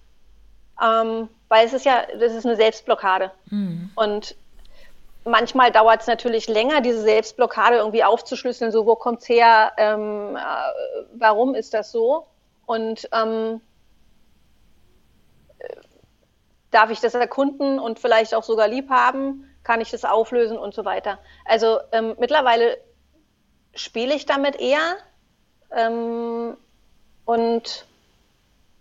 Ähm, 0.82 1.28
weil 1.48 1.66
es 1.66 1.72
ist 1.72 1.86
ja, 1.86 2.04
das 2.20 2.34
ist 2.34 2.44
eine 2.44 2.56
Selbstblockade. 2.56 3.30
Mhm. 3.46 3.90
Und 3.94 4.36
manchmal 5.26 5.72
dauert 5.72 6.02
es 6.02 6.06
natürlich 6.06 6.48
länger, 6.48 6.80
diese 6.80 7.02
Selbstblockade 7.02 7.76
irgendwie 7.76 8.04
aufzuschlüsseln, 8.04 8.72
so 8.72 8.86
wo 8.86 8.94
kommt's 8.94 9.28
her, 9.28 9.72
ähm, 9.76 10.36
äh, 10.36 10.40
warum 11.14 11.54
ist 11.54 11.74
das 11.74 11.92
so? 11.92 12.26
Und 12.64 13.08
ähm, 13.12 13.60
äh, 15.58 15.76
darf 16.70 16.90
ich 16.90 17.00
das 17.00 17.14
erkunden 17.14 17.78
und 17.78 17.98
vielleicht 17.98 18.34
auch 18.34 18.44
sogar 18.44 18.68
lieb 18.68 18.88
haben? 18.88 19.50
Kann 19.64 19.80
ich 19.80 19.90
das 19.90 20.04
auflösen 20.04 20.58
und 20.58 20.74
so 20.74 20.84
weiter? 20.84 21.18
Also 21.44 21.80
ähm, 21.92 22.14
mittlerweile 22.18 22.78
spiele 23.74 24.14
ich 24.14 24.26
damit 24.26 24.56
eher 24.56 24.96
ähm, 25.72 26.56
und, 27.24 27.86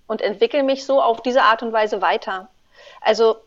und 0.08 0.22
entwickle 0.22 0.64
mich 0.64 0.86
so 0.86 1.02
auf 1.02 1.22
diese 1.22 1.42
Art 1.42 1.64
und 1.64 1.74
Weise 1.74 2.02
weiter. 2.02 2.50
Also 3.02 3.38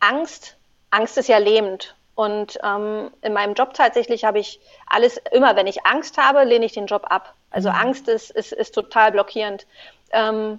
Angst, 0.00 0.56
Angst 0.90 1.18
ist 1.18 1.28
ja 1.28 1.38
lähmend 1.38 1.94
und 2.18 2.58
ähm, 2.64 3.12
in 3.22 3.32
meinem 3.32 3.54
Job 3.54 3.74
tatsächlich 3.74 4.24
habe 4.24 4.40
ich 4.40 4.58
alles, 4.88 5.18
immer 5.30 5.54
wenn 5.54 5.68
ich 5.68 5.86
Angst 5.86 6.18
habe, 6.18 6.42
lehne 6.42 6.64
ich 6.64 6.72
den 6.72 6.86
Job 6.86 7.06
ab. 7.08 7.32
Also 7.52 7.68
mhm. 7.68 7.76
Angst 7.76 8.08
ist, 8.08 8.32
ist, 8.32 8.52
ist 8.52 8.74
total 8.74 9.12
blockierend. 9.12 9.68
Ähm, 10.10 10.58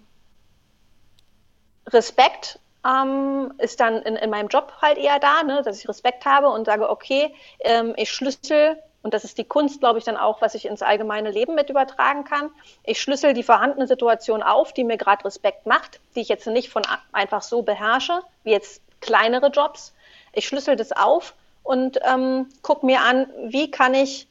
Respekt 1.86 2.60
ähm, 2.88 3.54
ist 3.58 3.82
dann 3.82 4.02
in, 4.04 4.16
in 4.16 4.30
meinem 4.30 4.48
Job 4.48 4.72
halt 4.82 4.98
eher 4.98 5.20
da, 5.20 5.44
ne, 5.44 5.62
dass 5.62 5.78
ich 5.78 5.90
Respekt 5.90 6.26
habe 6.26 6.48
und 6.48 6.64
sage, 6.64 6.90
okay, 6.90 7.36
ähm, 7.60 7.94
ich 7.98 8.10
schlüssel, 8.10 8.82
und 9.02 9.14
das 9.14 9.26
ist 9.26 9.38
die 9.38 9.44
Kunst, 9.44 9.82
glaube 9.82 10.00
ich, 10.00 10.06
dann 10.06 10.16
auch, 10.16 10.42
was 10.42 10.56
ich 10.56 10.66
ins 10.66 10.82
allgemeine 10.82 11.30
Leben 11.30 11.56
mit 11.56 11.70
übertragen 11.70 12.24
kann. 12.24 12.52
Ich 12.86 13.02
schlüssel 13.02 13.34
die 13.34 13.44
vorhandene 13.44 13.86
Situation 13.86 14.44
auf, 14.44 14.72
die 14.72 14.86
mir 14.86 14.96
gerade 14.96 15.26
Respekt 15.26 15.66
macht, 15.66 16.00
die 16.16 16.22
ich 16.22 16.30
jetzt 16.30 16.48
nicht 16.48 16.70
von 16.70 16.84
einfach 17.12 17.42
so 17.42 17.64
beherrsche, 17.64 18.22
wie 18.46 18.52
jetzt 18.52 18.82
kleinere 19.02 19.48
Jobs. 19.48 19.94
Ich 20.32 20.48
schlüssel 20.48 20.78
das 20.78 20.94
auf 20.94 21.34
und 21.64 22.00
ähm, 22.04 22.48
gucke 22.62 22.86
mir 22.86 23.02
an, 23.02 23.28
wie 23.48 23.72
kann 23.72 23.94
ich 23.94 24.28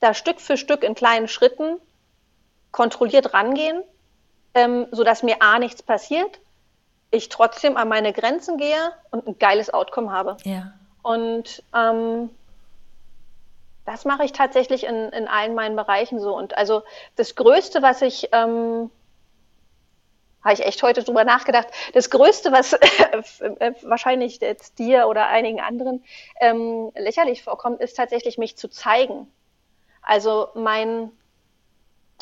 da 0.00 0.14
Stück 0.14 0.40
für 0.40 0.56
Stück 0.56 0.82
in 0.82 0.94
kleinen 0.94 1.28
Schritten 1.28 1.78
kontrolliert 2.70 3.34
rangehen, 3.34 3.82
ähm, 4.54 4.86
sodass 4.90 5.22
mir 5.22 5.36
A 5.40 5.58
nichts 5.58 5.82
passiert, 5.82 6.40
ich 7.10 7.28
trotzdem 7.28 7.76
an 7.76 7.88
meine 7.88 8.12
Grenzen 8.12 8.56
gehe 8.56 8.92
und 9.10 9.26
ein 9.26 9.38
geiles 9.38 9.72
Outcome 9.72 10.10
habe. 10.10 10.38
Ja. 10.44 10.72
Und 11.02 11.62
ähm, 11.74 12.30
das 13.84 14.04
mache 14.04 14.24
ich 14.24 14.32
tatsächlich 14.32 14.84
in, 14.84 15.10
in 15.10 15.28
allen 15.28 15.54
meinen 15.54 15.76
Bereichen 15.76 16.20
so. 16.20 16.36
Und 16.36 16.56
also 16.56 16.82
das 17.16 17.34
Größte, 17.34 17.82
was 17.82 18.02
ich 18.02 18.28
ähm, 18.32 18.90
habe 20.44 20.54
ich 20.54 20.64
echt 20.64 20.82
heute 20.82 21.02
drüber 21.02 21.24
nachgedacht. 21.24 21.68
Das 21.92 22.10
Größte, 22.10 22.52
was 22.52 22.72
äh, 23.40 23.72
wahrscheinlich 23.82 24.40
jetzt 24.40 24.78
dir 24.78 25.06
oder 25.06 25.28
einigen 25.28 25.60
anderen 25.60 26.04
ähm, 26.40 26.90
lächerlich 26.96 27.42
vorkommt, 27.42 27.80
ist 27.80 27.96
tatsächlich 27.96 28.38
mich 28.38 28.56
zu 28.56 28.68
zeigen. 28.68 29.28
Also 30.02 30.48
mein, 30.54 31.10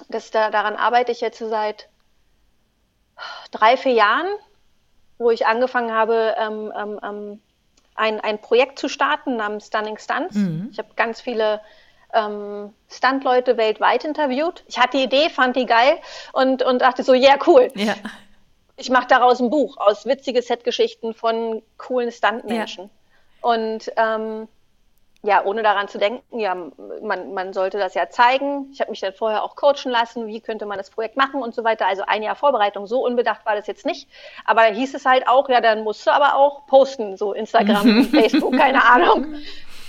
das 0.08 0.30
da, 0.30 0.50
daran 0.50 0.76
arbeite 0.76 1.12
ich 1.12 1.20
jetzt 1.20 1.38
seit 1.38 1.88
drei, 3.50 3.76
vier 3.76 3.92
Jahren, 3.92 4.28
wo 5.18 5.30
ich 5.30 5.46
angefangen 5.46 5.92
habe, 5.92 6.34
ähm, 6.38 6.72
ähm, 6.76 7.00
ähm 7.02 7.40
ein, 7.96 8.18
ein 8.20 8.40
Projekt 8.40 8.78
zu 8.78 8.88
starten 8.88 9.36
namens 9.36 9.66
Stunning 9.66 9.98
Stunts. 9.98 10.34
Mhm. 10.34 10.68
Ich 10.72 10.78
habe 10.78 10.88
ganz 10.96 11.20
viele 11.20 11.60
ähm, 12.12 12.72
Stuntleute 12.88 13.56
weltweit 13.56 14.04
interviewt. 14.04 14.64
Ich 14.66 14.78
hatte 14.78 14.98
die 14.98 15.04
Idee, 15.04 15.30
fand 15.30 15.56
die 15.56 15.66
geil 15.66 15.98
und, 16.32 16.62
und 16.62 16.82
dachte 16.82 17.02
so, 17.02 17.12
yeah, 17.12 17.38
cool. 17.46 17.70
Ja. 17.74 17.94
Ich 18.76 18.90
mache 18.90 19.06
daraus 19.08 19.40
ein 19.40 19.50
Buch 19.50 19.76
aus 19.76 20.06
witzige 20.06 20.42
Setgeschichten 20.42 21.14
von 21.14 21.62
coolen 21.76 22.10
Stuntmenschen. 22.10 22.84
Ja. 22.84 23.50
Und 23.50 23.92
ähm, 23.96 24.48
ja, 25.22 25.44
ohne 25.44 25.62
daran 25.62 25.86
zu 25.86 25.98
denken, 25.98 26.38
ja, 26.38 26.54
man, 27.02 27.34
man 27.34 27.52
sollte 27.52 27.78
das 27.78 27.92
ja 27.92 28.08
zeigen. 28.08 28.70
Ich 28.72 28.80
habe 28.80 28.90
mich 28.90 29.00
dann 29.00 29.12
vorher 29.12 29.42
auch 29.42 29.54
coachen 29.54 29.90
lassen, 29.90 30.26
wie 30.26 30.40
könnte 30.40 30.64
man 30.64 30.78
das 30.78 30.88
Projekt 30.88 31.18
machen 31.18 31.42
und 31.42 31.54
so 31.54 31.62
weiter. 31.62 31.86
Also 31.86 32.04
ein 32.06 32.22
Jahr 32.22 32.36
Vorbereitung, 32.36 32.86
so 32.86 33.04
unbedacht 33.04 33.44
war 33.44 33.54
das 33.54 33.66
jetzt 33.66 33.84
nicht. 33.84 34.08
Aber 34.46 34.62
da 34.62 34.68
hieß 34.68 34.94
es 34.94 35.04
halt 35.04 35.28
auch, 35.28 35.50
ja, 35.50 35.60
dann 35.60 35.84
musst 35.84 36.06
du 36.06 36.10
aber 36.10 36.36
auch 36.36 36.66
posten, 36.66 37.18
so 37.18 37.34
Instagram, 37.34 38.04
Facebook, 38.10 38.56
keine 38.56 38.82
Ahnung. 38.82 39.34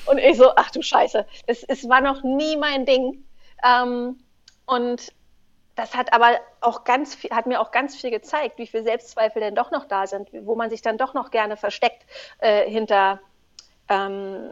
Und 0.06 0.18
ich 0.18 0.38
so, 0.38 0.52
ach 0.56 0.72
du 0.72 0.82
Scheiße, 0.82 1.26
es, 1.48 1.64
es 1.64 1.88
war 1.88 2.02
noch 2.02 2.24
nie 2.24 2.58
mein 2.58 2.86
Ding. 2.86 3.24
Ähm, 3.64 4.20
und 4.66 5.14
das 5.76 5.96
hat 5.96 6.14
aber 6.14 6.40
auch 6.60 6.84
ganz 6.84 7.16
viel, 7.16 7.32
hat 7.32 7.48
mir 7.48 7.62
auch 7.62 7.72
ganz 7.72 7.96
viel 7.96 8.12
gezeigt, 8.12 8.58
wie 8.58 8.68
viel 8.68 8.84
Selbstzweifel 8.84 9.42
denn 9.42 9.56
doch 9.56 9.72
noch 9.72 9.86
da 9.86 10.06
sind, 10.06 10.30
wo 10.32 10.56
man 10.56 10.70
sich 10.70 10.82
dann 10.82 10.98
doch 10.98 11.14
noch 11.14 11.32
gerne 11.32 11.58
versteckt 11.58 12.06
äh, 12.40 12.70
hinter, 12.70 13.20
ähm, 13.90 14.52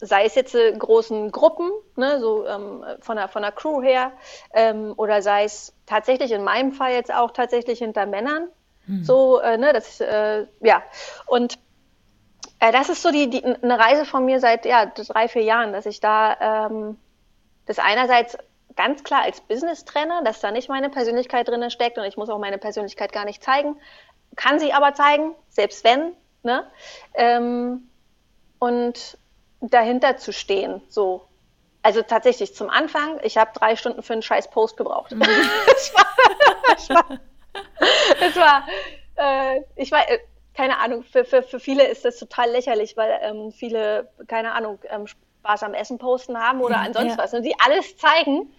sei 0.00 0.24
es 0.24 0.34
jetzt 0.34 0.54
äh, 0.54 0.72
großen 0.72 1.32
Gruppen, 1.32 1.70
ne, 1.96 2.20
so 2.20 2.46
ähm, 2.46 2.84
von, 3.00 3.16
der, 3.16 3.28
von 3.28 3.42
der 3.42 3.52
Crew 3.52 3.82
her, 3.82 4.12
ähm, 4.52 4.92
oder 4.96 5.22
sei 5.22 5.44
es 5.44 5.74
tatsächlich 5.86 6.32
in 6.32 6.44
meinem 6.44 6.72
Fall 6.72 6.92
jetzt 6.92 7.12
auch 7.12 7.30
tatsächlich 7.30 7.78
hinter 7.78 8.06
Männern. 8.06 8.48
Hm. 8.86 9.04
So, 9.04 9.40
äh, 9.40 9.56
ne, 9.56 9.72
das, 9.72 10.00
äh, 10.00 10.46
ja. 10.60 10.82
Und 11.26 11.58
das 12.60 12.88
ist 12.88 13.02
so 13.02 13.10
die, 13.10 13.30
die, 13.30 13.44
eine 13.44 13.78
Reise 13.78 14.04
von 14.04 14.24
mir 14.24 14.40
seit 14.40 14.64
ja, 14.66 14.86
drei, 14.86 15.28
vier 15.28 15.42
Jahren, 15.42 15.72
dass 15.72 15.86
ich 15.86 16.00
da 16.00 16.66
ähm, 16.66 16.98
das 17.66 17.78
einerseits 17.78 18.36
ganz 18.76 19.04
klar 19.04 19.22
als 19.22 19.40
Business 19.40 19.84
trenne, 19.84 20.22
dass 20.24 20.40
da 20.40 20.50
nicht 20.50 20.68
meine 20.68 20.88
Persönlichkeit 20.88 21.48
drin 21.48 21.70
steckt 21.70 21.98
und 21.98 22.04
ich 22.04 22.16
muss 22.16 22.28
auch 22.28 22.38
meine 22.38 22.58
Persönlichkeit 22.58 23.12
gar 23.12 23.24
nicht 23.24 23.42
zeigen, 23.42 23.76
kann 24.36 24.58
sie 24.58 24.72
aber 24.72 24.94
zeigen, 24.94 25.34
selbst 25.48 25.84
wenn, 25.84 26.12
ne? 26.42 26.64
Ähm, 27.14 27.88
und 28.58 29.18
dahinter 29.60 30.16
zu 30.16 30.32
stehen, 30.32 30.82
so. 30.88 31.24
Also 31.82 32.02
tatsächlich 32.02 32.54
zum 32.54 32.70
Anfang, 32.70 33.20
ich 33.22 33.36
habe 33.38 33.52
drei 33.54 33.76
Stunden 33.76 34.02
für 34.02 34.12
einen 34.12 34.22
scheiß 34.22 34.50
Post 34.50 34.76
gebraucht. 34.76 35.12
Mhm. 35.12 35.20
das 35.66 35.94
war, 35.94 36.06
das 36.68 36.88
war, 36.88 37.18
das 38.20 38.36
war 38.36 38.64
äh, 39.18 39.62
ich 39.76 39.90
war, 39.90 40.08
äh, 40.08 40.18
keine 40.58 40.80
Ahnung, 40.80 41.04
für, 41.04 41.24
für, 41.24 41.44
für 41.44 41.60
viele 41.60 41.86
ist 41.86 42.04
das 42.04 42.18
total 42.18 42.50
lächerlich, 42.50 42.96
weil 42.96 43.16
ähm, 43.22 43.52
viele, 43.52 44.08
keine 44.26 44.54
Ahnung, 44.54 44.80
ähm, 44.90 45.06
Spaß 45.06 45.62
am 45.62 45.72
Essen 45.72 45.98
posten 45.98 46.36
haben 46.36 46.60
oder 46.60 46.78
ansonsten 46.78 47.16
ja. 47.16 47.18
was 47.18 47.32
und 47.32 47.44
die 47.44 47.54
alles 47.64 47.96
zeigen. 47.96 48.52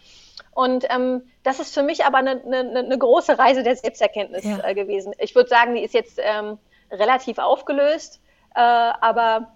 Und 0.51 0.85
ähm, 0.89 1.29
das 1.43 1.59
ist 1.59 1.73
für 1.73 1.83
mich 1.83 2.05
aber 2.05 2.19
eine, 2.19 2.41
eine, 2.41 2.79
eine 2.79 2.97
große 2.97 3.37
Reise 3.37 3.63
der 3.63 3.75
Selbsterkenntnis 3.75 4.45
ja. 4.45 4.63
äh, 4.63 4.75
gewesen. 4.75 5.13
Ich 5.17 5.35
würde 5.35 5.49
sagen, 5.49 5.75
die 5.75 5.83
ist 5.83 5.93
jetzt 5.93 6.21
ähm, 6.23 6.57
relativ 6.89 7.37
aufgelöst, 7.37 8.21
äh, 8.55 8.61
aber 8.61 9.51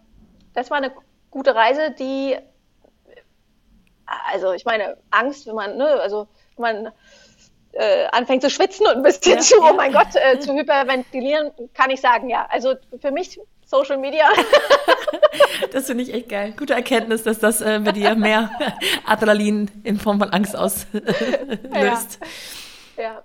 das 0.53 0.69
war 0.69 0.79
eine 0.79 0.91
gute 1.31 1.55
Reise, 1.55 1.91
die, 1.91 2.35
also 4.33 4.51
ich 4.51 4.65
meine, 4.65 4.97
Angst, 5.11 5.47
wenn 5.47 5.55
man, 5.55 5.77
ne, 5.77 5.87
also 6.01 6.27
wenn 6.57 6.83
man 6.83 6.93
äh, 7.73 8.05
anfängt 8.11 8.43
zu 8.43 8.49
schwitzen 8.49 8.85
und 8.87 8.97
ein 8.97 9.03
bisschen 9.03 9.35
ja, 9.35 9.39
zu, 9.39 9.55
oh 9.59 9.73
mein 9.73 9.91
Gott, 9.91 10.15
äh, 10.15 10.39
zu 10.39 10.53
hyperventilieren, 10.57 11.51
kann 11.73 11.89
ich 11.89 12.01
sagen, 12.01 12.29
ja. 12.29 12.47
Also 12.49 12.75
für 13.01 13.11
mich 13.11 13.39
Social 13.65 13.97
Media. 13.97 14.25
das 15.71 15.87
finde 15.87 16.03
ich 16.03 16.13
echt 16.13 16.29
geil. 16.29 16.53
Gute 16.57 16.73
Erkenntnis, 16.73 17.23
dass 17.23 17.39
das 17.39 17.61
äh, 17.61 17.81
bei 17.83 17.91
dir 17.91 18.15
mehr 18.15 18.51
Adrenalin 19.05 19.71
in 19.83 19.99
Form 19.99 20.19
von 20.19 20.29
Angst 20.29 20.55
auslöst. 20.55 22.19
Ja. 22.97 23.03
ja. 23.03 23.23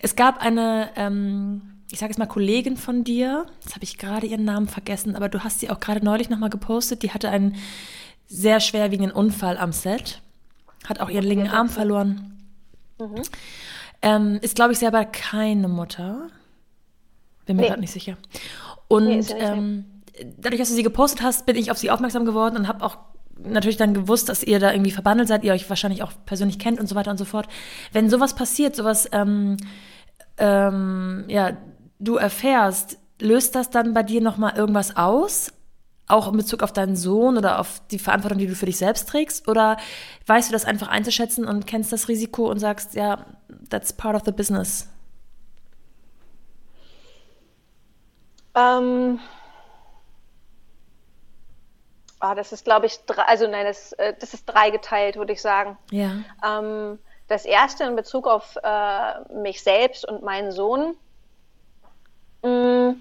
Es 0.00 0.16
gab 0.16 0.40
eine, 0.40 0.90
ähm, 0.96 1.82
ich 1.90 1.98
sage 1.98 2.10
jetzt 2.10 2.18
mal 2.18 2.26
Kollegin 2.26 2.76
von 2.76 3.04
dir, 3.04 3.46
jetzt 3.62 3.74
habe 3.74 3.84
ich 3.84 3.98
gerade 3.98 4.26
ihren 4.26 4.44
Namen 4.44 4.68
vergessen, 4.68 5.14
aber 5.16 5.28
du 5.28 5.44
hast 5.44 5.60
sie 5.60 5.68
auch 5.68 5.80
gerade 5.80 6.02
neulich 6.02 6.30
nochmal 6.30 6.50
gepostet, 6.50 7.02
die 7.02 7.10
hatte 7.10 7.28
einen 7.28 7.56
sehr 8.28 8.60
schwerwiegenden 8.60 9.14
Unfall 9.14 9.58
am 9.58 9.72
Set, 9.72 10.22
hat 10.88 11.00
auch 11.00 11.10
ihren 11.10 11.24
linken 11.24 11.48
Arm 11.48 11.68
verloren. 11.68 12.38
Mhm. 12.98 13.22
Ähm, 14.02 14.38
ist, 14.42 14.56
glaube 14.56 14.72
ich, 14.72 14.78
selber 14.78 15.04
keine 15.04 15.68
Mutter. 15.68 16.28
Bin 17.46 17.56
mir 17.56 17.62
nee. 17.62 17.68
gerade 17.68 17.80
nicht 17.80 17.92
sicher. 17.92 18.16
Und 18.88 19.06
nee, 19.06 19.24
ähm, 19.38 19.84
dadurch, 20.38 20.60
dass 20.60 20.68
du 20.68 20.74
sie 20.74 20.82
gepostet 20.82 21.22
hast, 21.22 21.46
bin 21.46 21.56
ich 21.56 21.70
auf 21.70 21.78
sie 21.78 21.90
aufmerksam 21.90 22.24
geworden 22.24 22.56
und 22.56 22.68
habe 22.68 22.84
auch 22.84 22.98
natürlich 23.38 23.76
dann 23.76 23.94
gewusst, 23.94 24.28
dass 24.28 24.42
ihr 24.42 24.60
da 24.60 24.72
irgendwie 24.72 24.90
verbandelt 24.90 25.28
seid, 25.28 25.44
ihr 25.44 25.52
euch 25.52 25.68
wahrscheinlich 25.68 26.02
auch 26.02 26.12
persönlich 26.26 26.58
kennt 26.58 26.78
und 26.78 26.88
so 26.88 26.94
weiter 26.94 27.10
und 27.10 27.18
so 27.18 27.24
fort. 27.24 27.48
Wenn 27.92 28.10
sowas 28.10 28.34
passiert, 28.34 28.76
sowas, 28.76 29.08
ähm, 29.12 29.56
ähm, 30.38 31.24
ja, 31.28 31.56
du 31.98 32.16
erfährst, 32.16 32.98
löst 33.20 33.54
das 33.54 33.70
dann 33.70 33.94
bei 33.94 34.02
dir 34.02 34.20
nochmal 34.20 34.56
irgendwas 34.56 34.96
aus? 34.96 35.52
Auch 36.08 36.28
in 36.28 36.36
Bezug 36.36 36.62
auf 36.62 36.72
deinen 36.72 36.96
Sohn 36.96 37.38
oder 37.38 37.58
auf 37.60 37.80
die 37.90 37.98
Verantwortung, 37.98 38.38
die 38.38 38.46
du 38.46 38.54
für 38.54 38.66
dich 38.66 38.76
selbst 38.76 39.08
trägst? 39.08 39.48
Oder 39.48 39.76
weißt 40.26 40.48
du 40.48 40.52
das 40.52 40.64
einfach 40.64 40.88
einzuschätzen 40.88 41.46
und 41.46 41.66
kennst 41.66 41.92
das 41.92 42.08
Risiko 42.08 42.50
und 42.50 42.58
sagst, 42.58 42.94
ja, 42.94 43.24
that's 43.70 43.92
part 43.92 44.16
of 44.16 44.22
the 44.24 44.32
business? 44.32 44.88
Ähm, 48.54 49.18
oh, 52.20 52.34
das 52.34 52.52
ist, 52.52 52.64
glaube 52.64 52.86
ich, 52.86 52.98
drei, 53.06 53.22
also 53.22 53.46
nein, 53.46 53.66
das, 53.66 53.92
äh, 53.94 54.14
das 54.18 54.34
ist 54.34 54.44
dreigeteilt, 54.46 55.16
würde 55.16 55.32
ich 55.32 55.40
sagen. 55.40 55.78
Ja. 55.90 56.10
Ähm, 56.44 56.98
das 57.28 57.44
erste 57.44 57.84
in 57.84 57.96
Bezug 57.96 58.26
auf 58.26 58.56
äh, 58.62 59.32
mich 59.32 59.62
selbst 59.62 60.06
und 60.06 60.22
meinen 60.22 60.52
Sohn. 60.52 60.94
Mh, 62.42 62.96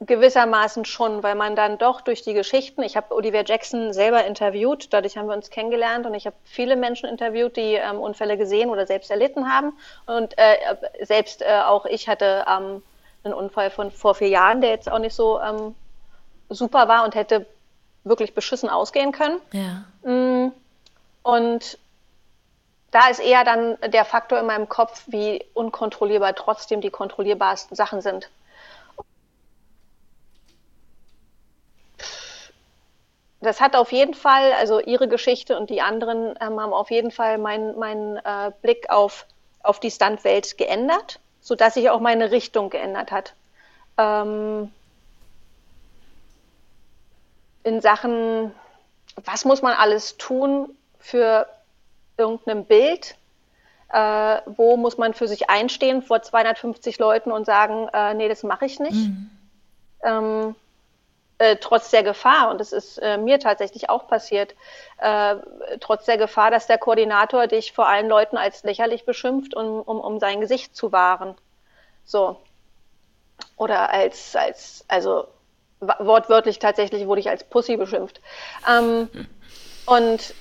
gewissermaßen 0.00 0.84
schon, 0.84 1.22
weil 1.22 1.34
man 1.34 1.56
dann 1.56 1.76
doch 1.76 2.00
durch 2.00 2.22
die 2.22 2.34
Geschichten, 2.34 2.82
ich 2.82 2.96
habe 2.96 3.14
Oliver 3.14 3.44
Jackson 3.44 3.92
selber 3.92 4.24
interviewt, 4.24 4.92
dadurch 4.92 5.16
haben 5.16 5.26
wir 5.26 5.34
uns 5.34 5.50
kennengelernt 5.50 6.06
und 6.06 6.14
ich 6.14 6.26
habe 6.26 6.36
viele 6.44 6.76
Menschen 6.76 7.08
interviewt, 7.08 7.56
die 7.56 7.74
ähm, 7.74 7.98
Unfälle 7.98 8.38
gesehen 8.38 8.70
oder 8.70 8.86
selbst 8.86 9.10
erlitten 9.10 9.52
haben. 9.52 9.72
Und 10.06 10.38
äh, 10.38 10.56
selbst 11.02 11.42
äh, 11.42 11.62
auch 11.64 11.84
ich 11.84 12.08
hatte 12.08 12.44
ähm, 12.48 12.82
einen 13.24 13.34
Unfall 13.34 13.70
von 13.70 13.90
vor 13.90 14.14
vier 14.14 14.28
Jahren, 14.28 14.60
der 14.60 14.70
jetzt 14.70 14.90
auch 14.90 15.00
nicht 15.00 15.14
so 15.14 15.40
ähm, 15.40 15.74
super 16.48 16.86
war 16.86 17.04
und 17.04 17.16
hätte 17.16 17.46
wirklich 18.04 18.34
beschissen 18.34 18.68
ausgehen 18.68 19.10
können. 19.10 19.40
Ja. 19.52 19.84
Mm, 20.08 20.52
und 21.22 21.76
da 22.92 23.08
ist 23.08 23.18
eher 23.18 23.44
dann 23.44 23.76
der 23.84 24.04
Faktor 24.04 24.38
in 24.38 24.46
meinem 24.46 24.68
Kopf, 24.68 25.02
wie 25.08 25.44
unkontrollierbar 25.54 26.34
trotzdem 26.36 26.80
die 26.80 26.90
kontrollierbarsten 26.90 27.76
Sachen 27.76 28.00
sind. 28.00 28.30
Das 33.40 33.60
hat 33.60 33.76
auf 33.76 33.92
jeden 33.92 34.14
Fall, 34.14 34.52
also 34.54 34.80
ihre 34.80 35.08
Geschichte 35.08 35.56
und 35.56 35.70
die 35.70 35.80
anderen 35.80 36.34
ähm, 36.40 36.60
haben 36.60 36.72
auf 36.72 36.90
jeden 36.90 37.10
Fall 37.10 37.38
meinen 37.38 37.78
mein, 37.78 38.16
äh, 38.16 38.50
Blick 38.62 38.90
auf, 38.90 39.26
auf 39.62 39.78
die 39.78 39.90
Stuntwelt 39.90 40.58
geändert, 40.58 41.20
sodass 41.40 41.74
sich 41.74 41.90
auch 41.90 42.00
meine 42.00 42.30
Richtung 42.32 42.68
geändert 42.70 43.12
hat. 43.12 43.34
Ähm, 43.96 44.72
in 47.62 47.80
Sachen, 47.80 48.52
was 49.24 49.44
muss 49.44 49.62
man 49.62 49.74
alles 49.74 50.16
tun 50.16 50.76
für 50.98 51.46
irgendein 52.16 52.64
Bild? 52.64 53.16
Äh, 53.90 54.40
wo 54.46 54.76
muss 54.76 54.98
man 54.98 55.14
für 55.14 55.28
sich 55.28 55.48
einstehen 55.48 56.02
vor 56.02 56.22
250 56.22 56.98
Leuten 56.98 57.30
und 57.30 57.46
sagen, 57.46 57.88
äh, 57.92 58.14
nee, 58.14 58.28
das 58.28 58.42
mache 58.42 58.66
ich 58.66 58.80
nicht? 58.80 59.08
Mhm. 59.08 59.30
Ähm, 60.02 60.54
äh, 61.38 61.56
trotz 61.56 61.90
der 61.90 62.02
Gefahr, 62.02 62.50
und 62.50 62.58
das 62.58 62.72
ist 62.72 62.98
äh, 62.98 63.16
mir 63.16 63.38
tatsächlich 63.38 63.88
auch 63.88 64.08
passiert, 64.08 64.54
äh, 64.98 65.36
trotz 65.80 66.04
der 66.04 66.18
Gefahr, 66.18 66.50
dass 66.50 66.66
der 66.66 66.78
Koordinator 66.78 67.46
dich 67.46 67.72
vor 67.72 67.88
allen 67.88 68.08
Leuten 68.08 68.36
als 68.36 68.64
lächerlich 68.64 69.04
beschimpft, 69.04 69.54
um, 69.54 69.80
um, 69.80 70.00
um 70.00 70.18
sein 70.18 70.40
Gesicht 70.40 70.76
zu 70.76 70.92
wahren. 70.92 71.36
So. 72.04 72.40
Oder 73.56 73.90
als, 73.90 74.34
als, 74.34 74.84
also 74.88 75.28
wortwörtlich 75.80 76.58
tatsächlich 76.58 77.06
wurde 77.06 77.20
ich 77.20 77.30
als 77.30 77.44
Pussy 77.44 77.76
beschimpft. 77.76 78.20
Ähm, 78.68 79.08
und 79.86 80.34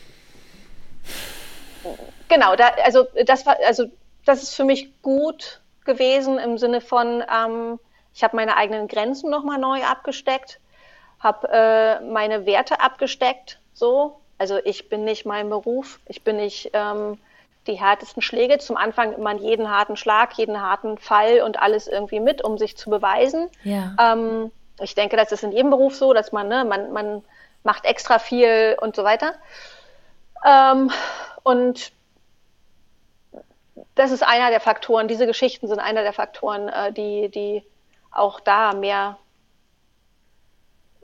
genau, 2.27 2.55
da, 2.55 2.69
also 2.83 3.05
das 3.23 3.45
war, 3.45 3.57
also 3.65 3.85
das 4.25 4.41
ist 4.41 4.55
für 4.55 4.65
mich 4.65 4.99
gut 5.03 5.61
gewesen 5.85 6.39
im 6.39 6.57
Sinne 6.57 6.81
von, 6.81 7.23
ähm, 7.31 7.79
ich 8.15 8.23
habe 8.23 8.35
meine 8.35 8.57
eigenen 8.57 8.87
Grenzen 8.87 9.29
nochmal 9.29 9.59
neu 9.59 9.83
abgesteckt 9.83 10.59
habe 11.19 11.49
äh, 11.51 12.01
meine 12.01 12.45
Werte 12.45 12.79
abgesteckt, 12.79 13.59
so. 13.73 14.19
Also 14.37 14.59
ich 14.63 14.87
bin 14.89 15.03
nicht 15.03 15.25
mein 15.25 15.49
Beruf, 15.49 15.99
ich 16.05 16.23
bin 16.23 16.37
nicht 16.37 16.69
ähm, 16.73 17.17
die 17.65 17.73
härtesten 17.73 18.21
Schläge. 18.21 18.59
Zum 18.59 18.77
Anfang 18.77 19.13
immer 19.13 19.33
jeden 19.33 19.69
harten 19.69 19.97
Schlag, 19.97 20.33
jeden 20.37 20.61
harten 20.61 20.97
Fall 20.97 21.41
und 21.41 21.59
alles 21.59 21.87
irgendwie 21.87 22.19
mit, 22.19 22.43
um 22.43 22.57
sich 22.57 22.77
zu 22.77 22.89
beweisen. 22.89 23.49
Ja. 23.63 23.95
Ähm, 23.99 24.51
ich 24.79 24.95
denke, 24.95 25.17
das 25.17 25.31
ist 25.31 25.43
in 25.43 25.51
jedem 25.51 25.71
Beruf 25.71 25.95
so, 25.95 26.13
dass 26.13 26.31
man, 26.31 26.47
ne, 26.47 26.65
man, 26.65 26.91
man 26.93 27.23
macht 27.63 27.85
extra 27.85 28.19
viel 28.19 28.77
und 28.79 28.95
so 28.95 29.03
weiter. 29.03 29.33
Ähm, 30.45 30.91
und 31.43 31.91
das 33.95 34.11
ist 34.11 34.23
einer 34.23 34.49
der 34.49 34.59
Faktoren, 34.59 35.07
diese 35.07 35.25
Geschichten 35.25 35.67
sind 35.67 35.79
einer 35.79 36.03
der 36.03 36.13
Faktoren, 36.13 36.69
äh, 36.69 36.91
die, 36.93 37.29
die 37.29 37.63
auch 38.11 38.39
da 38.39 38.73
mehr 38.73 39.17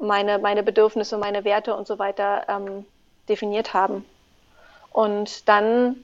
meine, 0.04 0.40
meine 0.40 0.64
Bedürfnisse, 0.64 1.18
meine 1.18 1.44
Werte 1.44 1.76
und 1.76 1.88
so 1.88 2.00
weiter 2.00 2.44
ähm, 2.48 2.86
definiert 3.28 3.74
haben. 3.74 4.06
Und 4.92 5.48
dann 5.50 5.96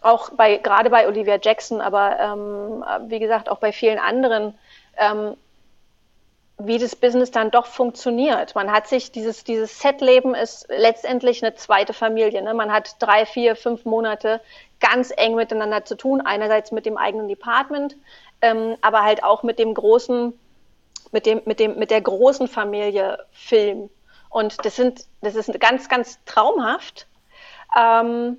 auch 0.00 0.30
bei, 0.30 0.56
gerade 0.56 0.90
bei 0.90 1.06
Olivia 1.06 1.38
Jackson, 1.40 1.80
aber 1.80 2.18
ähm, 2.18 2.84
wie 3.10 3.18
gesagt 3.18 3.48
auch 3.48 3.58
bei 3.58 3.72
vielen 3.72 3.98
anderen, 3.98 4.54
ähm, 4.96 5.36
wie 6.58 6.78
das 6.78 6.96
Business 6.96 7.30
dann 7.30 7.50
doch 7.52 7.66
funktioniert. 7.66 8.54
Man 8.56 8.72
hat 8.72 8.88
sich 8.88 9.12
dieses, 9.12 9.44
dieses 9.44 9.78
Set-Leben 9.80 10.34
ist 10.34 10.66
letztendlich 10.68 11.42
eine 11.42 11.54
zweite 11.54 11.92
Familie. 11.92 12.42
Ne? 12.42 12.52
Man 12.52 12.72
hat 12.72 12.96
drei, 12.98 13.26
vier, 13.26 13.54
fünf 13.54 13.84
Monate 13.84 14.40
ganz 14.80 15.12
eng 15.16 15.36
miteinander 15.36 15.84
zu 15.84 15.96
tun. 15.96 16.20
Einerseits 16.20 16.72
mit 16.72 16.84
dem 16.84 16.96
eigenen 16.96 17.28
Department, 17.28 17.96
ähm, 18.42 18.76
aber 18.80 19.04
halt 19.04 19.22
auch 19.22 19.44
mit 19.44 19.60
dem 19.60 19.72
großen 19.72 20.32
mit 21.12 21.26
dem, 21.26 21.42
mit 21.44 21.60
dem, 21.60 21.78
mit 21.78 21.90
der 21.90 22.00
großen 22.00 22.48
Familie 22.48 23.24
Film. 23.32 23.90
Und 24.30 24.64
das 24.64 24.76
sind, 24.76 25.06
das 25.20 25.34
ist 25.34 25.58
ganz, 25.60 25.88
ganz 25.88 26.22
traumhaft. 26.24 27.06
Ähm, 27.78 28.38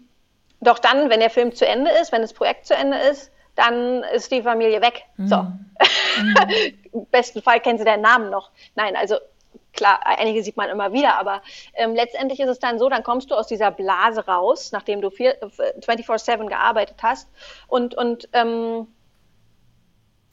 doch 0.61 0.79
dann, 0.79 1.09
wenn 1.09 1.19
der 1.19 1.29
Film 1.29 1.53
zu 1.53 1.65
Ende 1.65 1.91
ist, 1.91 2.11
wenn 2.11 2.21
das 2.21 2.33
Projekt 2.33 2.65
zu 2.65 2.75
Ende 2.75 2.97
ist, 2.97 3.31
dann 3.55 4.03
ist 4.03 4.31
die 4.31 4.43
Familie 4.43 4.81
weg. 4.81 5.03
Mhm. 5.17 5.27
So. 5.27 5.37
Mhm. 5.37 6.35
Im 6.93 7.05
besten 7.07 7.41
Fall 7.41 7.59
kennen 7.59 7.77
sie 7.77 7.85
den 7.85 8.01
Namen 8.01 8.29
noch. 8.29 8.51
Nein, 8.75 8.95
also 8.95 9.17
klar, 9.73 9.99
einige 10.03 10.43
sieht 10.43 10.57
man 10.57 10.69
immer 10.69 10.93
wieder, 10.93 11.17
aber 11.17 11.41
ähm, 11.73 11.95
letztendlich 11.95 12.39
ist 12.39 12.49
es 12.49 12.59
dann 12.59 12.79
so, 12.79 12.89
dann 12.89 13.03
kommst 13.03 13.31
du 13.31 13.35
aus 13.35 13.47
dieser 13.47 13.71
Blase 13.71 14.25
raus, 14.25 14.71
nachdem 14.71 15.01
du 15.01 15.09
24-7 15.09 16.47
gearbeitet 16.47 16.97
hast 17.01 17.29
und, 17.67 17.95
und 17.95 18.29
ähm, 18.33 18.87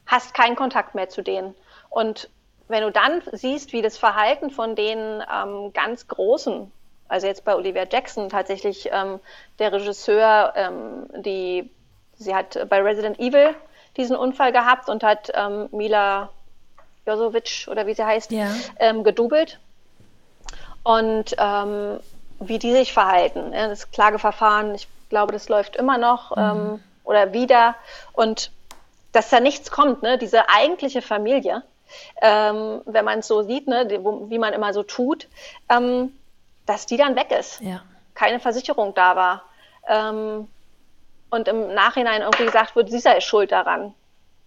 hast 0.06 0.34
keinen 0.34 0.56
Kontakt 0.56 0.94
mehr 0.94 1.08
zu 1.08 1.22
denen. 1.22 1.54
Und 1.90 2.28
wenn 2.68 2.82
du 2.82 2.90
dann 2.90 3.22
siehst, 3.32 3.72
wie 3.72 3.82
das 3.82 3.96
Verhalten 3.96 4.50
von 4.50 4.74
den 4.74 5.22
ähm, 5.32 5.72
ganz 5.72 6.08
Großen, 6.08 6.70
also 7.08 7.26
jetzt 7.26 7.44
bei 7.44 7.54
Olivia 7.54 7.86
Jackson 7.90 8.28
tatsächlich 8.28 8.88
ähm, 8.92 9.20
der 9.58 9.72
Regisseur, 9.72 10.52
ähm, 10.56 11.06
die, 11.22 11.70
sie 12.18 12.34
hat 12.34 12.68
bei 12.68 12.82
Resident 12.82 13.18
Evil 13.20 13.54
diesen 13.96 14.16
Unfall 14.16 14.52
gehabt 14.52 14.88
und 14.88 15.02
hat 15.02 15.30
ähm, 15.34 15.68
Mila 15.70 16.30
Josovic 17.06 17.68
oder 17.70 17.86
wie 17.86 17.94
sie 17.94 18.04
heißt, 18.04 18.32
ja. 18.32 18.48
ähm, 18.78 19.04
gedoubelt. 19.04 19.58
Und 20.82 21.34
ähm, 21.38 22.00
wie 22.38 22.58
die 22.58 22.72
sich 22.72 22.92
verhalten. 22.92 23.52
Ja, 23.52 23.68
das 23.68 23.90
Klageverfahren, 23.90 24.74
ich 24.74 24.88
glaube, 25.08 25.32
das 25.32 25.48
läuft 25.48 25.76
immer 25.76 25.98
noch 25.98 26.36
mhm. 26.36 26.80
oder 27.04 27.32
wieder. 27.32 27.76
Und 28.12 28.50
dass 29.12 29.30
da 29.30 29.40
nichts 29.40 29.70
kommt, 29.70 30.02
ne? 30.02 30.18
diese 30.18 30.48
eigentliche 30.48 31.00
Familie, 31.00 31.62
ähm, 32.20 32.80
wenn 32.84 33.04
man 33.04 33.20
es 33.20 33.28
so 33.28 33.42
sieht, 33.42 33.68
ne, 33.68 33.86
wie 34.28 34.38
man 34.38 34.52
immer 34.52 34.72
so 34.72 34.82
tut, 34.82 35.28
ähm, 35.68 36.12
dass 36.66 36.86
die 36.86 36.96
dann 36.96 37.16
weg 37.16 37.30
ist. 37.30 37.60
Ja. 37.60 37.82
Keine 38.14 38.40
Versicherung 38.40 38.94
da 38.94 39.16
war. 39.16 39.42
Ähm, 39.88 40.48
und 41.30 41.48
im 41.48 41.74
Nachhinein 41.74 42.22
irgendwie 42.22 42.46
gesagt 42.46 42.76
wird, 42.76 42.90
sie 42.90 42.98
sei 42.98 43.20
schuld 43.20 43.52
daran, 43.52 43.94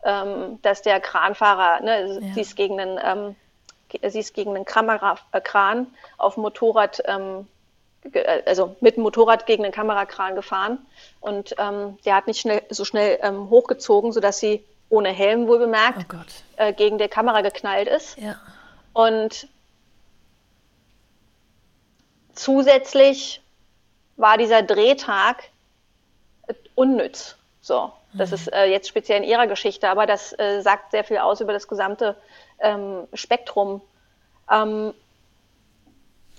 ähm, 0.03 0.59
dass 0.61 0.81
der 0.81 0.99
Kranfahrer, 0.99 1.81
ne, 1.81 2.19
ja. 2.21 2.33
sie 2.33 2.41
ist 2.41 2.55
gegen 2.55 2.79
einen, 2.79 2.99
ähm, 3.03 3.35
sie 4.09 4.19
ist 4.19 4.33
gegen 4.33 4.55
einen 4.55 4.65
Kamera, 4.65 5.17
äh, 5.31 5.41
Kran 5.41 5.87
auf 6.17 6.35
dem 6.35 6.43
Motorrad, 6.43 7.01
ähm, 7.05 7.47
äh, 8.13 8.43
also 8.45 8.75
mit 8.79 8.95
dem 8.95 9.03
Motorrad 9.03 9.45
gegen 9.45 9.63
den 9.63 9.71
Kamerakran 9.71 10.35
gefahren 10.35 10.79
und 11.19 11.55
ähm, 11.57 11.97
der 12.05 12.15
hat 12.15 12.27
nicht 12.27 12.39
schnell, 12.39 12.61
so 12.69 12.85
schnell 12.85 13.19
ähm, 13.21 13.49
hochgezogen, 13.49 14.11
sodass 14.11 14.39
sie 14.39 14.63
ohne 14.89 15.09
Helm 15.09 15.47
wohl 15.47 15.59
bemerkt 15.59 16.05
oh 16.13 16.17
äh, 16.57 16.73
gegen 16.73 16.97
die 16.97 17.07
Kamera 17.07 17.41
geknallt 17.41 17.87
ist. 17.87 18.17
Ja. 18.17 18.35
Und 18.93 19.47
zusätzlich 22.33 23.41
war 24.17 24.37
dieser 24.37 24.63
Drehtag 24.63 25.49
unnütz. 26.75 27.35
So, 27.61 27.91
das 28.13 28.29
mhm. 28.29 28.35
ist 28.35 28.53
äh, 28.53 28.65
jetzt 28.65 28.87
speziell 28.87 29.21
in 29.21 29.29
ihrer 29.29 29.47
Geschichte, 29.47 29.89
aber 29.89 30.05
das 30.05 30.37
äh, 30.39 30.61
sagt 30.61 30.91
sehr 30.91 31.03
viel 31.03 31.17
aus 31.17 31.41
über 31.41 31.53
das 31.53 31.67
gesamte 31.67 32.15
ähm, 32.59 33.07
Spektrum. 33.13 33.81
Ähm, 34.49 34.93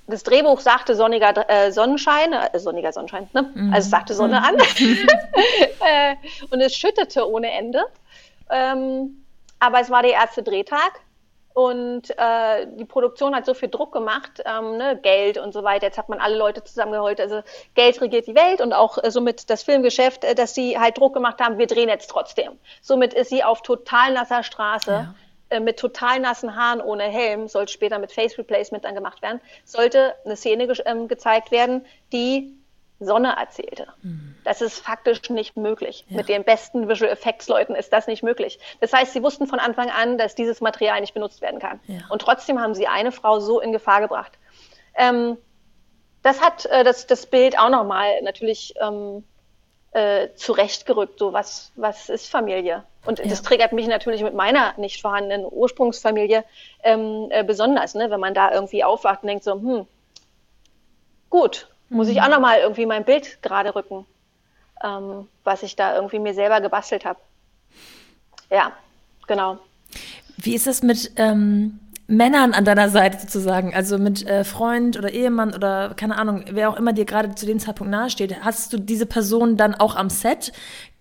das 0.07 0.24
Drehbuch 0.24 0.59
sagte 0.61 0.96
sonniger 0.96 1.48
äh, 1.48 1.70
Sonnenschein, 1.70 2.32
äh, 2.32 2.59
sonniger 2.59 2.92
Sonnenschein, 2.92 3.28
ne? 3.32 3.51
Mhm. 3.55 3.72
also 3.72 3.86
es 3.86 3.90
sagte 3.90 4.14
Sonne 4.14 4.40
mhm. 4.40 4.46
an 4.46 4.57
äh, 5.80 6.16
und 6.51 6.61
es 6.61 6.74
schüttete 6.74 7.28
ohne 7.30 7.53
Ende. 7.53 7.84
Ähm, 8.51 9.24
aber 9.59 9.80
es 9.80 9.90
war 9.90 10.03
der 10.03 10.12
erste 10.12 10.42
Drehtag 10.42 11.01
und 11.53 12.11
äh, 12.16 12.66
die 12.76 12.84
Produktion 12.84 13.34
hat 13.34 13.44
so 13.44 13.55
viel 13.55 13.68
Druck 13.68 13.92
gemacht, 13.92 14.42
ähm, 14.44 14.76
ne, 14.76 14.98
Geld 15.03 15.36
und 15.36 15.53
so 15.53 15.64
weiter. 15.64 15.86
Jetzt 15.86 15.98
hat 15.98 16.09
man 16.09 16.20
alle 16.20 16.36
Leute 16.36 16.62
zusammengeholt. 16.62 17.20
Also 17.20 17.42
Geld 17.74 18.01
regiert 18.01 18.26
die 18.26 18.34
Welt 18.34 18.61
und 18.61 18.72
auch 18.72 19.03
äh, 19.03 19.11
somit 19.11 19.51
das 19.51 19.64
Filmgeschäft, 19.64 20.24
äh, 20.24 20.34
dass 20.34 20.55
sie 20.55 20.78
halt 20.78 20.98
Druck 20.98 21.12
gemacht 21.12 21.40
haben, 21.40 21.59
wir 21.59 21.66
drehen 21.66 21.88
jetzt 21.88 22.09
trotzdem. 22.09 22.53
Somit 22.80 23.14
ist 23.14 23.30
sie 23.30 23.42
auf 23.42 23.62
total 23.62 24.12
nasser 24.12 24.42
Straße. 24.42 24.90
Ja. 24.90 25.14
Äh, 25.51 25.59
mit 25.59 25.78
total 25.78 26.20
nassen 26.20 26.55
Haaren 26.55 26.80
ohne 26.80 27.03
Helm, 27.03 27.48
sollte 27.48 27.72
später 27.72 27.98
mit 27.98 28.12
Face 28.12 28.38
Replacement 28.38 28.84
dann 28.84 28.94
gemacht 28.94 29.20
werden, 29.20 29.40
sollte 29.64 30.14
eine 30.24 30.36
Szene 30.36 30.68
ge 30.68 30.80
ähm, 30.86 31.09
gezeigt 31.09 31.51
werden, 31.51 31.84
die 32.12 32.57
Sonne 33.01 33.34
erzählte. 33.38 33.88
Mhm. 34.03 34.36
Das 34.44 34.61
ist 34.61 34.78
faktisch 34.78 35.28
nicht 35.30 35.57
möglich. 35.57 36.05
Ja. 36.09 36.18
Mit 36.18 36.28
den 36.28 36.44
besten 36.44 36.88
Visual 36.88 37.11
Effects 37.11 37.48
Leuten 37.48 37.74
ist 37.74 37.92
das 37.92 38.07
nicht 38.07 38.22
möglich. 38.22 38.59
Das 38.80 38.92
heißt, 38.92 39.12
sie 39.12 39.22
wussten 39.22 39.46
von 39.46 39.59
Anfang 39.59 39.90
an, 39.90 40.18
dass 40.18 40.34
dieses 40.34 40.61
Material 40.61 41.01
nicht 41.01 41.14
benutzt 41.14 41.40
werden 41.40 41.61
kann. 41.61 41.80
Ja. 41.86 42.01
Und 42.11 42.22
trotzdem 42.22 42.61
haben 42.61 42.74
sie 42.74 42.86
eine 42.86 43.11
Frau 43.11 43.40
so 43.40 43.61
in 43.61 43.72
Gefahr 43.72 44.01
gebracht. 44.01 44.32
Ähm, 44.94 45.38
das 46.22 46.40
hat 46.42 46.66
äh, 46.66 46.84
das, 46.84 47.07
das 47.07 47.26
Bild 47.26 47.59
auch 47.59 47.70
nochmal 47.70 48.20
natürlich 48.22 48.74
ähm, 48.80 49.24
äh, 49.92 50.28
zurechtgerückt. 50.34 51.18
So, 51.18 51.32
was, 51.32 51.72
was 51.76 52.09
ist 52.09 52.30
Familie? 52.30 52.84
Und 53.07 53.18
ja. 53.18 53.26
das 53.26 53.42
triggert 53.42 53.72
mich 53.72 53.86
natürlich 53.86 54.22
mit 54.22 54.34
meiner 54.34 54.74
nicht 54.76 55.01
vorhandenen 55.01 55.46
Ursprungsfamilie 55.51 56.44
ähm, 56.82 57.28
äh, 57.30 57.42
besonders, 57.44 57.94
ne? 57.94 58.11
wenn 58.11 58.20
man 58.20 58.34
da 58.34 58.53
irgendwie 58.53 58.84
aufwacht 58.84 59.22
und 59.22 59.28
denkt 59.28 59.44
so, 59.44 59.55
hm, 59.55 59.86
gut, 61.30 61.68
muss 61.91 62.09
ich 62.09 62.16
mhm. 62.16 62.22
auch 62.22 62.28
nochmal 62.30 62.61
irgendwie 62.61 62.86
mein 62.86 63.05
Bild 63.05 63.43
gerade 63.43 63.74
rücken, 63.74 64.07
ähm, 64.82 65.28
was 65.45 65.62
ich 65.62 65.76
da 65.76 65.95
irgendwie 65.95 66.18
mir 66.18 66.32
selber 66.32 66.61
gebastelt 66.61 67.05
habe. 67.05 67.18
Ja, 68.51 68.72
genau. 69.26 69.59
Wie 70.38 70.55
ist 70.55 70.66
es 70.66 70.82
mit 70.82 71.12
ähm, 71.16 71.78
Männern 72.07 72.55
an 72.55 72.64
deiner 72.64 72.88
Seite 72.88 73.20
sozusagen? 73.20 73.74
Also 73.74 73.99
mit 73.99 74.26
äh, 74.26 74.45
Freund 74.45 74.97
oder 74.97 75.12
Ehemann 75.12 75.55
oder 75.55 75.95
keine 75.95 76.16
Ahnung, 76.16 76.45
wer 76.51 76.70
auch 76.70 76.76
immer 76.76 76.93
dir 76.93 77.05
gerade 77.05 77.34
zu 77.34 77.47
dem 77.47 77.59
Zeitpunkt 77.59 77.91
nahesteht. 77.91 78.43
Hast 78.43 78.72
du 78.72 78.78
diese 78.78 79.07
Person 79.07 79.57
dann 79.57 79.74
auch 79.74 79.97
am 79.97 80.11
Set? 80.11 80.53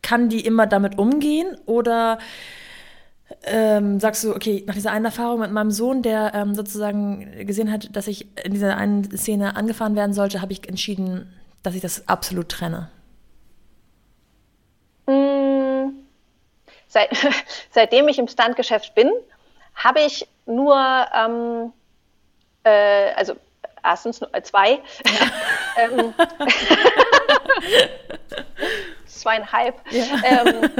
Kann 0.01 0.29
die 0.29 0.45
immer 0.45 0.67
damit 0.67 0.97
umgehen? 0.97 1.57
Oder 1.65 2.19
ähm, 3.43 3.99
sagst 3.99 4.23
du, 4.23 4.35
okay, 4.35 4.63
nach 4.67 4.73
dieser 4.73 4.91
einen 4.91 5.05
Erfahrung 5.05 5.39
mit 5.39 5.51
meinem 5.51 5.71
Sohn, 5.71 6.01
der 6.01 6.33
ähm, 6.33 6.55
sozusagen 6.55 7.45
gesehen 7.45 7.71
hat, 7.71 7.95
dass 7.95 8.07
ich 8.07 8.27
in 8.43 8.53
dieser 8.53 8.77
einen 8.77 9.17
Szene 9.17 9.55
angefahren 9.55 9.95
werden 9.95 10.13
sollte, 10.13 10.41
habe 10.41 10.51
ich 10.51 10.67
entschieden, 10.67 11.33
dass 11.63 11.75
ich 11.75 11.81
das 11.81 12.07
absolut 12.07 12.49
trenne? 12.49 12.89
Hm, 15.07 15.93
seit, 16.87 17.09
seitdem 17.71 18.07
ich 18.07 18.19
im 18.19 18.27
Standgeschäft 18.27 18.95
bin, 18.95 19.11
habe 19.75 20.01
ich 20.01 20.27
nur, 20.45 20.75
ähm, 21.15 21.71
äh, 22.63 23.13
also 23.13 23.35
erstens 23.83 24.21
äh, 24.21 24.41
zwei, 24.41 24.73
ähm, 25.77 26.13
zweieinhalb. 29.05 29.75
Ja. 29.91 30.03
Ähm, 30.23 30.71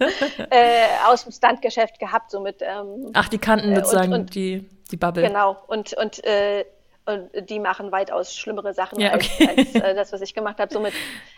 äh, 0.50 0.86
aus 1.06 1.24
dem 1.24 1.32
Standgeschäft 1.32 1.98
gehabt, 1.98 2.30
so 2.30 2.40
mit. 2.40 2.62
Ähm, 2.62 3.10
Ach, 3.12 3.28
die 3.28 3.38
kannten 3.38 3.72
äh, 3.72 3.76
sozusagen 3.76 4.12
und, 4.12 4.20
und, 4.20 4.34
die, 4.34 4.68
die 4.90 4.96
Bubble. 4.96 5.22
Genau, 5.22 5.56
und, 5.66 5.92
und, 5.94 6.24
äh, 6.24 6.64
und 7.06 7.50
die 7.50 7.58
machen 7.58 7.92
weitaus 7.92 8.34
schlimmere 8.34 8.74
Sachen 8.74 9.00
ja, 9.00 9.14
okay. 9.14 9.48
als, 9.48 9.74
als 9.74 9.74
äh, 9.74 9.94
das, 9.94 10.12
was 10.12 10.20
ich 10.20 10.34
gemacht 10.34 10.58
habe. 10.58 10.72
Somit 10.72 10.94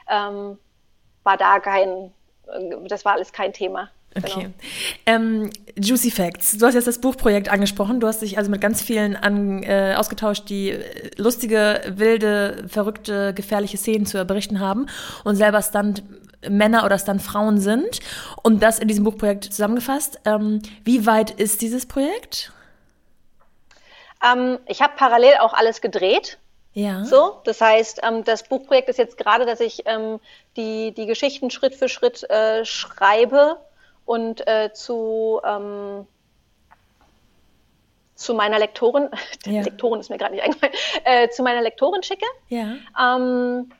ähm, 0.08 0.58
war 1.24 1.36
da 1.36 1.60
kein, 1.60 2.12
das 2.88 3.04
war 3.04 3.14
alles 3.14 3.32
kein 3.32 3.52
Thema. 3.52 3.90
Okay. 4.14 4.42
Genau. 4.42 4.52
Ähm, 5.06 5.50
Juicy 5.76 6.10
Facts. 6.10 6.58
Du 6.58 6.66
hast 6.66 6.74
jetzt 6.74 6.86
das 6.86 7.00
Buchprojekt 7.00 7.48
angesprochen. 7.48 8.00
Du 8.00 8.06
hast 8.06 8.20
dich 8.20 8.36
also 8.36 8.50
mit 8.50 8.60
ganz 8.60 8.82
vielen 8.82 9.16
an, 9.16 9.62
äh, 9.62 9.94
ausgetauscht, 9.96 10.48
die 10.48 10.78
lustige, 11.16 11.80
wilde, 11.88 12.64
verrückte, 12.68 13.32
gefährliche 13.32 13.78
Szenen 13.78 14.04
zu 14.04 14.22
berichten 14.24 14.60
haben 14.60 14.86
und 15.24 15.36
selber 15.36 15.62
Stunt 15.62 16.02
Männer 16.48 16.84
oder 16.84 16.96
dann 16.96 17.20
Frauen 17.20 17.58
sind 17.58 18.00
und 18.42 18.62
das 18.62 18.78
in 18.78 18.88
diesem 18.88 19.04
Buchprojekt 19.04 19.44
zusammengefasst. 19.44 20.20
Ähm, 20.24 20.62
wie 20.84 21.06
weit 21.06 21.30
ist 21.30 21.62
dieses 21.62 21.86
Projekt? 21.86 22.52
Ähm, 24.22 24.58
ich 24.66 24.82
habe 24.82 24.94
parallel 24.96 25.38
auch 25.40 25.52
alles 25.52 25.80
gedreht. 25.80 26.38
Ja. 26.74 27.04
So, 27.04 27.40
das 27.44 27.60
heißt, 27.60 28.00
ähm, 28.02 28.24
das 28.24 28.44
Buchprojekt 28.44 28.88
ist 28.88 28.98
jetzt 28.98 29.18
gerade, 29.18 29.44
dass 29.44 29.60
ich 29.60 29.82
ähm, 29.86 30.20
die, 30.56 30.92
die 30.92 31.06
Geschichten 31.06 31.50
Schritt 31.50 31.74
für 31.74 31.88
Schritt 31.88 32.28
äh, 32.30 32.64
schreibe 32.64 33.58
und 34.06 34.46
äh, 34.46 34.70
zu, 34.72 35.40
ähm, 35.44 36.06
zu 38.14 38.34
meiner 38.34 38.58
Lektorin, 38.58 39.10
ja. 39.46 39.62
Lektorin 39.62 40.00
ist 40.00 40.08
mir 40.08 40.16
gerade 40.16 40.34
nicht 40.34 40.44
eingefallen, 40.44 40.74
äh, 41.04 41.28
zu 41.28 41.42
meiner 41.42 41.60
Lektorin 41.60 42.02
schicke. 42.02 42.26
Ja. 42.48 42.76
Ähm, 42.98 43.70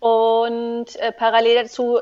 und 0.00 0.96
äh, 0.96 1.12
parallel 1.12 1.62
dazu 1.62 2.00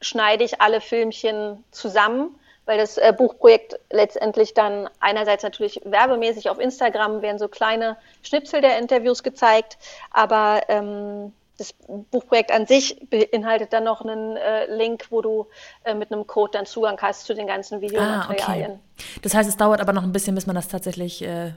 schneide 0.00 0.44
ich 0.44 0.60
alle 0.60 0.80
Filmchen 0.80 1.62
zusammen, 1.70 2.34
weil 2.66 2.78
das 2.78 2.98
äh, 2.98 3.12
Buchprojekt 3.16 3.78
letztendlich 3.90 4.54
dann 4.54 4.88
einerseits 5.00 5.42
natürlich 5.42 5.80
werbemäßig 5.84 6.50
auf 6.50 6.58
Instagram 6.58 7.22
werden 7.22 7.38
so 7.38 7.48
kleine 7.48 7.96
Schnipsel 8.22 8.60
der 8.60 8.78
Interviews 8.78 9.22
gezeigt, 9.22 9.78
aber 10.10 10.62
ähm, 10.68 11.32
das 11.58 11.74
Buchprojekt 12.10 12.50
an 12.52 12.66
sich 12.66 13.06
beinhaltet 13.10 13.72
dann 13.72 13.84
noch 13.84 14.00
einen 14.00 14.36
äh, 14.36 14.64
Link, 14.74 15.08
wo 15.10 15.20
du 15.20 15.46
äh, 15.84 15.94
mit 15.94 16.10
einem 16.10 16.26
Code 16.26 16.52
dann 16.52 16.64
Zugang 16.64 16.98
hast 17.02 17.26
zu 17.26 17.34
den 17.34 17.46
ganzen 17.46 17.82
Videomaterialien. 17.82 18.70
Ah, 18.70 18.74
okay. 18.74 19.18
Das 19.22 19.34
heißt, 19.34 19.48
es 19.48 19.58
dauert 19.58 19.80
aber 19.80 19.92
noch 19.92 20.02
ein 20.02 20.12
bisschen, 20.12 20.34
bis 20.34 20.46
man 20.46 20.56
das 20.56 20.68
tatsächlich 20.68 21.22
äh, 21.22 21.52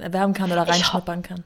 erwerben 0.00 0.32
kann 0.32 0.50
oder 0.50 0.66
reinschnuppern 0.66 1.22
kann. 1.22 1.44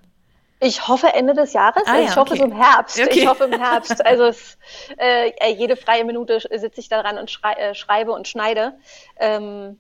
Ich 0.61 0.89
hoffe 0.89 1.09
Ende 1.15 1.35
des 1.35 1.53
Jahres. 1.53 1.85
Ah, 1.87 1.99
ja, 1.99 2.05
ich 2.05 2.17
hoffe 2.17 2.33
okay. 2.33 2.41
so 2.41 2.45
im 2.45 2.53
Herbst. 2.53 3.01
Okay. 3.01 3.21
Ich 3.21 3.27
hoffe 3.27 3.45
im 3.45 3.53
Herbst. 3.61 4.05
Also 4.05 4.25
es, 4.25 4.59
äh, 4.99 5.53
jede 5.53 5.77
freie 5.77 6.05
Minute 6.05 6.41
sitze 6.41 6.81
ich 6.81 6.89
daran 6.89 7.17
und 7.19 7.31
schrei 7.31 7.53
äh, 7.53 7.75
schreibe 7.75 8.13
und 8.13 8.27
schneide. 8.27 8.75
Ähm, 9.19 9.79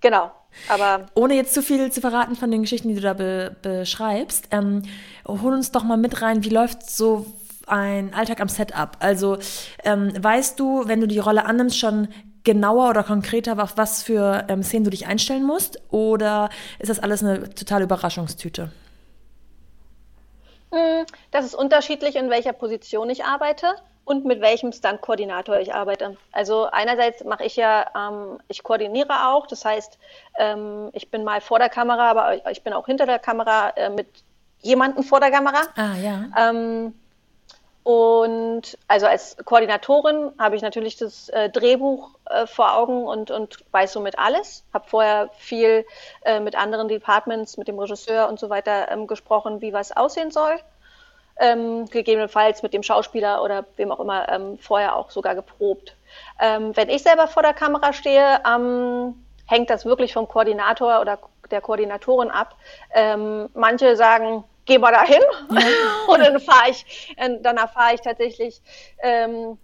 genau. 0.00 0.30
Aber 0.68 1.06
ohne 1.14 1.34
jetzt 1.34 1.54
zu 1.54 1.62
viel 1.62 1.90
zu 1.90 2.02
verraten 2.02 2.36
von 2.36 2.50
den 2.50 2.62
Geschichten, 2.62 2.88
die 2.88 2.94
du 2.94 3.00
da 3.00 3.14
be 3.14 3.56
beschreibst, 3.62 4.48
ähm, 4.50 4.82
hol 5.26 5.54
uns 5.54 5.72
doch 5.72 5.82
mal 5.82 5.96
mit 5.96 6.20
rein. 6.20 6.44
Wie 6.44 6.50
läuft 6.50 6.88
so 6.90 7.24
ein 7.66 8.12
Alltag 8.12 8.40
am 8.40 8.48
Setup? 8.48 8.98
Also 9.00 9.38
ähm, 9.84 10.12
weißt 10.22 10.60
du, 10.60 10.86
wenn 10.88 11.00
du 11.00 11.06
die 11.06 11.20
Rolle 11.20 11.46
annimmst, 11.46 11.78
schon 11.78 12.08
genauer 12.44 12.90
oder 12.90 13.02
konkreter, 13.02 13.62
auf 13.62 13.78
was 13.78 14.02
für 14.02 14.44
ähm, 14.48 14.62
Szenen 14.62 14.84
du 14.84 14.90
dich 14.90 15.06
einstellen 15.06 15.44
musst? 15.44 15.80
Oder 15.90 16.50
ist 16.78 16.90
das 16.90 16.98
alles 16.98 17.22
eine 17.22 17.48
totale 17.54 17.84
Überraschungstüte? 17.84 18.70
Hm, 20.72 21.04
das 21.30 21.44
ist 21.44 21.54
unterschiedlich, 21.54 22.16
in 22.16 22.30
welcher 22.30 22.54
Position 22.54 23.10
ich 23.10 23.24
arbeite 23.24 23.74
und 24.04 24.24
mit 24.24 24.40
welchem 24.40 24.72
Stunt-Koordinator 24.72 25.60
ich 25.60 25.74
arbeite. 25.74 26.16
Also 26.32 26.66
einerseits 26.70 27.22
mache 27.24 27.44
ich 27.44 27.56
ja, 27.56 27.86
ähm, 27.94 28.38
ich 28.48 28.62
koordiniere 28.62 29.28
auch, 29.28 29.46
das 29.46 29.64
heißt, 29.64 29.98
ähm, 30.38 30.90
ich 30.92 31.10
bin 31.10 31.24
mal 31.24 31.40
vor 31.40 31.58
der 31.58 31.68
Kamera, 31.68 32.10
aber 32.10 32.50
ich 32.50 32.62
bin 32.62 32.72
auch 32.72 32.86
hinter 32.86 33.06
der 33.06 33.18
Kamera 33.18 33.70
äh, 33.70 33.90
mit 33.90 34.08
jemandem 34.62 35.04
vor 35.04 35.20
der 35.20 35.30
Kamera. 35.30 35.60
Ah, 35.76 35.96
ja. 35.96 36.24
Ähm, 36.36 36.94
und 37.84 38.78
also 38.88 39.06
als 39.06 39.36
Koordinatorin 39.44 40.32
habe 40.38 40.56
ich 40.56 40.62
natürlich 40.62 40.96
das 40.96 41.28
äh, 41.30 41.50
Drehbuch 41.50 42.10
äh, 42.30 42.46
vor 42.46 42.74
Augen 42.76 43.04
und, 43.06 43.30
und 43.30 43.58
weiß 43.72 43.92
somit 43.92 44.18
alles. 44.18 44.64
Habe 44.72 44.88
vorher 44.88 45.30
viel 45.36 45.84
äh, 46.24 46.40
mit 46.40 46.54
anderen 46.56 46.88
Departments, 46.88 47.56
mit 47.56 47.68
dem 47.68 47.78
Regisseur 47.78 48.28
und 48.28 48.38
so 48.38 48.50
weiter 48.50 48.90
ähm, 48.90 49.06
gesprochen, 49.08 49.60
wie 49.60 49.72
was 49.72 49.96
aussehen 49.96 50.30
soll. 50.30 50.58
ähm, 51.38 51.86
gegebenenfalls 51.86 52.62
mit 52.62 52.74
dem 52.74 52.82
Schauspieler 52.82 53.42
oder 53.42 53.64
wem 53.76 53.90
auch 53.92 54.00
immer 54.00 54.28
ähm, 54.28 54.58
vorher 54.58 54.96
auch 54.96 55.10
sogar 55.10 55.34
geprobt. 55.34 55.96
Ähm, 56.40 56.76
wenn 56.76 56.88
ich 56.88 57.02
selber 57.02 57.26
vor 57.26 57.42
der 57.42 57.54
Kamera 57.54 57.92
stehe, 57.92 58.40
ähm, 58.46 59.14
hängt 59.46 59.70
das 59.70 59.84
wirklich 59.84 60.12
vom 60.12 60.28
Koordinator 60.28 61.00
oder 61.00 61.18
der 61.50 61.60
Koordinatorin 61.60 62.30
ab. 62.30 62.56
Ähm, 62.94 63.48
manche 63.54 63.96
sagen, 63.96 64.44
geh 64.64 64.78
mal 64.78 64.92
dahin 64.92 65.22
ja. 65.50 65.58
und 66.08 66.20
dann 66.20 66.40
fahre 66.40 66.70
ich, 66.70 67.14
äh, 67.16 67.38
dann 67.40 67.56
erfahre 67.56 67.94
ich 67.94 68.00
tatsächlich 68.00 68.60
ähm, 69.02 69.58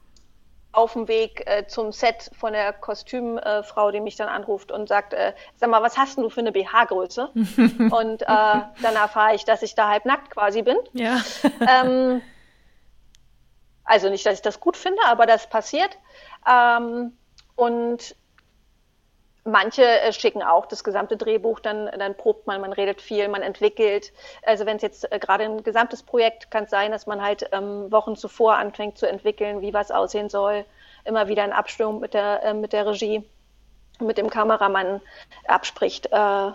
auf 0.73 0.93
dem 0.93 1.09
Weg 1.09 1.43
äh, 1.47 1.67
zum 1.67 1.93
Set 1.93 2.31
von 2.39 2.53
der 2.53 2.73
Kostümfrau, 2.73 3.89
äh, 3.89 3.93
die 3.93 4.01
mich 4.01 4.17
dann 4.17 4.29
anruft 4.29 4.71
und 4.71 4.89
sagt, 4.89 5.13
äh, 5.15 5.33
sag 5.57 5.71
mal, 5.71 5.83
was 5.83 5.97
hast 5.97 6.19
du 6.19 6.29
für 6.29 6.41
eine 6.41 6.53
BH-Größe? 6.53 7.31
und 7.91 8.23
äh, 8.23 8.27
dann 8.27 8.95
erfahre 8.95 9.35
ich, 9.35 9.45
dass 9.45 9.63
ich 9.63 9.75
da 9.75 9.89
halb 9.89 10.05
nackt 10.05 10.31
quasi 10.31 10.63
bin. 10.63 10.77
Ja. 10.93 11.21
ähm, 11.69 12.21
also 13.85 14.11
nicht, 14.11 14.27
dass 14.27 14.35
ich 14.35 14.43
das 14.43 14.61
gut 14.61 14.77
finde, 14.77 15.01
aber 15.07 15.27
das 15.27 15.49
passiert. 15.49 15.99
Ähm, 16.47 17.17
und 17.57 18.15
Manche 19.49 19.83
äh, 19.83 20.13
schicken 20.13 20.43
auch 20.43 20.67
das 20.67 20.85
gesamte 20.85 21.17
Drehbuch, 21.17 21.61
dann, 21.61 21.87
dann 21.99 22.15
probt 22.15 22.47
man, 22.47 22.61
man 22.61 22.73
redet 22.73 23.01
viel, 23.01 23.29
man 23.29 23.43
entwickelt. 23.43 24.13
Also 24.45 24.67
wenn 24.67 24.77
es 24.77 24.83
jetzt 24.83 25.11
äh, 25.11 25.19
gerade 25.19 25.45
ein 25.45 25.63
gesamtes 25.63 26.03
Projekt 26.03 26.51
kann 26.51 26.65
es 26.65 26.71
sein, 26.71 26.93
dass 26.93 27.07
man 27.07 27.23
halt 27.23 27.49
ähm, 27.53 27.91
Wochen 27.91 28.15
zuvor 28.15 28.57
anfängt 28.57 28.99
zu 28.99 29.09
entwickeln, 29.09 29.63
wie 29.63 29.73
was 29.73 29.91
aussehen 29.91 30.29
soll, 30.29 30.65
immer 31.05 31.29
wieder 31.29 31.45
in 31.45 31.53
Abstimmung 31.53 32.01
mit 32.01 32.15
der, 32.15 32.43
äh, 32.45 32.55
mit 32.55 32.73
der 32.75 32.87
Regie, 32.87 33.25
mit 34.01 34.19
dem 34.19 34.29
Kameramann 34.29 35.01
abspricht, 35.47 36.07
äh, 36.13 36.51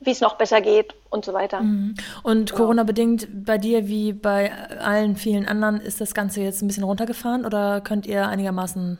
wie 0.00 0.10
es 0.10 0.22
noch 0.22 0.36
besser 0.36 0.62
geht 0.62 0.94
und 1.10 1.26
so 1.26 1.34
weiter. 1.34 1.60
Mhm. 1.60 1.94
Und. 2.22 2.52
Corona-bedingt 2.52 3.28
bei 3.44 3.58
dir 3.58 3.86
wie 3.86 4.14
bei 4.14 4.50
allen 4.78 5.16
vielen 5.16 5.46
anderen 5.46 5.78
ist 5.78 6.00
das 6.00 6.14
Ganze 6.14 6.40
jetzt 6.40 6.62
ein 6.62 6.68
bisschen 6.68 6.84
runtergefahren 6.84 7.44
oder 7.44 7.82
könnt 7.82 8.06
ihr 8.06 8.26
einigermaßen 8.26 8.98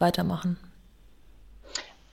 weitermachen? 0.00 0.58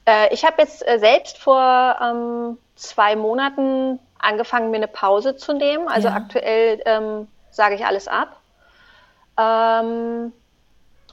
Äh, 0.05 0.33
ich 0.33 0.45
habe 0.45 0.61
jetzt 0.61 0.87
äh, 0.87 0.99
selbst 0.99 1.37
vor 1.37 1.97
ähm, 2.01 2.57
zwei 2.75 3.15
Monaten 3.15 3.99
angefangen, 4.19 4.71
mir 4.71 4.77
eine 4.77 4.87
Pause 4.87 5.35
zu 5.35 5.53
nehmen. 5.53 5.87
Also 5.87 6.07
ja. 6.07 6.15
aktuell 6.15 6.81
ähm, 6.85 7.27
sage 7.49 7.75
ich 7.75 7.85
alles 7.85 8.07
ab. 8.07 8.39
Ähm, 9.37 10.33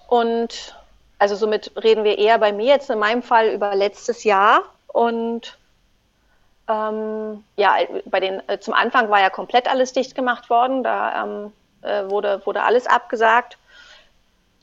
und 0.08 0.74
also 1.18 1.36
somit 1.36 1.72
reden 1.82 2.04
wir 2.04 2.18
eher 2.18 2.38
bei 2.38 2.52
mir 2.52 2.66
jetzt 2.66 2.90
in 2.90 2.98
meinem 2.98 3.22
Fall 3.22 3.48
über 3.48 3.74
letztes 3.74 4.24
Jahr. 4.24 4.62
Und 4.88 5.58
ähm, 6.68 7.44
ja, 7.56 7.76
bei 8.06 8.20
den, 8.20 8.46
äh, 8.48 8.58
zum 8.58 8.74
Anfang 8.74 9.10
war 9.10 9.20
ja 9.20 9.30
komplett 9.30 9.68
alles 9.68 9.92
dicht 9.92 10.14
gemacht 10.14 10.50
worden. 10.50 10.82
Da 10.82 11.24
ähm, 11.24 11.52
äh, 11.82 12.08
wurde, 12.10 12.42
wurde 12.44 12.62
alles 12.62 12.86
abgesagt. 12.86 13.58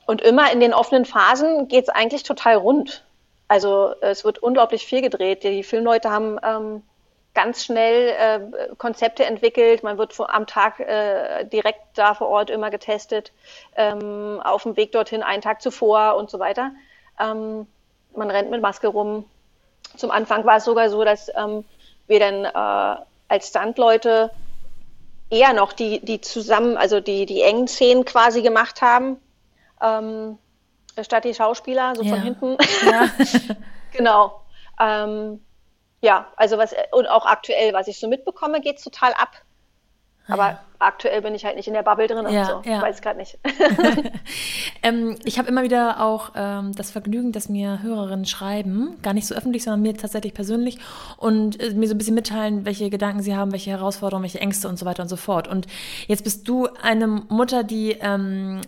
Und 0.06 0.22
immer 0.22 0.52
in 0.52 0.60
den 0.60 0.74
offenen 0.74 1.06
Phasen 1.06 1.68
geht 1.68 1.86
es 1.86 1.90
eigentlich 1.90 2.24
total 2.24 2.56
rund. 2.56 3.04
Also 3.48 3.94
es 4.02 4.26
wird 4.26 4.40
unglaublich 4.40 4.86
viel 4.86 5.02
gedreht. 5.02 5.44
Die 5.44 5.64
Filmleute 5.64 6.10
haben 6.10 6.40
ähm, 6.44 6.84
ganz 7.36 7.64
schnell 7.64 8.10
äh, 8.10 8.76
Konzepte 8.78 9.26
entwickelt. 9.26 9.84
Man 9.84 9.98
wird 9.98 10.14
vor, 10.14 10.34
am 10.34 10.48
Tag 10.48 10.80
äh, 10.80 11.44
direkt 11.46 11.82
da 11.96 12.16
vor 12.16 12.30
Ort 12.30 12.50
immer 12.50 12.72
getestet, 12.72 13.32
ähm, 13.76 14.42
auf 14.44 14.64
dem 14.64 14.76
Weg 14.78 14.92
dorthin 14.94 15.22
einen 15.22 15.44
Tag 15.44 15.62
zuvor 15.62 16.16
und 16.16 16.32
so 16.32 16.40
weiter. 16.40 16.72
Ähm, 17.20 17.68
man 18.16 18.32
rennt 18.32 18.50
mit 18.50 18.62
Maske 18.62 18.88
rum. 18.88 19.26
Zum 19.96 20.10
Anfang 20.10 20.46
war 20.46 20.58
es 20.58 20.66
sogar 20.66 20.90
so, 20.90 21.04
dass 21.04 21.30
ähm, 21.36 21.66
wir 22.08 22.20
dann 22.20 22.46
äh, 22.46 23.02
als 23.28 23.50
Standleute 23.50 24.32
eher 25.30 25.54
noch 25.54 25.74
die, 25.74 26.00
die 26.00 26.22
zusammen, 26.22 26.78
also 26.78 27.00
die, 27.00 27.26
die 27.26 27.42
engen 27.42 27.68
Szenen 27.68 28.06
quasi 28.06 28.42
gemacht 28.42 28.82
haben. 28.82 29.18
Ähm, 29.82 30.38
statt 31.04 31.26
die 31.26 31.34
Schauspieler, 31.34 31.96
so 31.96 32.04
ja. 32.04 32.14
von 32.14 32.22
hinten. 32.22 32.58
Ja. 32.86 33.10
genau. 33.92 34.42
Ähm, 34.80 35.42
ja, 36.02 36.28
also 36.36 36.58
was, 36.58 36.76
und 36.92 37.08
auch 37.08 37.26
aktuell, 37.26 37.74
was 37.74 37.88
ich 37.88 38.00
so 38.00 38.08
mitbekomme, 38.08 38.62
geht 38.62 38.78
es 38.78 38.84
total 38.84 39.14
ab. 39.14 39.32
Aber 40.28 40.44
ja. 40.44 40.60
aktuell 40.80 41.22
bin 41.22 41.36
ich 41.36 41.46
halt 41.46 41.56
nicht 41.56 41.68
in 41.68 41.74
der 41.74 41.84
Bubble 41.84 42.08
drin 42.08 42.26
ja, 42.30 42.42
und 42.42 42.64
so. 42.64 42.70
Ja. 42.70 42.82
Weiß 42.82 43.02
gerade 43.02 43.18
nicht. 43.18 43.38
ähm, 44.84 45.18
ich 45.24 45.38
habe 45.38 45.48
immer 45.48 45.64
wieder 45.64 46.02
auch 46.04 46.32
ähm, 46.36 46.74
das 46.76 46.90
Vergnügen, 46.90 47.32
dass 47.32 47.48
mir 47.48 47.84
Hörerinnen 47.84 48.26
schreiben, 48.26 48.98
gar 49.04 49.14
nicht 49.14 49.28
so 49.28 49.36
öffentlich, 49.36 49.64
sondern 49.64 49.82
mir 49.82 49.96
tatsächlich 49.96 50.34
persönlich 50.34 50.80
und 51.18 51.62
äh, 51.62 51.74
mir 51.76 51.88
so 51.88 51.94
ein 51.94 51.98
bisschen 52.00 52.16
mitteilen, 52.16 52.66
welche 52.66 52.90
Gedanken 52.90 53.22
sie 53.22 53.36
haben, 53.36 53.52
welche 53.52 53.70
Herausforderungen, 53.70 54.24
welche 54.24 54.42
Ängste 54.42 54.68
und 54.68 54.78
so 54.78 54.86
weiter 54.86 55.04
und 55.04 55.10
so 55.10 55.16
fort. 55.16 55.48
Und 55.48 55.68
jetzt 56.08 56.24
bist 56.24 56.48
du 56.48 56.68
eine 56.82 57.08
Mutter, 57.08 57.64
die 57.64 57.92
ähm, 58.02 58.62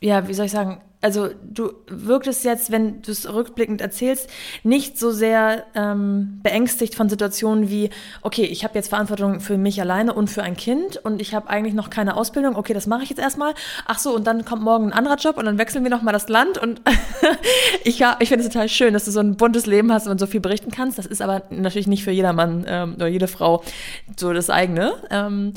ja, 0.00 0.28
wie 0.28 0.34
soll 0.34 0.46
ich 0.46 0.52
sagen, 0.52 0.80
also 1.02 1.28
du 1.42 1.72
wirktest 1.88 2.44
jetzt, 2.44 2.70
wenn 2.70 3.00
du 3.00 3.10
es 3.10 3.32
rückblickend 3.32 3.80
erzählst, 3.80 4.28
nicht 4.64 4.98
so 4.98 5.10
sehr 5.10 5.64
ähm, 5.74 6.40
beängstigt 6.42 6.94
von 6.94 7.08
Situationen 7.08 7.70
wie, 7.70 7.88
okay, 8.20 8.44
ich 8.44 8.64
habe 8.64 8.74
jetzt 8.74 8.88
Verantwortung 8.88 9.40
für 9.40 9.56
mich 9.56 9.80
alleine 9.80 10.12
und 10.12 10.28
für 10.28 10.42
ein 10.42 10.56
Kind 10.56 10.98
und 10.98 11.22
ich 11.22 11.34
habe 11.34 11.48
eigentlich 11.48 11.74
noch 11.74 11.88
keine 11.88 12.16
Ausbildung, 12.16 12.54
okay, 12.54 12.74
das 12.74 12.86
mache 12.86 13.02
ich 13.02 13.08
jetzt 13.08 13.18
erstmal. 13.18 13.54
Ach 13.86 13.98
so, 13.98 14.14
und 14.14 14.26
dann 14.26 14.44
kommt 14.44 14.62
morgen 14.62 14.86
ein 14.86 14.92
anderer 14.92 15.16
Job 15.16 15.38
und 15.38 15.46
dann 15.46 15.56
wechseln 15.56 15.84
wir 15.84 15.90
nochmal 15.90 16.12
das 16.12 16.28
Land 16.28 16.58
und 16.58 16.82
ich, 17.84 18.02
ich 18.18 18.28
finde 18.28 18.44
es 18.44 18.52
total 18.52 18.68
schön, 18.68 18.92
dass 18.92 19.06
du 19.06 19.10
so 19.10 19.20
ein 19.20 19.36
buntes 19.36 19.64
Leben 19.64 19.92
hast 19.92 20.06
und 20.06 20.20
so 20.20 20.26
viel 20.26 20.40
berichten 20.40 20.70
kannst. 20.70 20.98
Das 20.98 21.06
ist 21.06 21.22
aber 21.22 21.42
natürlich 21.48 21.86
nicht 21.86 22.04
für 22.04 22.10
jedermann 22.10 22.66
ähm, 22.68 22.94
oder 22.96 23.08
jede 23.08 23.28
Frau 23.28 23.62
so 24.18 24.34
das 24.34 24.50
eigene. 24.50 24.92
Ähm, 25.10 25.54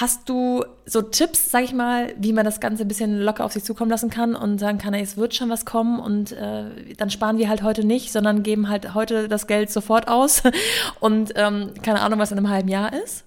Hast 0.00 0.28
du 0.28 0.64
so 0.86 1.02
Tipps, 1.02 1.50
sag 1.50 1.64
ich 1.64 1.74
mal, 1.74 2.14
wie 2.16 2.32
man 2.32 2.44
das 2.44 2.60
Ganze 2.60 2.84
ein 2.84 2.88
bisschen 2.88 3.20
locker 3.20 3.44
auf 3.44 3.52
sich 3.52 3.62
zukommen 3.62 3.90
lassen 3.90 4.08
kann 4.08 4.34
und 4.34 4.58
sagen 4.58 4.78
kann, 4.78 4.94
ey, 4.94 5.02
es 5.02 5.16
wird 5.16 5.34
schon 5.34 5.50
was 5.50 5.66
kommen 5.66 6.00
und 6.00 6.32
äh, 6.32 6.94
dann 6.96 7.10
sparen 7.10 7.36
wir 7.36 7.48
halt 7.48 7.62
heute 7.62 7.84
nicht, 7.84 8.10
sondern 8.10 8.42
geben 8.42 8.68
halt 8.68 8.94
heute 8.94 9.28
das 9.28 9.46
Geld 9.46 9.70
sofort 9.70 10.08
aus 10.08 10.42
und 11.00 11.32
ähm, 11.36 11.74
keine 11.82 12.00
Ahnung, 12.00 12.18
was 12.18 12.32
in 12.32 12.38
einem 12.38 12.48
halben 12.48 12.68
Jahr 12.68 12.92
ist? 12.92 13.24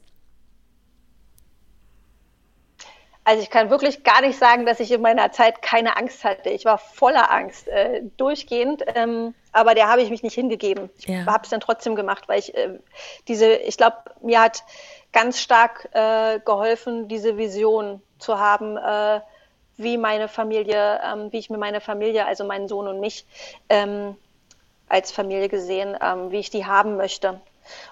Also 3.28 3.41
ich 3.41 3.49
kann 3.49 3.72
wirklich 3.72 4.03
gar 4.03 4.22
nicht 4.22 4.38
sagen, 4.38 4.68
dass 4.68 4.80
ich 4.80 4.91
in 4.91 5.01
meiner 5.01 5.32
Zeit 5.32 5.63
keine 5.63 5.97
Angst 5.97 6.24
hatte. 6.24 6.51
Ich 6.51 6.63
war 6.63 6.78
voller 6.78 7.32
Angst, 7.32 7.68
äh, 7.68 8.03
durchgehend, 8.18 8.84
ähm, 8.93 9.34
aber 9.51 9.74
der 9.74 9.88
habe 9.88 10.03
ich 10.03 10.11
mich 10.11 10.22
nicht 10.22 10.36
hingegeben. 10.36 10.91
Ich 10.99 11.07
ja. 11.07 11.26
habe 11.26 11.43
es 11.43 11.49
dann 11.49 11.59
trotzdem 11.59 11.95
gemacht, 11.95 12.26
weil 12.28 12.38
ich 12.38 12.53
äh, 12.53 12.78
diese, 13.28 13.55
ich 13.55 13.78
glaube, 13.78 13.97
mir 14.22 14.41
hat 14.41 14.63
ganz 15.16 15.39
stark 15.39 15.88
äh, 15.93 16.39
geholfen, 16.41 17.07
diese 17.07 17.38
Vision 17.38 18.01
zu 18.20 18.38
haben, 18.38 18.76
äh, 18.76 19.22
wie 19.78 19.97
meine 19.97 20.28
Familie, 20.28 20.99
ähm, 21.03 21.32
wie 21.32 21.38
ich 21.38 21.49
mir 21.49 21.57
meine 21.57 21.80
Familie, 21.80 22.26
also 22.26 22.43
meinen 22.43 22.68
Sohn 22.68 22.86
und 22.86 22.99
mich 22.99 23.26
ähm, 23.70 24.18
als 24.89 25.13
Familie 25.13 25.47
gesehen, 25.47 25.97
ähm, 26.01 26.32
wie 26.32 26.39
ich 26.39 26.49
die 26.49 26.66
haben 26.66 26.97
möchte. 26.97 27.39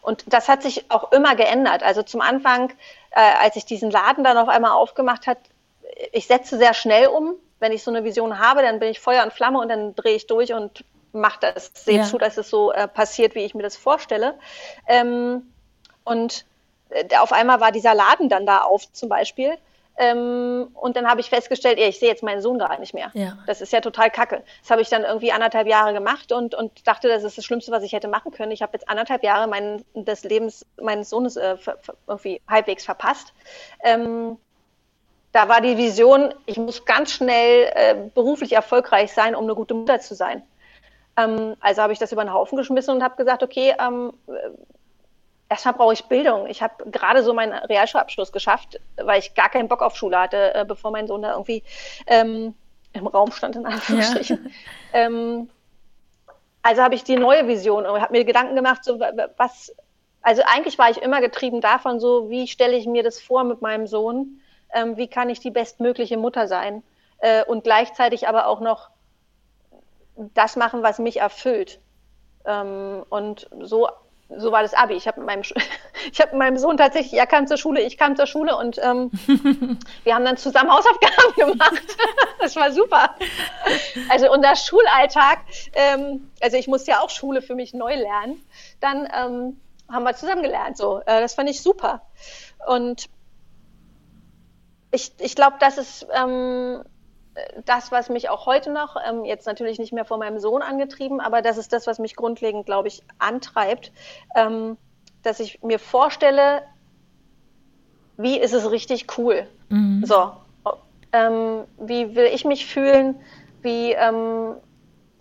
Und 0.01 0.25
das 0.27 0.49
hat 0.49 0.63
sich 0.63 0.91
auch 0.91 1.13
immer 1.13 1.35
geändert. 1.35 1.81
Also 1.81 2.03
zum 2.03 2.19
Anfang, 2.19 2.71
äh, 3.11 3.21
als 3.41 3.55
ich 3.55 3.65
diesen 3.65 3.89
Laden 3.89 4.25
dann 4.25 4.37
auf 4.37 4.49
einmal 4.49 4.71
aufgemacht 4.71 5.25
hat, 5.25 5.37
ich 6.11 6.27
setze 6.27 6.57
sehr 6.57 6.73
schnell 6.73 7.07
um. 7.07 7.35
Wenn 7.59 7.71
ich 7.71 7.83
so 7.83 7.91
eine 7.91 8.03
Vision 8.03 8.37
habe, 8.37 8.61
dann 8.63 8.79
bin 8.79 8.89
ich 8.89 8.99
Feuer 8.99 9.23
und 9.23 9.31
Flamme 9.31 9.59
und 9.59 9.69
dann 9.69 9.95
drehe 9.95 10.15
ich 10.15 10.27
durch 10.27 10.51
und 10.51 10.83
mache 11.13 11.39
das, 11.39 11.71
sehe 11.73 11.99
ja. 11.99 12.03
zu, 12.03 12.17
dass 12.17 12.37
es 12.37 12.49
so 12.49 12.73
äh, 12.73 12.89
passiert, 12.89 13.33
wie 13.33 13.45
ich 13.45 13.55
mir 13.55 13.63
das 13.63 13.77
vorstelle. 13.77 14.37
Ähm, 14.87 15.53
und 16.03 16.45
auf 17.19 17.31
einmal 17.33 17.59
war 17.59 17.71
dieser 17.71 17.93
Laden 17.93 18.29
dann 18.29 18.45
da 18.45 18.59
auf 18.59 18.91
zum 18.91 19.09
Beispiel. 19.09 19.57
Ähm, 19.95 20.69
und 20.73 20.97
dann 20.97 21.07
habe 21.07 21.21
ich 21.21 21.29
festgestellt, 21.29 21.77
ey, 21.77 21.89
ich 21.89 21.99
sehe 21.99 22.09
jetzt 22.09 22.23
meinen 22.23 22.41
Sohn 22.41 22.57
gar 22.57 22.79
nicht 22.79 22.95
mehr. 22.95 23.11
Ja. 23.13 23.37
Das 23.45 23.61
ist 23.61 23.71
ja 23.71 23.79
total 23.79 24.09
kacke. 24.09 24.41
Das 24.61 24.71
habe 24.71 24.81
ich 24.81 24.89
dann 24.89 25.03
irgendwie 25.03 25.31
anderthalb 25.31 25.67
Jahre 25.67 25.93
gemacht 25.93 26.31
und, 26.31 26.55
und 26.55 26.87
dachte, 26.87 27.07
das 27.07 27.23
ist 27.23 27.37
das 27.37 27.45
Schlimmste, 27.45 27.71
was 27.71 27.83
ich 27.83 27.93
hätte 27.93 28.07
machen 28.07 28.31
können. 28.31 28.51
Ich 28.51 28.63
habe 28.63 28.73
jetzt 28.73 28.89
anderthalb 28.89 29.23
Jahre 29.23 29.47
mein, 29.47 29.83
des 29.93 30.23
Lebens 30.23 30.65
meines 30.81 31.11
Sohnes 31.11 31.35
äh, 31.35 31.57
irgendwie 32.07 32.41
halbwegs 32.49 32.85
verpasst. 32.85 33.33
Ähm, 33.83 34.37
da 35.31 35.47
war 35.47 35.61
die 35.61 35.77
Vision, 35.77 36.33
ich 36.47 36.57
muss 36.57 36.85
ganz 36.85 37.11
schnell 37.11 37.71
äh, 37.75 37.95
beruflich 38.15 38.53
erfolgreich 38.53 39.13
sein, 39.13 39.35
um 39.35 39.43
eine 39.43 39.55
gute 39.55 39.75
Mutter 39.75 39.99
zu 39.99 40.15
sein. 40.15 40.41
Ähm, 41.17 41.55
also 41.59 41.83
habe 41.83 41.93
ich 41.93 41.99
das 41.99 42.11
über 42.11 42.23
den 42.23 42.33
Haufen 42.33 42.57
geschmissen 42.57 42.95
und 42.95 43.03
habe 43.03 43.15
gesagt, 43.15 43.43
okay, 43.43 43.75
ähm, 43.79 44.13
erstmal 45.53 45.75
brauche 45.75 45.93
ich 45.93 46.05
Bildung. 46.05 46.47
Ich 46.47 46.61
habe 46.61 46.89
gerade 46.89 47.23
so 47.23 47.33
meinen 47.33 47.53
Realschulabschluss 47.53 48.31
geschafft, 48.31 48.79
weil 48.97 49.19
ich 49.19 49.35
gar 49.35 49.49
keinen 49.49 49.67
Bock 49.67 49.81
auf 49.81 49.95
Schule 49.95 50.19
hatte, 50.19 50.53
äh, 50.55 50.65
bevor 50.65 50.91
mein 50.91 51.07
Sohn 51.07 51.21
da 51.21 51.31
irgendwie 51.31 51.63
ähm, 52.07 52.55
im 52.93 53.07
Raum 53.07 53.31
stand, 53.31 53.55
in 53.55 53.65
Anführungsstrichen. 53.65 54.45
Ja. 54.45 54.51
Ähm, 54.95 55.49
also 56.61 56.83
habe 56.83 56.93
ich 56.93 57.03
die 57.03 57.15
neue 57.15 57.47
Vision 57.47 57.87
und 57.87 57.99
habe 57.99 58.11
mir 58.11 58.25
Gedanken 58.25 58.55
gemacht, 58.55 58.83
so 58.83 58.99
was, 58.99 59.75
also 60.21 60.43
eigentlich 60.45 60.77
war 60.77 60.91
ich 60.91 61.01
immer 61.01 61.19
getrieben 61.19 61.61
davon, 61.61 61.99
so 61.99 62.29
wie 62.29 62.47
stelle 62.47 62.75
ich 62.75 62.85
mir 62.85 63.01
das 63.01 63.19
vor 63.19 63.43
mit 63.43 63.63
meinem 63.63 63.87
Sohn, 63.87 64.39
ähm, 64.71 64.95
wie 64.95 65.07
kann 65.07 65.31
ich 65.31 65.39
die 65.39 65.49
bestmögliche 65.49 66.15
Mutter 66.15 66.47
sein 66.47 66.83
äh, 67.17 67.43
und 67.43 67.63
gleichzeitig 67.63 68.27
aber 68.27 68.45
auch 68.45 68.59
noch 68.59 68.91
das 70.15 70.55
machen, 70.55 70.83
was 70.83 70.99
mich 70.99 71.17
erfüllt. 71.17 71.79
Ähm, 72.45 73.03
und 73.09 73.49
so 73.61 73.89
so 74.37 74.51
war 74.51 74.61
das 74.61 74.73
Abi. 74.73 74.93
Ich 74.95 75.07
habe 75.07 75.19
mit, 75.19 75.27
meinem, 75.27 75.43
hab 76.19 76.31
mit 76.31 76.39
meinem 76.39 76.57
Sohn 76.57 76.77
tatsächlich, 76.77 77.19
er 77.19 77.27
kam 77.27 77.47
zur 77.47 77.57
Schule, 77.57 77.81
ich 77.81 77.97
kam 77.97 78.15
zur 78.15 78.27
Schule 78.27 78.55
und 78.57 78.79
ähm, 78.81 79.11
wir 80.03 80.15
haben 80.15 80.25
dann 80.25 80.37
zusammen 80.37 80.71
Hausaufgaben 80.71 81.33
gemacht. 81.51 81.97
das 82.39 82.55
war 82.55 82.71
super. 82.71 83.15
Also 84.09 84.31
unser 84.31 84.55
Schulalltag, 84.55 85.39
ähm, 85.73 86.31
also 86.41 86.57
ich 86.57 86.67
musste 86.67 86.91
ja 86.91 87.01
auch 87.01 87.09
Schule 87.09 87.41
für 87.41 87.55
mich 87.55 87.73
neu 87.73 87.95
lernen, 87.95 88.41
dann 88.79 89.07
ähm, 89.15 89.59
haben 89.91 90.03
wir 90.03 90.15
zusammen 90.15 90.43
gelernt. 90.43 90.77
So. 90.77 90.99
Äh, 90.99 91.21
das 91.21 91.33
fand 91.33 91.49
ich 91.49 91.61
super. 91.61 92.01
Und 92.67 93.09
ich, 94.91 95.11
ich 95.19 95.35
glaube, 95.35 95.57
das 95.59 95.77
ist 95.77 96.07
ähm, 96.13 96.83
das, 97.65 97.91
was 97.91 98.09
mich 98.09 98.29
auch 98.29 98.45
heute 98.45 98.71
noch, 98.71 98.95
ähm, 99.07 99.25
jetzt 99.25 99.47
natürlich 99.47 99.79
nicht 99.79 99.93
mehr 99.93 100.05
von 100.05 100.19
meinem 100.19 100.39
Sohn 100.39 100.61
angetrieben, 100.61 101.19
aber 101.19 101.41
das 101.41 101.57
ist 101.57 101.73
das, 101.73 101.87
was 101.87 101.99
mich 101.99 102.15
grundlegend, 102.15 102.65
glaube 102.65 102.87
ich, 102.87 103.03
antreibt, 103.17 103.91
ähm, 104.35 104.77
dass 105.23 105.39
ich 105.39 105.61
mir 105.63 105.79
vorstelle, 105.79 106.63
wie 108.17 108.39
ist 108.39 108.53
es 108.53 108.69
richtig 108.69 109.17
cool? 109.17 109.47
Mhm. 109.69 110.05
So, 110.05 110.31
ähm, 111.11 111.63
wie 111.77 112.15
will 112.15 112.25
ich 112.25 112.45
mich 112.45 112.65
fühlen? 112.65 113.15
Wie, 113.61 113.93
ähm, 113.93 114.55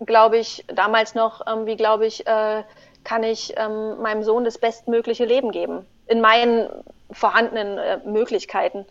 glaube 0.05 0.37
ich, 0.37 0.65
damals 0.67 1.15
noch, 1.15 1.41
ähm, 1.47 1.65
wie 1.65 1.77
glaube 1.77 2.05
ich, 2.05 2.27
äh, 2.27 2.63
kann 3.03 3.23
ich 3.23 3.53
ähm, 3.57 4.01
meinem 4.01 4.23
Sohn 4.23 4.43
das 4.43 4.57
bestmögliche 4.57 5.25
Leben 5.25 5.51
geben? 5.51 5.85
In 6.07 6.21
meinen 6.21 6.69
vorhandenen 7.11 7.77
äh, 7.77 7.97
Möglichkeiten. 8.05 8.85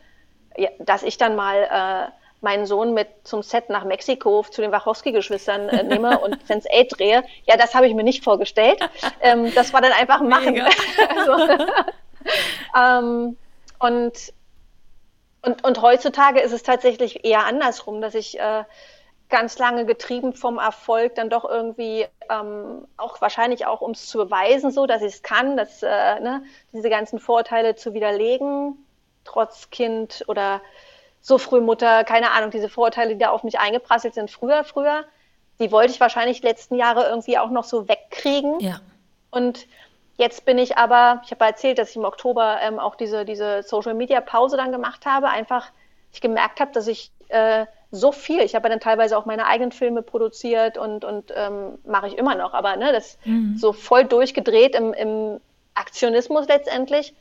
Ja, 0.56 0.68
dass 0.78 1.02
ich 1.02 1.16
dann 1.16 1.34
mal 1.34 1.56
äh, 1.62 2.21
meinen 2.42 2.66
Sohn 2.66 2.94
mit 2.94 3.08
zum 3.24 3.42
Set 3.42 3.68
nach 3.70 3.84
Mexiko 3.84 4.44
zu 4.50 4.60
den 4.60 4.72
Wachowski-Geschwistern 4.72 5.68
äh, 5.68 5.82
nehme 5.82 6.18
und 6.20 6.42
Sense8 6.44 6.96
drehe. 6.96 7.24
Ja, 7.44 7.56
das 7.56 7.74
habe 7.74 7.86
ich 7.86 7.94
mir 7.94 8.04
nicht 8.04 8.24
vorgestellt. 8.24 8.80
Ähm, 9.20 9.52
das 9.54 9.72
war 9.72 9.80
dann 9.80 9.92
einfach 9.92 10.20
machen. 10.20 10.60
also, 11.16 11.56
ähm, 12.78 13.36
und, 13.78 14.32
und, 15.42 15.64
und 15.64 15.82
heutzutage 15.82 16.40
ist 16.40 16.52
es 16.52 16.62
tatsächlich 16.62 17.24
eher 17.24 17.46
andersrum, 17.46 18.00
dass 18.00 18.14
ich 18.14 18.38
äh, 18.38 18.64
ganz 19.32 19.58
lange 19.58 19.86
getrieben 19.86 20.34
vom 20.34 20.58
Erfolg 20.58 21.14
dann 21.14 21.30
doch 21.30 21.48
irgendwie 21.48 22.06
ähm, 22.30 22.86
auch 22.98 23.20
wahrscheinlich 23.20 23.66
auch 23.66 23.80
um 23.80 23.92
es 23.92 24.06
zu 24.06 24.18
beweisen, 24.18 24.70
so 24.70 24.86
dass 24.86 25.00
ich 25.00 25.14
es 25.14 25.22
kann, 25.22 25.56
dass 25.56 25.82
äh, 25.82 26.20
ne, 26.20 26.44
diese 26.72 26.90
ganzen 26.90 27.18
Vorurteile 27.18 27.74
zu 27.74 27.94
widerlegen, 27.94 28.76
trotz 29.24 29.70
Kind 29.70 30.22
oder 30.28 30.60
so 31.22 31.38
früh 31.38 31.60
Mutter, 31.60 32.04
keine 32.04 32.32
Ahnung, 32.32 32.50
diese 32.50 32.68
Vorurteile, 32.68 33.14
die 33.14 33.18
da 33.18 33.30
auf 33.30 33.44
mich 33.44 33.58
eingeprasselt 33.58 34.14
sind 34.14 34.30
früher, 34.30 34.64
früher, 34.64 35.04
die 35.60 35.70
wollte 35.70 35.92
ich 35.92 36.00
wahrscheinlich 36.00 36.40
die 36.40 36.46
letzten 36.46 36.74
Jahre 36.74 37.06
irgendwie 37.08 37.38
auch 37.38 37.50
noch 37.50 37.64
so 37.64 37.88
wegkriegen. 37.88 38.58
Ja. 38.60 38.80
Und 39.30 39.66
jetzt 40.16 40.44
bin 40.44 40.58
ich 40.58 40.76
aber, 40.76 41.22
ich 41.24 41.30
habe 41.30 41.44
erzählt, 41.44 41.78
dass 41.78 41.90
ich 41.90 41.96
im 41.96 42.04
Oktober 42.04 42.58
ähm, 42.60 42.80
auch 42.80 42.96
diese, 42.96 43.24
diese 43.24 43.62
Social 43.62 43.94
Media 43.94 44.20
Pause 44.20 44.56
dann 44.56 44.72
gemacht 44.72 45.06
habe, 45.06 45.28
einfach 45.28 45.68
ich 46.12 46.20
gemerkt 46.20 46.60
habe, 46.60 46.72
dass 46.72 46.88
ich 46.88 47.12
äh, 47.28 47.66
so 47.92 48.10
viel, 48.10 48.40
ich 48.40 48.54
habe 48.54 48.68
ja 48.68 48.70
dann 48.70 48.80
teilweise 48.80 49.16
auch 49.16 49.24
meine 49.24 49.46
eigenen 49.46 49.70
Filme 49.70 50.02
produziert 50.02 50.76
und, 50.76 51.04
und 51.04 51.32
ähm, 51.36 51.78
mache 51.86 52.08
ich 52.08 52.18
immer 52.18 52.34
noch, 52.34 52.52
aber 52.52 52.76
ne, 52.76 52.92
das 52.92 53.16
mhm. 53.24 53.56
so 53.56 53.72
voll 53.72 54.04
durchgedreht 54.04 54.74
im, 54.74 54.92
im 54.92 55.40
Aktionismus 55.74 56.48
letztendlich, 56.48 57.14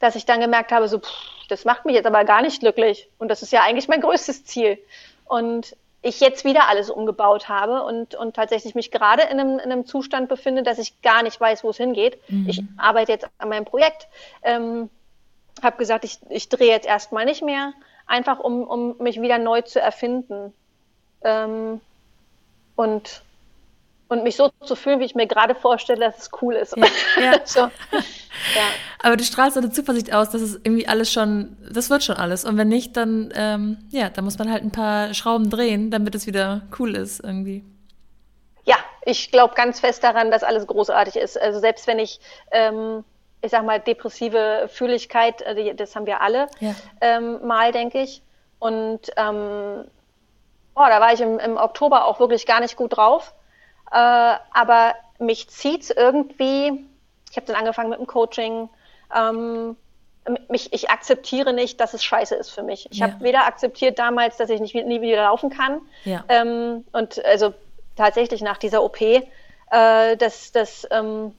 dass 0.00 0.16
ich 0.16 0.26
dann 0.26 0.40
gemerkt 0.40 0.72
habe, 0.72 0.88
so, 0.88 0.98
pff, 0.98 1.35
das 1.48 1.64
macht 1.64 1.84
mich 1.84 1.94
jetzt 1.94 2.06
aber 2.06 2.24
gar 2.24 2.42
nicht 2.42 2.60
glücklich. 2.60 3.08
Und 3.18 3.28
das 3.28 3.42
ist 3.42 3.52
ja 3.52 3.62
eigentlich 3.62 3.88
mein 3.88 4.00
größtes 4.00 4.44
Ziel. 4.44 4.78
Und 5.24 5.76
ich 6.02 6.20
jetzt 6.20 6.44
wieder 6.44 6.68
alles 6.68 6.88
umgebaut 6.88 7.48
habe 7.48 7.82
und, 7.82 8.14
und 8.14 8.36
tatsächlich 8.36 8.74
mich 8.74 8.90
gerade 8.90 9.22
in 9.22 9.40
einem, 9.40 9.58
in 9.58 9.72
einem 9.72 9.86
Zustand 9.86 10.28
befinde, 10.28 10.62
dass 10.62 10.78
ich 10.78 11.00
gar 11.02 11.22
nicht 11.22 11.40
weiß, 11.40 11.64
wo 11.64 11.70
es 11.70 11.76
hingeht. 11.76 12.18
Mhm. 12.28 12.48
Ich 12.48 12.62
arbeite 12.76 13.12
jetzt 13.12 13.26
an 13.38 13.48
meinem 13.48 13.64
Projekt, 13.64 14.06
ähm, 14.42 14.88
habe 15.62 15.78
gesagt, 15.78 16.04
ich, 16.04 16.18
ich 16.28 16.48
drehe 16.48 16.70
jetzt 16.70 16.86
erstmal 16.86 17.24
nicht 17.24 17.42
mehr, 17.42 17.72
einfach 18.06 18.38
um, 18.38 18.62
um 18.62 18.96
mich 18.98 19.20
wieder 19.20 19.38
neu 19.38 19.62
zu 19.62 19.80
erfinden. 19.80 20.52
Ähm, 21.22 21.80
und 22.76 23.22
und 24.08 24.22
mich 24.22 24.36
so 24.36 24.50
zu 24.64 24.76
fühlen, 24.76 25.00
wie 25.00 25.04
ich 25.04 25.14
mir 25.14 25.26
gerade 25.26 25.54
vorstelle, 25.54 26.00
dass 26.00 26.18
es 26.18 26.30
cool 26.40 26.54
ist. 26.54 26.76
Ja, 26.76 26.86
ja. 27.20 27.40
so. 27.44 27.60
ja. 27.60 27.70
Aber 29.02 29.16
du 29.16 29.24
strahlst 29.24 29.54
so 29.54 29.60
eine 29.60 29.70
Zuversicht 29.70 30.12
aus, 30.12 30.30
dass 30.30 30.42
es 30.42 30.54
irgendwie 30.56 30.86
alles 30.86 31.12
schon, 31.12 31.56
das 31.70 31.90
wird 31.90 32.04
schon 32.04 32.16
alles. 32.16 32.44
Und 32.44 32.56
wenn 32.56 32.68
nicht, 32.68 32.96
dann, 32.96 33.32
ähm, 33.34 33.78
ja, 33.90 34.08
dann 34.08 34.24
muss 34.24 34.38
man 34.38 34.50
halt 34.50 34.62
ein 34.62 34.72
paar 34.72 35.12
Schrauben 35.14 35.50
drehen, 35.50 35.90
damit 35.90 36.14
es 36.14 36.26
wieder 36.26 36.62
cool 36.78 36.94
ist 36.94 37.20
irgendwie. 37.20 37.64
Ja, 38.64 38.76
ich 39.04 39.32
glaube 39.32 39.54
ganz 39.54 39.80
fest 39.80 40.04
daran, 40.04 40.30
dass 40.30 40.44
alles 40.44 40.66
großartig 40.66 41.16
ist. 41.16 41.40
Also 41.40 41.58
selbst 41.58 41.86
wenn 41.86 41.98
ich, 41.98 42.20
ähm, 42.52 43.04
ich 43.42 43.50
sag 43.50 43.64
mal, 43.64 43.80
depressive 43.80 44.68
Fühligkeit, 44.72 45.42
äh, 45.42 45.74
das 45.74 45.96
haben 45.96 46.06
wir 46.06 46.20
alle 46.20 46.46
ja. 46.60 46.74
ähm, 47.00 47.44
mal, 47.44 47.72
denke 47.72 48.02
ich. 48.02 48.22
Und 48.60 49.10
ähm, 49.16 49.84
oh, 50.76 50.84
da 50.88 51.00
war 51.00 51.12
ich 51.12 51.20
im, 51.20 51.38
im 51.40 51.56
Oktober 51.56 52.04
auch 52.06 52.20
wirklich 52.20 52.46
gar 52.46 52.60
nicht 52.60 52.76
gut 52.76 52.96
drauf 52.96 53.34
äh, 53.92 53.96
aber 53.96 54.94
mich 55.18 55.48
zieht 55.48 55.90
irgendwie, 55.90 56.84
ich 57.30 57.36
habe 57.36 57.46
dann 57.46 57.56
angefangen 57.56 57.90
mit 57.90 57.98
dem 57.98 58.06
Coaching, 58.06 58.68
ähm, 59.14 59.76
mich, 60.48 60.72
ich 60.72 60.90
akzeptiere 60.90 61.52
nicht, 61.52 61.80
dass 61.80 61.94
es 61.94 62.02
scheiße 62.02 62.34
ist 62.34 62.50
für 62.50 62.62
mich. 62.62 62.88
Ich 62.90 62.98
ja. 62.98 63.06
habe 63.06 63.22
weder 63.22 63.46
akzeptiert 63.46 63.98
damals, 63.98 64.36
dass 64.36 64.50
ich 64.50 64.60
nicht 64.60 64.74
nie 64.74 65.00
wieder 65.00 65.22
laufen 65.22 65.50
kann. 65.50 65.80
Ja. 66.04 66.24
Ähm, 66.28 66.84
und 66.92 67.24
also 67.24 67.54
tatsächlich 67.96 68.42
nach 68.42 68.58
dieser 68.58 68.82
OP, 68.82 69.00
äh, 69.00 70.16
das, 70.16 70.52
das, 70.52 70.86
ähm, 70.90 71.34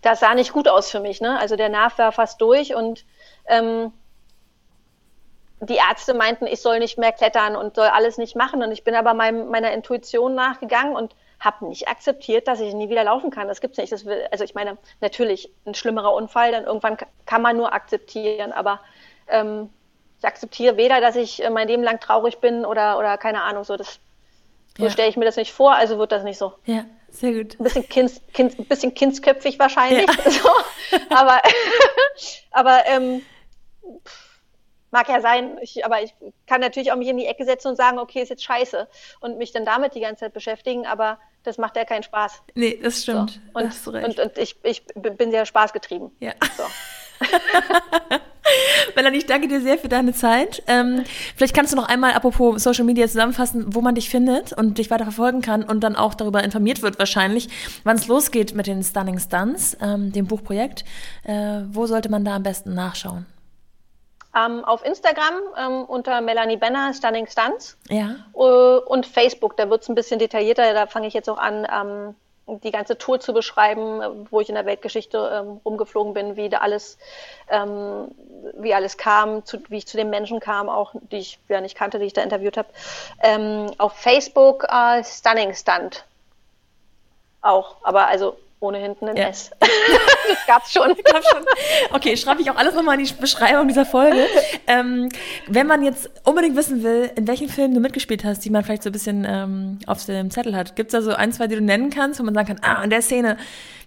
das 0.00 0.20
sah 0.20 0.34
nicht 0.34 0.52
gut 0.52 0.68
aus 0.68 0.90
für 0.90 1.00
mich. 1.00 1.20
Ne? 1.20 1.38
Also 1.38 1.56
der 1.56 1.68
Nerv 1.68 1.98
war 1.98 2.12
fast 2.12 2.40
durch 2.40 2.74
und 2.74 3.04
ähm, 3.46 3.92
die 5.66 5.76
Ärzte 5.76 6.12
meinten, 6.12 6.46
ich 6.46 6.60
soll 6.60 6.80
nicht 6.80 6.98
mehr 6.98 7.12
klettern 7.12 7.54
und 7.54 7.76
soll 7.76 7.86
alles 7.86 8.18
nicht 8.18 8.34
machen. 8.34 8.62
Und 8.62 8.72
ich 8.72 8.82
bin 8.82 8.94
aber 8.96 9.14
meinem, 9.14 9.48
meiner 9.48 9.72
Intuition 9.72 10.34
nachgegangen 10.34 10.96
und 10.96 11.14
habe 11.38 11.66
nicht 11.66 11.88
akzeptiert, 11.88 12.48
dass 12.48 12.60
ich 12.60 12.74
nie 12.74 12.88
wieder 12.88 13.04
laufen 13.04 13.30
kann. 13.30 13.46
Das 13.46 13.60
gibt's 13.60 13.78
nicht. 13.78 13.92
Das 13.92 14.04
will, 14.04 14.26
also 14.32 14.42
ich 14.42 14.54
meine, 14.54 14.76
natürlich 15.00 15.52
ein 15.64 15.74
schlimmerer 15.74 16.14
Unfall, 16.14 16.50
dann 16.50 16.64
irgendwann 16.64 16.96
kann 17.26 17.42
man 17.42 17.56
nur 17.56 17.72
akzeptieren. 17.72 18.52
Aber 18.52 18.80
ähm, 19.28 19.70
ich 20.18 20.24
akzeptiere 20.24 20.76
weder, 20.76 21.00
dass 21.00 21.14
ich 21.14 21.44
äh, 21.44 21.50
mein 21.50 21.68
Leben 21.68 21.84
lang 21.84 22.00
traurig 22.00 22.38
bin 22.38 22.64
oder, 22.64 22.98
oder 22.98 23.16
keine 23.16 23.42
Ahnung, 23.42 23.62
so 23.62 23.76
das 23.76 24.00
so 24.76 24.84
ja. 24.84 24.90
stelle 24.90 25.10
ich 25.10 25.16
mir 25.16 25.26
das 25.26 25.36
nicht 25.36 25.52
vor, 25.52 25.74
also 25.74 25.98
wird 25.98 26.12
das 26.12 26.24
nicht 26.24 26.38
so. 26.38 26.54
Ja, 26.64 26.86
sehr 27.10 27.32
gut. 27.32 27.60
Ein 27.60 27.64
bisschen, 27.64 27.88
kind, 27.88 28.10
kind, 28.32 28.58
ein 28.58 28.64
bisschen 28.64 28.94
kindsköpfig 28.94 29.58
wahrscheinlich. 29.58 30.06
Ja. 30.06 30.30
So. 30.30 30.48
Aber, 31.10 31.40
aber 32.50 32.86
ähm, 32.86 33.22
pff, 34.04 34.31
Mag 34.92 35.08
ja 35.08 35.20
sein, 35.20 35.58
ich, 35.60 35.84
aber 35.84 36.02
ich 36.02 36.14
kann 36.46 36.60
natürlich 36.60 36.92
auch 36.92 36.96
mich 36.96 37.08
in 37.08 37.16
die 37.16 37.26
Ecke 37.26 37.44
setzen 37.44 37.68
und 37.68 37.76
sagen, 37.76 37.98
okay, 37.98 38.22
ist 38.22 38.28
jetzt 38.28 38.44
scheiße 38.44 38.86
und 39.20 39.38
mich 39.38 39.50
dann 39.50 39.64
damit 39.64 39.94
die 39.94 40.00
ganze 40.00 40.20
Zeit 40.20 40.34
beschäftigen, 40.34 40.86
aber 40.86 41.18
das 41.42 41.58
macht 41.58 41.76
ja 41.76 41.84
keinen 41.84 42.02
Spaß. 42.02 42.42
Nee, 42.54 42.78
das 42.80 43.02
stimmt. 43.02 43.40
So. 43.54 43.90
Und, 43.90 44.04
und, 44.04 44.20
und, 44.20 44.38
ich, 44.38 44.56
ich 44.62 44.84
bin 44.94 45.30
sehr 45.30 45.46
spaßgetrieben. 45.46 46.12
Ja. 46.20 46.32
So. 46.56 46.62
Melanie, 48.96 49.18
ich 49.18 49.26
danke 49.26 49.48
dir 49.48 49.60
sehr 49.60 49.78
für 49.78 49.88
deine 49.88 50.12
Zeit. 50.12 50.62
Ähm, 50.66 51.04
vielleicht 51.36 51.54
kannst 51.54 51.72
du 51.72 51.76
noch 51.76 51.88
einmal, 51.88 52.12
apropos 52.12 52.62
Social 52.62 52.84
Media, 52.84 53.06
zusammenfassen, 53.06 53.74
wo 53.74 53.80
man 53.80 53.94
dich 53.94 54.10
findet 54.10 54.52
und 54.52 54.78
dich 54.78 54.90
weiter 54.90 55.04
verfolgen 55.04 55.40
kann 55.40 55.62
und 55.62 55.80
dann 55.80 55.96
auch 55.96 56.14
darüber 56.14 56.42
informiert 56.44 56.82
wird 56.82 56.98
wahrscheinlich, 56.98 57.48
wann 57.84 57.96
es 57.96 58.08
losgeht 58.08 58.54
mit 58.54 58.66
den 58.66 58.82
Stunning 58.82 59.18
Stunts, 59.18 59.76
ähm, 59.80 60.12
dem 60.12 60.26
Buchprojekt. 60.26 60.84
Äh, 61.24 61.62
wo 61.70 61.86
sollte 61.86 62.10
man 62.10 62.24
da 62.24 62.36
am 62.36 62.42
besten 62.42 62.74
nachschauen? 62.74 63.26
Ähm, 64.34 64.64
auf 64.64 64.84
Instagram 64.84 65.34
ähm, 65.58 65.84
unter 65.84 66.20
Melanie 66.20 66.56
Benner, 66.56 66.94
Stunning 66.94 67.26
Stunts. 67.26 67.76
Ja. 67.88 68.16
Uh, 68.32 68.80
und 68.86 69.06
Facebook, 69.06 69.56
da 69.56 69.68
wird 69.68 69.82
es 69.82 69.88
ein 69.88 69.94
bisschen 69.94 70.18
detaillierter. 70.18 70.72
Da 70.72 70.86
fange 70.86 71.06
ich 71.06 71.14
jetzt 71.14 71.28
auch 71.28 71.38
an, 71.38 71.66
ähm, 71.70 72.14
die 72.46 72.70
ganze 72.70 72.98
Tour 72.98 73.20
zu 73.20 73.32
beschreiben, 73.32 74.26
wo 74.30 74.40
ich 74.40 74.48
in 74.48 74.54
der 74.54 74.66
Weltgeschichte 74.66 75.18
ähm, 75.32 75.60
rumgeflogen 75.64 76.12
bin, 76.14 76.36
wie 76.36 76.48
da 76.48 76.58
alles, 76.58 76.98
ähm, 77.48 78.08
wie 78.58 78.74
alles 78.74 78.96
kam, 78.96 79.44
zu, 79.44 79.58
wie 79.68 79.78
ich 79.78 79.86
zu 79.86 79.96
den 79.96 80.10
Menschen 80.10 80.40
kam, 80.40 80.68
auch 80.68 80.94
die 81.10 81.18
ich 81.18 81.38
ja 81.48 81.60
nicht 81.60 81.76
kannte, 81.76 81.98
die 81.98 82.06
ich 82.06 82.12
da 82.12 82.22
interviewt 82.22 82.56
habe. 82.56 82.68
Ähm, 83.22 83.70
auf 83.78 83.92
Facebook 83.94 84.64
uh, 84.64 85.02
Stunning 85.04 85.54
Stunt. 85.54 86.04
Auch, 87.42 87.76
aber 87.82 88.08
also 88.08 88.36
ohne 88.62 88.78
hinten 88.78 89.08
ein 89.08 89.16
ja. 89.16 89.28
S. 89.28 89.50
das 89.60 90.46
gab's 90.46 90.72
schon. 90.72 90.88
Gab 90.88 91.24
schon. 91.24 91.44
Okay, 91.92 92.16
schreibe 92.16 92.42
ich 92.42 92.50
auch 92.50 92.56
alles 92.56 92.74
nochmal 92.74 92.98
in 92.98 93.04
die 93.04 93.12
Beschreibung 93.12 93.68
dieser 93.68 93.84
Folge. 93.84 94.26
Ähm, 94.66 95.08
wenn 95.48 95.66
man 95.66 95.82
jetzt 95.82 96.10
unbedingt 96.24 96.56
wissen 96.56 96.82
will, 96.82 97.10
in 97.16 97.26
welchen 97.26 97.48
Filmen 97.48 97.74
du 97.74 97.80
mitgespielt 97.80 98.24
hast, 98.24 98.44
die 98.44 98.50
man 98.50 98.64
vielleicht 98.64 98.82
so 98.82 98.90
ein 98.90 98.92
bisschen 98.92 99.26
ähm, 99.28 99.78
auf 99.86 100.04
dem 100.06 100.30
Zettel 100.30 100.56
hat, 100.56 100.76
gibt's 100.76 100.92
da 100.92 101.02
so 101.02 101.12
ein, 101.12 101.32
zwei, 101.32 101.46
die 101.46 101.56
du 101.56 101.62
nennen 101.62 101.90
kannst, 101.90 102.20
wo 102.20 102.24
man 102.24 102.34
sagen 102.34 102.48
kann, 102.48 102.60
ah, 102.62 102.82
in 102.82 102.90
der 102.90 103.02
Szene, 103.02 103.36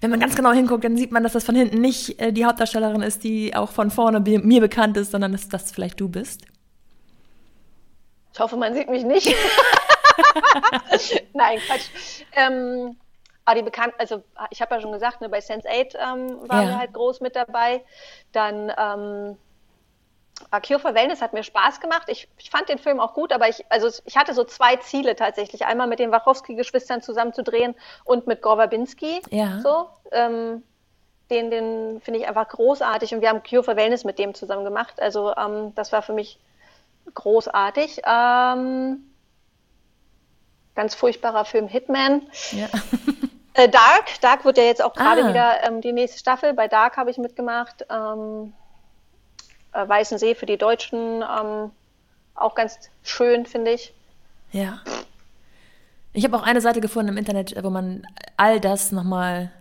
wenn 0.02 0.10
man 0.10 0.20
ganz 0.20 0.36
genau 0.36 0.52
hinguckt, 0.52 0.84
dann 0.84 0.98
sieht 0.98 1.12
man, 1.12 1.24
dass 1.24 1.34
das 1.34 1.44
von 1.44 1.56
hinten 1.56 1.82
nicht 1.82 2.20
äh, 2.20 2.32
die 2.32 2.46
Hauptdarstellerin 2.46 3.02
ist, 3.02 3.24
die 3.24 3.56
auch 3.56 3.72
von 3.72 3.92
vorne 3.92 4.20
mir 4.20 4.62
bekannt 4.62 4.98
ist, 4.98 5.12
sondern 5.12 5.32
dass 5.32 5.50
das 5.50 5.72
vielleicht 5.72 6.00
du 6.00 6.10
bist. 6.10 6.42
Ich 8.34 8.40
hoffe, 8.40 8.58
man 8.58 8.74
sieht 8.74 8.90
mich 8.90 9.06
nicht. 9.06 9.28
Nein, 11.34 11.60
Quatsch. 11.66 12.24
Ähm, 12.34 12.98
aber 13.46 13.56
die 13.56 13.64
bekannt, 13.64 13.93
also 13.98 14.24
ich 14.50 14.62
habe 14.62 14.76
ja 14.76 14.82
schon 14.82 14.91
gesagt, 14.91 15.22
ne, 15.22 15.30
bei 15.30 15.39
Sense8 15.39 15.96
ähm, 15.96 16.50
waren 16.50 16.64
ja. 16.64 16.70
wir 16.70 16.80
halt 16.80 16.93
groß 16.93 17.22
mit 17.22 17.36
dabei. 17.36 17.84
Dann 18.32 18.72
ähm, 18.78 19.38
Cure 20.66 20.80
for 20.80 20.93
Wellness 20.96 21.22
hat 21.22 21.34
mir 21.34 21.43
Spaß 21.43 21.80
gemacht. 21.80 22.08
Ich, 22.08 22.28
ich, 22.38 22.50
fand 22.50 22.70
den 22.70 22.78
Film 22.78 23.00
auch 23.00 23.14
gut, 23.14 23.32
aber 23.32 23.48
ich, 23.48 23.64
also 23.70 23.88
ich 24.06 24.18
hatte 24.18 24.34
so 24.34 24.43
zwei 24.43 24.76
Ziele 24.78 25.16
tatsächlich. 25.16 25.66
Einmal 25.66 25.88
mit 25.88 26.00
den 26.00 26.12
Wachowski-Geschwistern 26.12 27.02
zusammen 27.02 27.34
zu 27.34 27.43
drehen 27.43 27.76
und 28.04 28.28
mit 28.28 28.41
Gore 28.41 28.58
Verbinski. 28.58 29.22
Ja. 29.30 29.60
So, 29.62 29.89
ähm, 30.12 30.64
den, 31.30 31.50
den 31.52 32.02
finde 32.02 32.20
ich 32.20 32.28
einfach 32.28 32.48
großartig 32.48 33.14
und 33.14 33.22
wir 33.22 33.30
haben 33.30 33.43
Cure 33.43 33.64
for 33.64 33.76
Wellness 33.76 34.04
mit 34.04 34.20
dem 34.20 34.34
zusammen 34.34 34.64
gemacht. 34.64 35.00
Also 35.00 35.34
ähm, 35.36 35.74
das 35.76 35.91
war 35.91 36.02
für 36.02 36.14
mich 36.14 36.39
großartig. 37.14 38.02
Ähm, 38.06 39.12
ganz 40.76 40.93
furchtbarer 40.96 41.46
Film 41.46 41.68
Hitman. 41.68 42.24
Ja. 42.52 42.68
äh, 43.56 43.70
Dark, 43.70 44.20
Dark 44.22 44.45
wird 44.45 44.58
ja 44.58 44.64
jetzt 44.64 44.84
auch 44.84 44.93
gerade 44.93 45.26
ah. 45.26 45.30
wieder 45.30 45.64
ähm, 45.64 45.82
die 45.82 45.93
nächste 45.93 46.20
Staffel. 46.20 46.53
Bei 46.53 46.68
Dark 46.68 46.97
habe 46.97 47.10
ich 47.10 47.18
mitgemacht. 47.18 47.86
Ähm, 47.89 48.53
äh, 49.74 49.88
Weißen 49.88 50.18
See 50.18 50.36
für 50.36 50.45
die 50.45 50.58
Deutschen 50.58 51.24
ähm, 51.24 51.72
auch 52.36 52.56
ganz 52.56 52.78
schön, 53.03 53.45
finde 53.45 53.72
ich. 53.72 53.93
Ja. 54.51 54.82
Ich 56.14 56.24
habe 56.24 56.38
auch 56.38 56.43
eine 56.43 56.62
Seite 56.62 56.82
gefunden 56.82 57.10
im 57.10 57.18
Internet, 57.18 57.56
wo 57.62 57.70
man 57.70 58.06
all 58.38 58.60
das 58.60 58.91
nochmal 58.91 59.51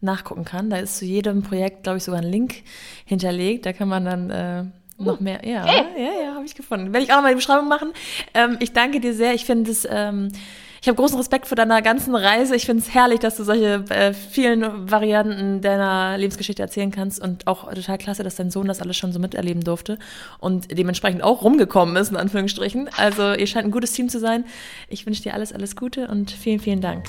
nachgucken 0.00 0.44
kann. 0.44 0.70
Da 0.70 0.76
ist 0.78 0.98
zu 0.98 1.04
jedem 1.04 1.42
Projekt, 1.42 1.84
glaube 1.84 1.98
ich, 1.98 2.04
sogar 2.04 2.20
ein 2.20 2.26
Link 2.26 2.62
hinterlegt. 3.04 3.66
Da 3.66 3.72
kann 3.72 3.88
man 3.88 4.04
dann 4.04 4.30
äh, 4.30 4.64
noch 4.98 5.20
mehr. 5.20 5.44
Ja, 5.44 5.64
hey. 5.64 5.84
ja, 5.96 6.22
ja, 6.22 6.34
habe 6.34 6.44
ich 6.44 6.54
gefunden. 6.54 6.92
Werde 6.92 7.04
ich 7.04 7.12
auch 7.12 7.16
nochmal 7.16 7.32
die 7.32 7.36
Beschreibung 7.36 7.68
machen. 7.68 7.92
Ähm, 8.34 8.56
ich 8.60 8.72
danke 8.72 9.00
dir 9.00 9.14
sehr. 9.14 9.34
Ich 9.34 9.44
finde 9.44 9.70
es. 9.70 9.86
Ähm, 9.88 10.32
ich 10.80 10.88
habe 10.88 10.96
großen 10.96 11.16
Respekt 11.16 11.46
vor 11.46 11.56
deiner 11.56 11.82
ganzen 11.82 12.14
Reise. 12.14 12.54
Ich 12.54 12.66
finde 12.66 12.82
es 12.82 12.94
herrlich, 12.94 13.20
dass 13.20 13.36
du 13.36 13.44
solche 13.44 13.84
äh, 13.88 14.12
vielen 14.12 14.90
Varianten 14.90 15.60
deiner 15.60 16.16
Lebensgeschichte 16.18 16.62
erzählen 16.62 16.90
kannst 16.90 17.20
und 17.20 17.46
auch 17.46 17.72
total 17.72 17.98
klasse, 17.98 18.22
dass 18.22 18.36
dein 18.36 18.50
Sohn 18.50 18.66
das 18.66 18.80
alles 18.80 18.96
schon 18.96 19.12
so 19.12 19.18
miterleben 19.18 19.64
durfte 19.64 19.98
und 20.38 20.76
dementsprechend 20.76 21.22
auch 21.22 21.42
rumgekommen 21.42 21.96
ist, 21.96 22.10
in 22.10 22.16
Anführungsstrichen. 22.16 22.90
Also 22.96 23.34
ihr 23.34 23.46
scheint 23.46 23.66
ein 23.66 23.70
gutes 23.70 23.92
Team 23.92 24.08
zu 24.08 24.18
sein. 24.18 24.44
Ich 24.88 25.06
wünsche 25.06 25.22
dir 25.22 25.34
alles, 25.34 25.52
alles 25.52 25.76
Gute 25.76 26.08
und 26.08 26.30
vielen, 26.30 26.60
vielen 26.60 26.80
Dank. 26.80 27.06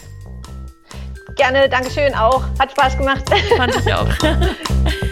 Gerne, 1.35 1.69
Dankeschön 1.69 2.15
auch. 2.15 2.43
Hat 2.59 2.71
Spaß 2.71 2.97
gemacht. 2.97 3.23
Fand 3.57 3.75
ich 3.75 3.93
auch. 3.93 4.07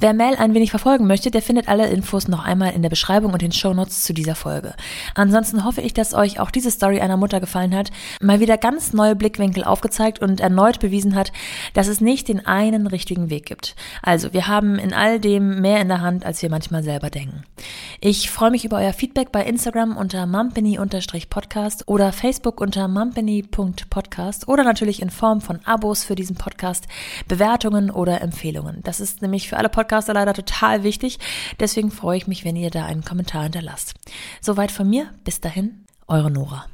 Wer 0.00 0.12
Mel 0.12 0.34
ein 0.36 0.54
wenig 0.54 0.70
verfolgen 0.70 1.06
möchte, 1.06 1.30
der 1.30 1.42
findet 1.42 1.68
alle 1.68 1.88
Infos 1.88 2.26
noch 2.26 2.44
einmal 2.44 2.72
in 2.72 2.82
der 2.82 2.88
Beschreibung 2.88 3.32
und 3.32 3.42
den 3.42 3.52
Shownotes 3.52 4.02
zu 4.02 4.12
dieser 4.12 4.34
Folge. 4.34 4.74
Ansonsten 5.14 5.64
hoffe 5.64 5.80
ich, 5.80 5.94
dass 5.94 6.14
euch 6.14 6.40
auch 6.40 6.50
diese 6.50 6.70
Story 6.70 7.00
einer 7.00 7.16
Mutter 7.16 7.38
gefallen 7.40 7.74
hat, 7.74 7.90
mal 8.20 8.40
wieder 8.40 8.58
ganz 8.58 8.92
neue 8.92 9.14
Blickwinkel 9.14 9.62
aufgezeigt 9.62 10.20
und 10.20 10.40
erneut 10.40 10.80
bewiesen 10.80 11.14
hat, 11.14 11.32
dass 11.74 11.86
es 11.86 12.00
nicht 12.00 12.28
den 12.28 12.44
einen 12.44 12.86
richtigen 12.86 13.30
Weg 13.30 13.46
gibt. 13.46 13.76
Also, 14.02 14.32
wir 14.32 14.48
haben 14.48 14.78
in 14.78 14.92
all 14.92 15.20
dem 15.20 15.60
mehr 15.60 15.80
in 15.80 15.88
der 15.88 16.00
Hand, 16.00 16.26
als 16.26 16.42
wir 16.42 16.50
manchmal 16.50 16.82
selber 16.82 17.10
denken. 17.10 17.44
Ich 18.00 18.30
freue 18.30 18.50
mich 18.50 18.64
über 18.64 18.78
euer 18.78 18.92
Feedback 18.92 19.30
bei 19.30 19.44
Instagram 19.44 19.96
unter 19.96 20.26
mumpany-podcast 20.26 21.88
oder 21.88 22.12
Facebook 22.12 22.60
unter 22.60 22.88
mumpany.podcast 22.88 24.48
oder 24.48 24.64
natürlich 24.64 25.00
in 25.00 25.10
Form 25.10 25.40
von 25.40 25.60
Abos 25.64 26.04
für 26.04 26.14
diesen 26.14 26.36
Podcast, 26.36 26.88
Bewertungen 27.28 27.90
oder 27.90 28.20
Empfehlungen. 28.20 28.80
Das 28.82 29.00
ist 29.00 29.22
nämlich 29.22 29.48
für 29.48 29.56
alle 29.56 29.68
Podcasts 29.68 29.83
Podcaster 29.84 30.14
leider 30.14 30.32
total 30.32 30.82
wichtig. 30.82 31.18
Deswegen 31.60 31.90
freue 31.90 32.16
ich 32.16 32.26
mich, 32.26 32.44
wenn 32.44 32.56
ihr 32.56 32.70
da 32.70 32.86
einen 32.86 33.04
Kommentar 33.04 33.42
hinterlasst. 33.42 33.94
Soweit 34.40 34.72
von 34.72 34.88
mir. 34.88 35.10
Bis 35.24 35.40
dahin, 35.40 35.84
eure 36.08 36.30
Nora. 36.30 36.66